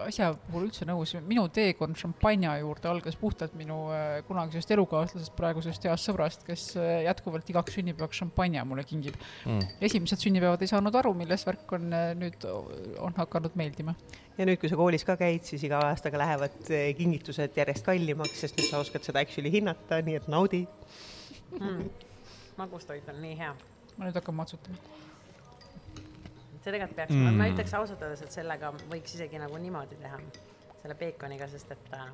asja 0.06 0.30
puhul 0.48 0.68
üldse 0.70 0.86
nõus, 0.88 1.14
minu 1.28 1.46
teekond 1.54 1.98
šampanja 2.00 2.54
juurde 2.62 2.90
algas 2.90 3.18
puhtalt 3.20 3.56
minu 3.60 3.78
äh, 3.94 4.22
kunagisest 4.28 4.72
elukaaslasest, 4.76 5.34
praegusest 5.36 5.88
heast 5.90 6.10
sõbrast, 6.10 6.46
kes 6.48 6.68
äh, 6.80 7.04
jätkuvalt 7.08 7.50
igaks 7.52 7.76
sünnipäevaks 7.76 8.22
šampanja 8.24 8.64
mulle 8.68 8.86
kingib. 8.88 9.18
Mm. 9.46 9.64
esimesed 9.84 10.24
sünnipäevad 10.24 10.64
ei 10.64 10.72
saanud 10.72 10.96
aru, 10.96 11.14
milles 11.18 11.44
värk 11.48 11.76
on, 11.78 11.92
nüüd 12.22 12.48
on 13.04 13.16
hakanud 13.20 13.58
meeldima. 13.60 13.96
ja 14.38 14.48
nüüd, 14.48 14.60
kui 14.62 14.72
sa 14.72 14.80
koolis 14.80 15.06
ka 15.08 15.18
käid, 15.20 15.44
siis 15.48 15.64
iga 15.68 15.82
aastaga 15.90 16.20
lähevad 16.22 16.72
kingitused 16.98 17.60
järjest 17.60 17.86
kallimaks, 17.88 18.40
sest 18.46 18.60
nüüd 18.60 18.72
sa 18.72 18.84
oskad 18.84 19.08
seda 19.08 19.24
actually 19.24 19.52
hinnata, 19.52 20.00
nii 20.06 20.22
et 20.22 20.30
naudi. 20.32 20.66
mm.. 21.60 21.90
magustoit 22.60 23.12
on 23.12 23.20
nii 23.24 23.36
hea. 23.40 23.56
ma 23.98 24.08
nüüd 24.08 24.24
hakkan 24.24 24.40
matsutama. 24.40 25.04
See 26.66 26.74
tegelikult 26.74 26.98
peaks 26.98 27.14
Mm. 27.14 27.38
ma 27.38 27.48
ütleks 27.52 27.74
ausalt 27.78 28.02
öeldes, 28.02 28.26
et 28.26 28.34
sellega 28.34 28.72
võiks 28.90 29.14
isegi 29.18 29.38
nagu 29.42 29.58
niimoodi 29.62 29.98
teha, 30.02 30.18
selle 30.82 30.96
peekoniga, 30.98 31.48
sest 31.52 31.72
et 31.76 31.94
äh, 31.94 32.10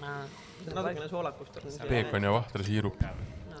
natukene 0.00 1.08
soolakust 1.10 1.58
on. 1.58 1.88
peekon 1.88 2.28
ja 2.28 2.32
vahtrasiirup. 2.36 3.02
no. 3.50 3.60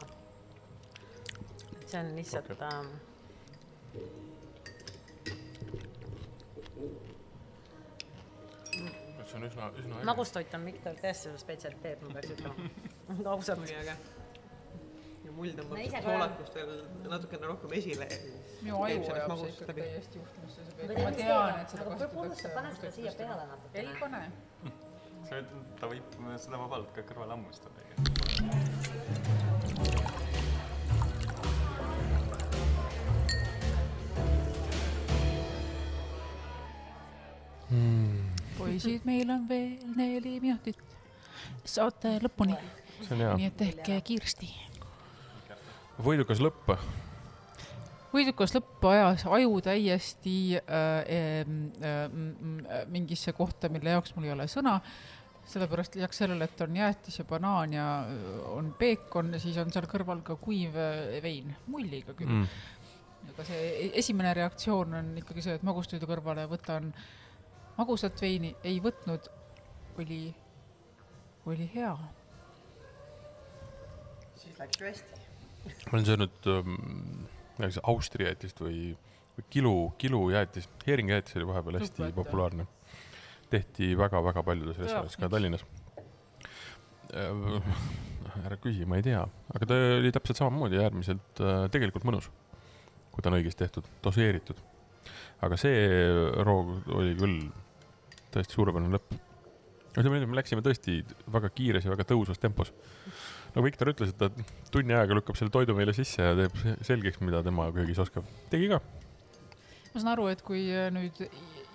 see 1.86 2.00
on 2.00 2.14
lihtsalt 2.16 2.50
okay. 2.54 2.68
ähm, 2.68 2.92
see 9.30 9.36
on 9.38 9.48
üsna, 9.50 9.72
üsna 9.82 10.06
magustoit 10.12 10.54
on 10.54 10.70
Viktor 10.70 10.94
tõesti 11.02 11.34
spetsialiteet, 11.42 12.06
ma 12.06 12.14
peaks 12.14 12.36
ütlema 12.36 12.70
ausalt. 13.34 14.19
Ja 15.40 15.46
mull 15.46 15.54
tõmbab 15.56 15.76
Ma 15.76 15.80
ise 15.80 15.90
seda 15.90 16.02
ka- 16.02 16.12
soolakust 16.12 16.54
veel 16.58 16.72
natukene 17.14 17.46
rohkem 17.50 17.72
esile. 17.78 18.08
minu 18.62 18.82
aju 18.84 19.00
ajab 19.14 19.36
see 19.40 19.50
ikka 19.54 19.72
täiesti 19.78 20.18
juhtumisse, 20.20 20.64
see 20.66 20.74
peekon, 20.80 21.02
ma 21.04 21.12
tean, 21.20 21.60
et 21.62 21.74
seda 21.74 21.84
kasutatakse. 21.88 22.48
pane 22.54 22.74
seda 22.76 22.90
siia 22.98 23.12
peale 23.22 23.42
ei 23.42 23.50
natukene. 23.54 23.98
pane. 24.00 24.22
sa 25.28 25.36
võid, 25.36 25.56
ta 25.80 25.92
võib 25.94 26.20
seda 26.46 26.62
vabalt 26.64 26.92
ka 26.94 27.06
kõrvale 27.12 27.36
hammustada. 27.36 27.78
poisid, 38.58 39.04
meil 39.04 39.30
on 39.30 39.46
veel 39.48 39.78
neli 39.96 40.38
minutit 40.42 40.78
saate 41.64 42.16
lõpuni, 42.24 42.56
nii 43.10 43.46
et 43.46 43.56
tehke 43.60 44.00
kiiresti. 44.10 44.50
Võidukas 46.04 46.40
lõpp. 46.42 46.72
võidukas 48.12 48.54
lõpp 48.56 48.84
ajas 48.90 49.24
aju 49.26 49.60
täiesti 49.64 50.56
äh, 50.56 50.64
äh, 50.66 51.54
äh, 51.86 52.84
mingisse 52.90 53.32
kohta, 53.36 53.70
mille 53.72 53.96
jaoks 53.96 54.14
mul 54.16 54.28
ei 54.28 54.34
ole 54.36 54.48
sõna. 54.50 54.80
sellepärast 55.50 55.96
lisaks 55.96 56.20
sellele, 56.20 56.46
et 56.46 56.60
on 56.62 56.76
jäätis 56.76 57.18
ja 57.18 57.24
banaan 57.24 57.72
ja 57.72 57.86
äh, 58.06 58.42
on 58.54 58.74
peekon, 58.78 59.34
siis 59.38 59.56
on 59.58 59.72
seal 59.72 59.88
kõrval 59.90 60.22
ka 60.22 60.36
kuiv 60.36 60.76
äh, 60.76 61.22
vein, 61.22 61.54
mulliga 61.66 62.14
küll 62.14 62.28
mm.. 62.28 63.32
aga 63.32 63.46
see 63.48 63.64
e- 63.70 63.90
esimene 63.98 64.34
reaktsioon 64.34 64.94
on 65.00 65.16
ikkagi 65.22 65.42
see, 65.42 65.56
et 65.58 65.66
magustoidu 65.66 66.06
kõrvale 66.10 66.46
võtan 66.50 66.92
magusat 67.78 68.20
veini, 68.20 68.54
ei 68.64 68.80
võtnud, 68.84 69.30
oli, 69.98 70.22
oli 71.46 71.70
hea. 71.74 71.96
siis 74.36 74.58
läks 74.58 74.80
ju 74.80 74.86
hästi. 74.86 75.19
Ma 75.64 75.92
olen 75.92 76.06
söönud 76.06 76.50
ähm, 76.50 76.74
Austria 77.82 78.30
jäätist 78.30 78.60
või, 78.62 78.94
või 79.36 79.46
kilu, 79.52 79.74
kilujäätist, 80.00 80.72
heeringijäätis 80.86 81.36
oli 81.36 81.48
vahepeal 81.50 81.80
hästi 81.80 82.02
Lugupeetav. 82.02 82.24
populaarne. 82.24 82.66
tehti 83.50 83.96
väga-väga 83.98 84.42
paljudes 84.46 84.78
restoranides, 84.78 85.16
ka? 85.18 85.28
Tallinnas. 85.28 85.64
ära 88.40 88.56
küsi, 88.62 88.86
ma 88.86 89.00
ei 89.00 89.02
tea, 89.02 89.24
aga 89.54 89.66
ta 89.66 89.78
oli 89.98 90.12
täpselt 90.14 90.38
samamoodi 90.38 90.78
äärmiselt 90.80 91.40
äh, 91.42 91.64
tegelikult 91.74 92.06
mõnus, 92.06 92.30
kui 93.10 93.22
ta 93.22 93.32
on 93.32 93.40
õigesti 93.40 93.64
tehtud, 93.64 93.88
doseeritud. 94.04 94.60
aga 95.42 95.56
see 95.58 95.82
roog 96.46 96.88
oli 96.94 97.16
küll 97.18 97.50
tõesti 98.30 98.54
suurepärane 98.54 98.94
lõpp. 98.94 99.18
Ütleme 99.98 100.20
et 100.20 100.28
me 100.30 100.38
läksime 100.38 100.62
tõesti 100.64 101.00
väga 101.32 101.50
kiires 101.54 101.86
ja 101.86 101.92
väga 101.92 102.06
tõusvas 102.06 102.38
tempos. 102.40 102.70
nagu 103.54 103.64
Viktor 103.66 103.90
ütles, 103.90 104.12
et 104.12 104.18
ta 104.20 104.28
tunni 104.70 104.94
ajaga 104.94 105.16
lükkab 105.18 105.38
selle 105.38 105.50
toidu 105.50 105.74
meile 105.74 105.94
sisse 105.96 106.22
ja 106.22 106.36
teeb 106.38 106.60
selgeks, 106.86 107.18
mida 107.24 107.42
tema 107.42 107.70
köögis 107.74 107.98
oskab. 107.98 108.28
tegi 108.50 108.70
ka. 108.70 108.80
ma 109.94 109.96
saan 109.96 110.12
aru, 110.14 110.28
et 110.30 110.44
kui 110.46 110.68
äh, 110.70 110.90
nüüd 110.94 111.18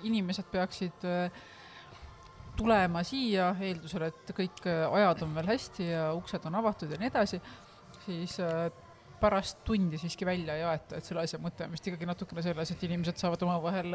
inimesed 0.08 0.48
peaksid 0.52 1.04
äh, 1.10 1.44
tulema 2.56 3.04
siia 3.04 3.52
eeldusel, 3.60 4.08
et 4.08 4.32
kõik 4.38 4.64
äh, 4.72 4.86
ajad 5.02 5.26
on 5.28 5.36
veel 5.36 5.52
hästi 5.52 5.92
ja 5.92 6.10
uksed 6.16 6.48
on 6.48 6.56
avatud 6.62 6.92
ja 6.92 7.00
nii 7.02 7.12
edasi, 7.12 7.42
siis 8.06 8.40
pärast 9.20 9.64
tundi 9.68 9.98
siiski 10.00 10.28
välja 10.28 10.56
ei 10.56 10.64
aeta, 10.64 11.00
et 11.00 11.08
selle 11.08 11.24
asja 11.24 11.40
mõte 11.42 11.66
on 11.66 11.76
vist 11.76 11.88
ikkagi 11.88 12.08
natukene 12.08 12.44
selles, 12.46 12.72
et 12.72 12.88
inimesed 12.88 13.20
saavad 13.20 13.44
omavahel 13.44 13.92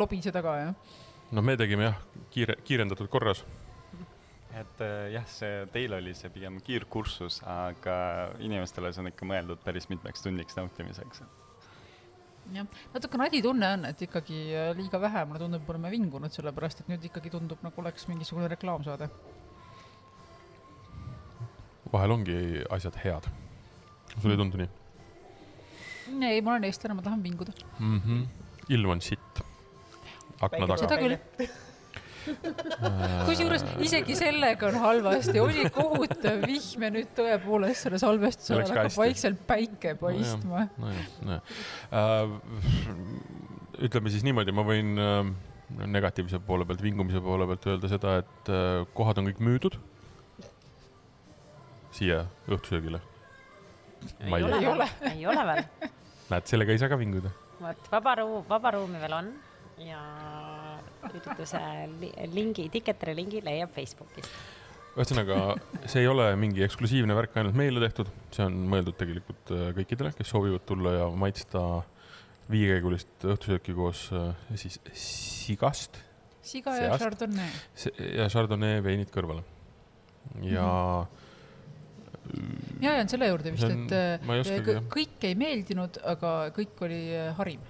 lobiseda 0.00 0.42
ka, 0.42 0.54
jah. 0.62 0.98
No 1.32 1.42
me 1.42 1.56
tegime 1.60 1.88
jah, 1.88 1.98
kiire, 2.32 2.56
kiirendatud 2.64 3.08
korras. 3.12 3.44
et 4.58 4.80
äh, 4.82 5.10
jah, 5.12 5.26
see 5.30 5.66
teil 5.72 5.92
oli 5.98 6.14
see 6.16 6.30
pigem 6.34 6.60
kiirkursus, 6.64 7.42
aga 7.46 7.98
inimestele 8.42 8.92
see 8.92 9.04
on 9.04 9.10
ikka 9.12 9.28
mõeldud 9.28 9.60
päris 9.64 9.88
mitmeks 9.92 10.24
tunniks 10.24 10.56
nautimiseks. 10.58 11.22
jah, 12.54 12.66
natuke 12.94 13.20
nadi 13.20 13.42
tunne 13.44 13.74
on, 13.76 13.86
et 13.90 14.06
ikkagi 14.08 14.40
äh, 14.54 14.72
liiga 14.78 15.00
vähe, 15.02 15.24
mulle 15.28 15.44
tundub, 15.44 15.68
oleme 15.68 15.92
vingunud, 15.94 16.34
sellepärast 16.34 16.82
et 16.84 16.90
nüüd 16.94 17.04
ikkagi 17.10 17.34
tundub, 17.36 17.62
nagu 17.66 17.84
oleks 17.84 18.08
mingisugune 18.08 18.48
reklaamsaade. 18.54 19.10
vahel 21.92 22.18
ongi 22.18 22.64
asjad 22.70 22.96
head. 23.04 23.30
sulle 24.18 24.34
ei 24.34 24.40
tundu 24.40 24.60
nii 24.64 24.70
ei, 26.08 26.40
ma 26.42 26.54
olen 26.54 26.64
eestlane, 26.68 26.96
ma 26.96 27.04
tahan 27.04 27.22
vinguda. 27.22 27.52
mm? 27.78 28.00
-hmm. 28.00 28.26
ilm 28.68 28.90
on 28.90 29.00
sitt. 29.00 29.47
Akna 30.40 30.66
Päike 30.66 30.78
seda 30.80 30.94
taga. 30.94 31.02
küll. 31.02 31.48
kusjuures 33.28 33.64
isegi 33.84 34.16
sellega 34.18 34.68
on 34.68 34.78
halvasti, 34.82 35.40
oli 35.40 35.64
kohutav 35.72 36.42
vihm 36.44 36.84
ja 36.86 36.90
nüüd 36.92 37.10
tõepoolest 37.16 37.86
selle 37.86 38.00
salvestuse 38.02 38.54
ajal 38.54 38.68
ka 38.68 38.74
hakkab 38.82 38.96
vaikselt 39.00 39.42
päike 39.48 39.94
paistma. 40.00 40.66
nojah, 40.82 41.10
nojah 41.24 41.42
äh,. 41.92 42.26
ütleme 43.88 44.12
siis 44.12 44.26
niimoodi, 44.26 44.54
ma 44.54 44.66
võin 44.66 44.94
äh, 45.00 45.32
negatiivse 45.88 46.40
poole 46.44 46.66
pealt, 46.68 46.82
vingumise 46.84 47.22
poole 47.24 47.48
pealt 47.48 47.68
öelda 47.72 47.92
seda, 47.92 48.18
et 48.24 48.52
äh, 48.52 48.84
kohad 48.98 49.22
on 49.22 49.30
kõik 49.30 49.42
müüdud. 49.44 49.80
siia 51.98 52.24
õhtusöögile. 52.46 53.00
ei 54.28 54.42
ole. 54.44 54.88
ei 55.14 55.26
ole 55.26 55.50
veel. 55.52 55.92
näed, 56.28 56.50
sellega 56.50 56.74
ei 56.74 56.80
saa 56.82 56.92
ka 56.92 57.00
vinguda. 57.00 57.32
vot 57.58 57.92
vaba 57.92 58.18
ruum, 58.20 58.42
vaba 58.48 58.76
ruumi 58.76 59.00
veel 59.02 59.20
on 59.22 59.36
ja 59.84 60.00
ürituse 61.08 61.60
li 62.00 62.10
lingi, 62.34 62.68
Ticketeri 62.72 63.14
lingi 63.18 63.42
leiab 63.44 63.70
Facebookist. 63.76 64.30
ühesõnaga, 64.98 65.36
see 65.86 66.02
ei 66.02 66.08
ole 66.10 66.26
mingi 66.40 66.64
eksklusiivne 66.66 67.14
värk 67.14 67.36
ainult 67.38 67.54
meile 67.58 67.80
tehtud, 67.84 68.08
see 68.34 68.44
on 68.48 68.56
mõeldud 68.72 68.96
tegelikult 68.98 69.52
äh, 69.54 69.68
kõikidele, 69.76 70.10
kes 70.16 70.32
soovivad 70.34 70.64
tulla 70.66 70.96
ja 70.96 71.06
maitsta 71.14 71.62
viiekäigulist 72.50 73.26
õhtusööki 73.28 73.76
koos 73.76 74.08
äh, 74.16 74.32
siis 74.58 74.80
sigast 74.96 76.00
siga 76.48 76.72
ja 76.78 76.88
Seast. 76.96 77.02
chardonnay. 77.04 77.50
ja 78.16 78.28
Chardonnay 78.32 78.82
veinid 78.82 79.10
kõrvale. 79.14 79.42
ja 80.48 80.66
mina 82.80 82.92
jään 82.98 83.08
selle 83.08 83.28
juurde 83.30 83.52
vist, 83.54 83.64
on- 83.64 83.84
et 83.86 83.92
äh, 83.96 84.26
ma 84.26 84.36
ei 84.36 84.42
kõ- 84.44 84.74
jah. 84.78 84.84
kõik 84.92 85.24
ei 85.28 85.34
meeldinud, 85.38 85.98
aga 86.04 86.32
kõik 86.56 86.82
oli 86.84 87.00
äh, 87.16 87.30
harim. 87.38 87.60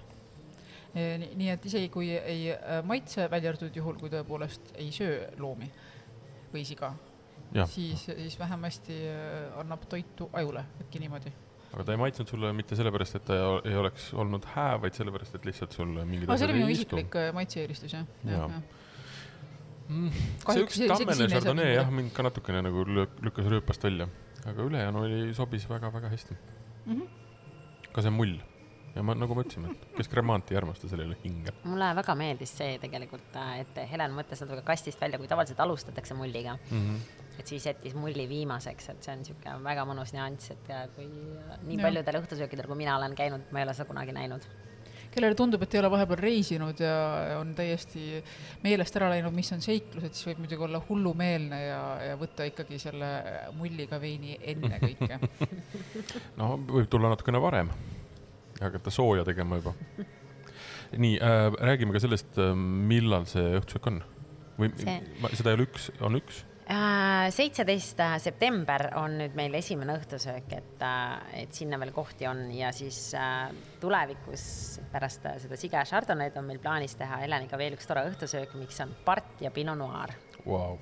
Nii 0.95 1.49
et 1.53 1.65
isegi 1.69 1.89
kui 1.93 2.09
ei 2.17 2.49
äh, 2.53 2.79
maitse, 2.87 3.27
välja 3.31 3.51
arvatud 3.53 3.75
juhul, 3.77 3.97
kui 4.01 4.09
tõepoolest 4.09 4.73
ei 4.81 4.89
söö 4.95 5.27
loomi 5.37 5.69
või 6.53 6.63
siga, 6.65 6.93
siis, 7.69 8.07
siis 8.09 8.39
vähemasti 8.39 8.97
äh, 9.11 9.59
annab 9.61 9.85
toitu 9.89 10.29
ajule, 10.33 10.63
äkki 10.81 10.99
niimoodi. 11.03 11.31
aga 11.73 11.83
ta 11.85 11.93
ei 11.93 12.01
maitsnud 12.01 12.27
sulle 12.33 12.49
mitte 12.57 12.75
sellepärast, 12.79 13.19
et 13.19 13.25
ta 13.29 13.37
ei 13.69 13.75
oleks 13.77 14.09
olnud 14.17 14.45
hää, 14.55 14.79
vaid 14.81 14.97
sellepärast, 14.97 15.35
et 15.37 15.45
lihtsalt 15.45 15.77
sulle 15.77 16.05
mingid 16.09 16.29
aga 16.29 16.39
see 16.41 16.49
oli 16.49 16.57
minu 16.57 16.71
isiklik 16.73 17.15
äh, 17.21 17.29
maitse-eelistus 17.37 17.93
jah, 17.93 18.05
Jaa., 18.25 18.47
jah. 18.47 18.61
Mm, 19.89 20.09
see 20.45 20.65
üks 20.65 20.81
tammene 20.89 21.29
Chardonnay 21.29 21.73
jah, 21.77 21.87
mind 21.93 22.11
ka 22.13 22.25
natukene 22.25 22.61
nagu 22.65 22.83
lük- 22.89 23.21
lükkas 23.25 23.47
rööpast 23.49 23.85
välja, 23.85 24.09
aga 24.49 24.65
ülejäänu 24.65 25.05
oli, 25.05 25.21
sobis 25.37 25.69
väga-väga 25.69 26.09
hästi. 26.13 26.37
Mhm. 26.85 27.05
ka 27.93 28.01
see 28.05 28.13
mull 28.13 28.37
ja 28.95 29.03
ma 29.05 29.15
nagu 29.17 29.35
ma 29.37 29.43
ütlesin, 29.45 29.67
et 29.69 29.97
kes 29.97 30.09
kremaanti 30.11 30.55
ei 30.55 30.59
armasta, 30.61 30.89
sellel 30.89 31.07
ei 31.07 31.13
ole 31.13 31.17
hinge. 31.23 31.53
mulle 31.63 31.89
väga 31.99 32.15
meeldis 32.19 32.53
see 32.61 32.77
tegelikult, 32.81 33.35
et 33.59 33.81
Helen 33.91 34.15
mõtles 34.15 34.43
natuke 34.45 34.63
kastist 34.67 35.01
välja, 35.01 35.19
kui 35.21 35.29
tavaliselt 35.29 35.59
alustatakse 35.65 36.17
mulliga, 36.17 36.57
et 37.39 37.47
siis 37.47 37.67
jättis 37.69 37.95
mulli 37.97 38.27
viimaseks, 38.29 38.89
et 38.93 39.03
see 39.05 39.13
on 39.13 39.21
niisugune 39.23 39.59
väga 39.65 39.85
mõnus 39.89 40.15
nüanss, 40.15 40.55
et 40.55 40.71
ja 40.71 40.85
kui 40.95 41.05
nii 41.67 41.77
paljudel 41.81 42.23
õhtusöökidel, 42.23 42.67
kui 42.69 42.81
mina 42.81 42.97
olen 42.97 43.15
käinud, 43.17 43.45
ma 43.53 43.61
ei 43.61 43.69
ole 43.69 43.77
seda 43.77 43.87
kunagi 43.91 44.15
näinud. 44.15 44.47
kellele 45.09 45.33
tundub, 45.33 45.63
et 45.65 45.73
ei 45.73 45.79
ole 45.79 45.89
vahepeal 45.89 46.19
reisinud 46.21 46.81
ja 46.83 46.95
on 47.39 47.55
täiesti 47.57 48.19
meelest 48.61 48.97
ära 48.99 49.07
läinud, 49.09 49.33
mis 49.33 49.49
on 49.55 49.61
seiklused, 49.61 50.13
siis 50.13 50.27
võib 50.27 50.43
muidugi 50.43 50.67
olla 50.67 50.81
hullumeelne 50.89 51.61
ja, 51.63 51.79
ja 52.11 52.17
võtta 52.19 52.45
ikkagi 52.45 52.77
selle 52.81 53.09
mulliga 53.57 53.97
veini 54.01 54.37
enne 54.53 54.81
kõike. 54.83 55.17
no 56.39 56.57
võib 56.59 56.91
tulla 56.91 57.09
natukene 57.15 57.41
varem 57.41 57.73
hakata 58.67 58.91
sooja 58.93 59.25
tegema 59.27 59.61
juba. 59.61 59.73
nii 60.97 61.17
äh,, 61.21 61.47
räägime 61.71 61.93
ka 61.95 62.03
sellest, 62.03 62.39
millal 62.89 63.27
see 63.29 63.57
õhtusöök 63.59 63.91
on 63.91 64.03
või 64.59 64.71
See- 64.75 64.99
see... 64.99 65.35
seda 65.39 65.51
ei 65.51 65.59
ole 65.59 65.67
üks, 65.69 65.91
on 66.03 66.19
üks? 66.19 66.43
seitseteist 67.33 68.01
september 68.21 68.83
on 68.99 69.15
nüüd 69.23 69.33
meil 69.37 69.55
esimene 69.57 69.95
õhtusöök, 69.97 70.51
et, 70.53 70.83
et 71.33 71.55
sinna 71.57 71.79
veel 71.81 71.91
kohti 71.95 72.27
on 72.29 72.43
ja 72.53 72.69
siis 72.75 73.15
äh, 73.17 73.49
tulevikus 73.81 74.43
pärast 74.91 75.25
äh, 75.25 75.39
seda 75.41 75.57
siga 75.57 75.81
chardonnay'd 75.89 76.37
on 76.37 76.45
meil 76.45 76.61
plaanis 76.61 76.93
teha 76.99 77.23
Heleniga 77.23 77.57
veel 77.57 77.73
üks 77.77 77.89
tore 77.89 78.05
õhtusöök, 78.11 78.53
mis 78.61 78.77
on 78.85 78.93
part 79.05 79.41
ja 79.41 79.49
pinot 79.55 79.79
noir. 79.81 80.13
Vau, 80.45 80.77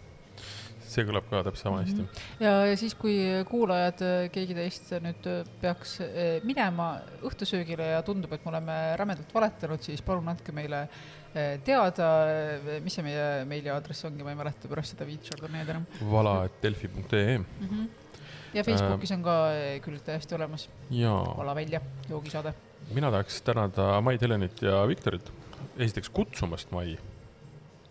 see 0.91 1.05
kõlab 1.07 1.27
ka 1.29 1.43
täpselt 1.45 1.63
sama 1.67 1.81
hästi. 1.83 2.05
ja 2.43 2.53
ja 2.69 2.79
siis, 2.79 2.95
kui 2.99 3.15
kuulajad, 3.49 4.03
keegi 4.33 4.57
teist 4.57 4.91
nüüd 5.03 5.29
peaks 5.61 5.97
eh, 6.05 6.39
minema 6.47 6.93
õhtusöögile 7.27 7.91
ja 7.93 8.01
tundub, 8.07 8.33
et 8.33 8.45
me 8.45 8.53
oleme 8.53 8.77
rämedalt 8.99 9.33
valetanud, 9.35 9.83
siis 9.85 10.03
palun 10.05 10.29
andke 10.33 10.55
meile 10.55 10.87
teada, 11.67 12.05
mis 12.81 12.95
see 12.97 13.03
meie 13.05 13.25
meiliaadress 13.45 14.07
ongi, 14.07 14.23
ma 14.25 14.31
ei 14.33 14.39
mäleta 14.39 14.69
pärast 14.71 14.95
seda 14.95 15.05
viit 15.05 15.27
Chardonnay'd 15.27 15.69
enam 15.69 15.83
vala.delfi.ee 16.09 17.37
mm. 17.37 17.45
-hmm. 17.61 17.89
ja 18.57 18.63
Facebookis 18.65 19.11
on 19.13 19.25
ka 19.27 19.35
küll 19.85 19.99
täiesti 20.05 20.35
olemas, 20.39 20.69
ja 20.89 21.11
vala 21.37 21.55
välja, 21.55 21.81
joogisaade. 22.09 22.53
mina 22.93 23.11
tahaks 23.11 23.41
tänada 23.41 24.01
Maid 24.01 24.21
Helenit 24.21 24.61
ja 24.61 24.87
Viktorit 24.87 25.31
esiteks 25.77 26.09
kutsumast 26.09 26.71
Mai, 26.71 26.97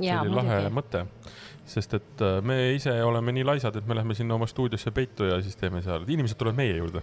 see 0.00 0.18
oli 0.18 0.34
lahe 0.34 0.58
mõte, 0.74 1.04
sest 1.66 1.96
et 1.98 2.24
äh, 2.24 2.40
me 2.46 2.56
ise 2.76 2.94
oleme 3.02 3.34
nii 3.34 3.46
laisad, 3.46 3.76
et 3.76 3.86
me 3.86 3.96
lähme 3.98 4.14
sinna 4.14 4.36
oma 4.38 4.46
stuudiosse 4.50 4.92
peitu 4.94 5.26
ja 5.28 5.40
siis 5.42 5.58
teeme 5.58 5.82
seal, 5.82 6.06
inimesed 6.08 6.38
tulevad 6.38 6.58
meie 6.58 6.76
juurde. 6.78 7.02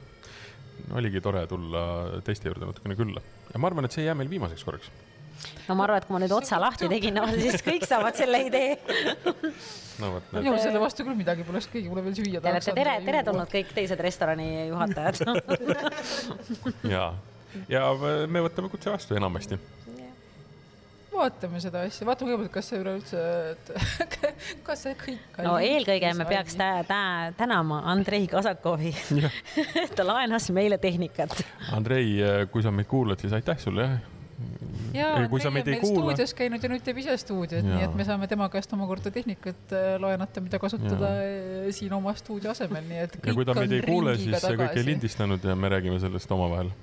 oligi 0.97 1.21
tore 1.21 1.45
tulla 1.47 1.81
teiste 2.25 2.49
juurde 2.49 2.65
natukene 2.65 2.95
külla 2.95 3.21
ja 3.53 3.59
ma 3.59 3.69
arvan, 3.69 3.85
et 3.85 3.95
see 3.95 4.03
ei 4.03 4.07
jää 4.07 4.15
meil 4.17 4.29
viimaseks 4.29 4.63
korraks. 4.63 4.89
no 5.67 5.75
ma 5.75 5.85
arvan, 5.85 6.01
et 6.01 6.07
kui 6.07 6.15
ma 6.15 6.23
nüüd 6.23 6.33
otsa 6.35 6.59
lahti 6.61 6.89
tegin, 6.91 7.19
no 7.19 7.27
siis 7.35 7.63
kõik 7.65 7.85
saavad 7.87 8.17
selle 8.17 8.41
idee. 8.47 8.77
no 10.01 10.15
vot, 10.15 10.31
minul 10.39 10.57
selle 10.63 10.81
vastu 10.81 11.05
küll 11.07 11.19
midagi 11.19 11.45
poleks, 11.47 11.67
keegi 11.73 11.91
mulle 11.91 12.05
veel 12.07 12.17
süüa 12.17 12.41
Te 12.41 12.55
olete 12.55 12.75
tere, 12.79 12.97
teretulnud 13.05 13.51
kõik 13.51 13.75
teised 13.75 14.01
restorani 14.07 14.49
juhatajad. 14.71 15.21
ja, 16.95 17.05
ja 17.69 17.85
me 18.27 18.47
võtame 18.47 18.71
kutse 18.71 18.95
vastu 18.95 19.19
enamasti. 19.19 19.59
Vaatame 21.13 21.61
seda 21.63 21.83
asja, 21.87 22.07
vaatame 22.07 22.33
kõigepealt, 22.33 22.53
kas 22.53 22.71
see 22.71 22.79
üleüldse, 22.81 23.25
et 23.53 23.71
kas 24.67 24.85
see 24.87 24.95
kõik. 24.99 25.41
no 25.45 25.57
eelkõige 25.61 26.13
me 26.17 26.27
peaks 26.29 26.57
tä- 26.59 26.85
tä- 26.89 27.33
tänama 27.37 27.81
Andrei 27.93 28.27
Kasakovi, 28.31 28.95
ta 29.97 30.07
laenas 30.07 30.49
meile 30.55 30.77
tehnikat. 30.81 31.37
Andrei, 31.75 32.17
kui 32.51 32.65
sa 32.65 32.71
meid 32.73 32.89
kuulad, 32.89 33.21
siis 33.21 33.33
aitäh 33.35 33.59
sulle 33.61 33.89
jah. 34.93 35.17
sa 35.41 35.49
Andrei 35.49 35.53
meid 35.53 35.67
on 35.67 35.73
ei 35.73 35.75
meil 35.75 35.81
kuula, 35.81 35.99
stuudios 36.13 36.33
käinud 36.37 36.63
ja 36.63 36.69
nüüd 36.71 36.83
teeb 36.85 36.99
ise 37.01 37.15
stuudiot, 37.21 37.65
nii 37.65 37.85
et 37.87 37.95
me 37.97 38.05
saame 38.07 38.27
tema 38.31 38.47
käest 38.53 38.73
omakorda 38.75 39.11
tehnikat 39.13 39.73
äh, 39.75 39.89
laenata, 40.01 40.41
mida 40.45 40.59
kasutada 40.61 41.11
äh, 41.21 41.67
siin 41.75 41.93
oma 41.97 42.13
stuudio 42.19 42.53
asemel, 42.53 42.85
nii 42.89 43.03
et 43.07 43.19
ja 43.23 43.35
kui 43.37 43.45
ta 43.47 43.55
meid 43.57 43.73
ei 43.77 43.83
kuule, 43.85 44.15
siis 44.19 44.37
see 44.37 44.55
kõik 44.57 44.67
ei 44.69 44.73
tagasi. 44.73 44.87
lindistanud 44.91 45.49
ja 45.49 45.55
me 45.59 45.71
räägime 45.75 45.99
sellest 46.03 46.31
omavahel 46.35 46.73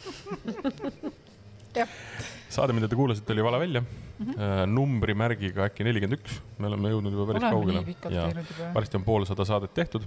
Jah.. 1.76 1.88
saade, 2.50 2.74
mida 2.76 2.88
te 2.90 2.98
kuulasite, 2.98 3.32
oli 3.34 3.44
Vala 3.46 3.60
välja 3.62 3.82
mm, 3.82 4.26
-hmm. 4.26 4.72
numbrimärgiga 4.74 5.68
äkki 5.68 5.86
nelikümmend 5.86 6.18
üks, 6.18 6.40
me 6.58 6.70
oleme 6.70 6.92
jõudnud 6.94 7.14
juba 7.14 7.26
päris 7.30 7.46
oleme 7.46 7.54
kaugele 7.54 8.16
ja 8.16 8.26
varsti 8.74 8.98
on 8.98 9.04
poolsada 9.06 9.44
saadet 9.44 9.74
tehtud. 9.74 10.02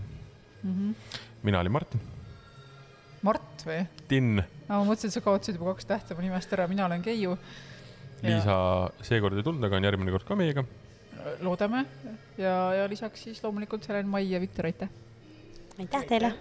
mm. 0.63 0.73
-hmm. 0.73 1.19
mina 1.43 1.59
olin 1.59 1.71
Martin, 1.71 2.01
Mart 3.23 3.65
või? 3.65 3.85
Tinn, 4.07 4.43
ma 4.67 4.83
mõtlesin, 4.83 5.07
et 5.07 5.15
sa 5.15 5.21
kaotasid 5.23 5.55
juba 5.55 5.73
kaks 5.73 5.85
tähte 5.85 6.15
mu 6.15 6.21
nimest 6.21 6.53
ära, 6.53 6.67
mina 6.67 6.85
olen 6.85 7.01
Keiu. 7.01 7.37
Liisa 8.23 8.55
seekord 9.03 9.37
ei 9.37 9.43
tulnud, 9.43 9.63
aga 9.63 9.75
on 9.79 9.83
järgmine 9.83 10.11
kord 10.11 10.27
ka 10.27 10.35
meiega. 10.35 10.63
loodame 11.39 11.85
ja, 12.37 12.73
ja 12.73 12.87
lisaks 12.89 13.23
siis 13.23 13.43
loomulikult 13.43 13.87
Helen 13.87 14.07
Mai 14.07 14.31
ja 14.31 14.39
Viktor, 14.39 14.65
aitäh. 14.65 14.89
aitäh 15.79 16.05
teile 16.07 16.33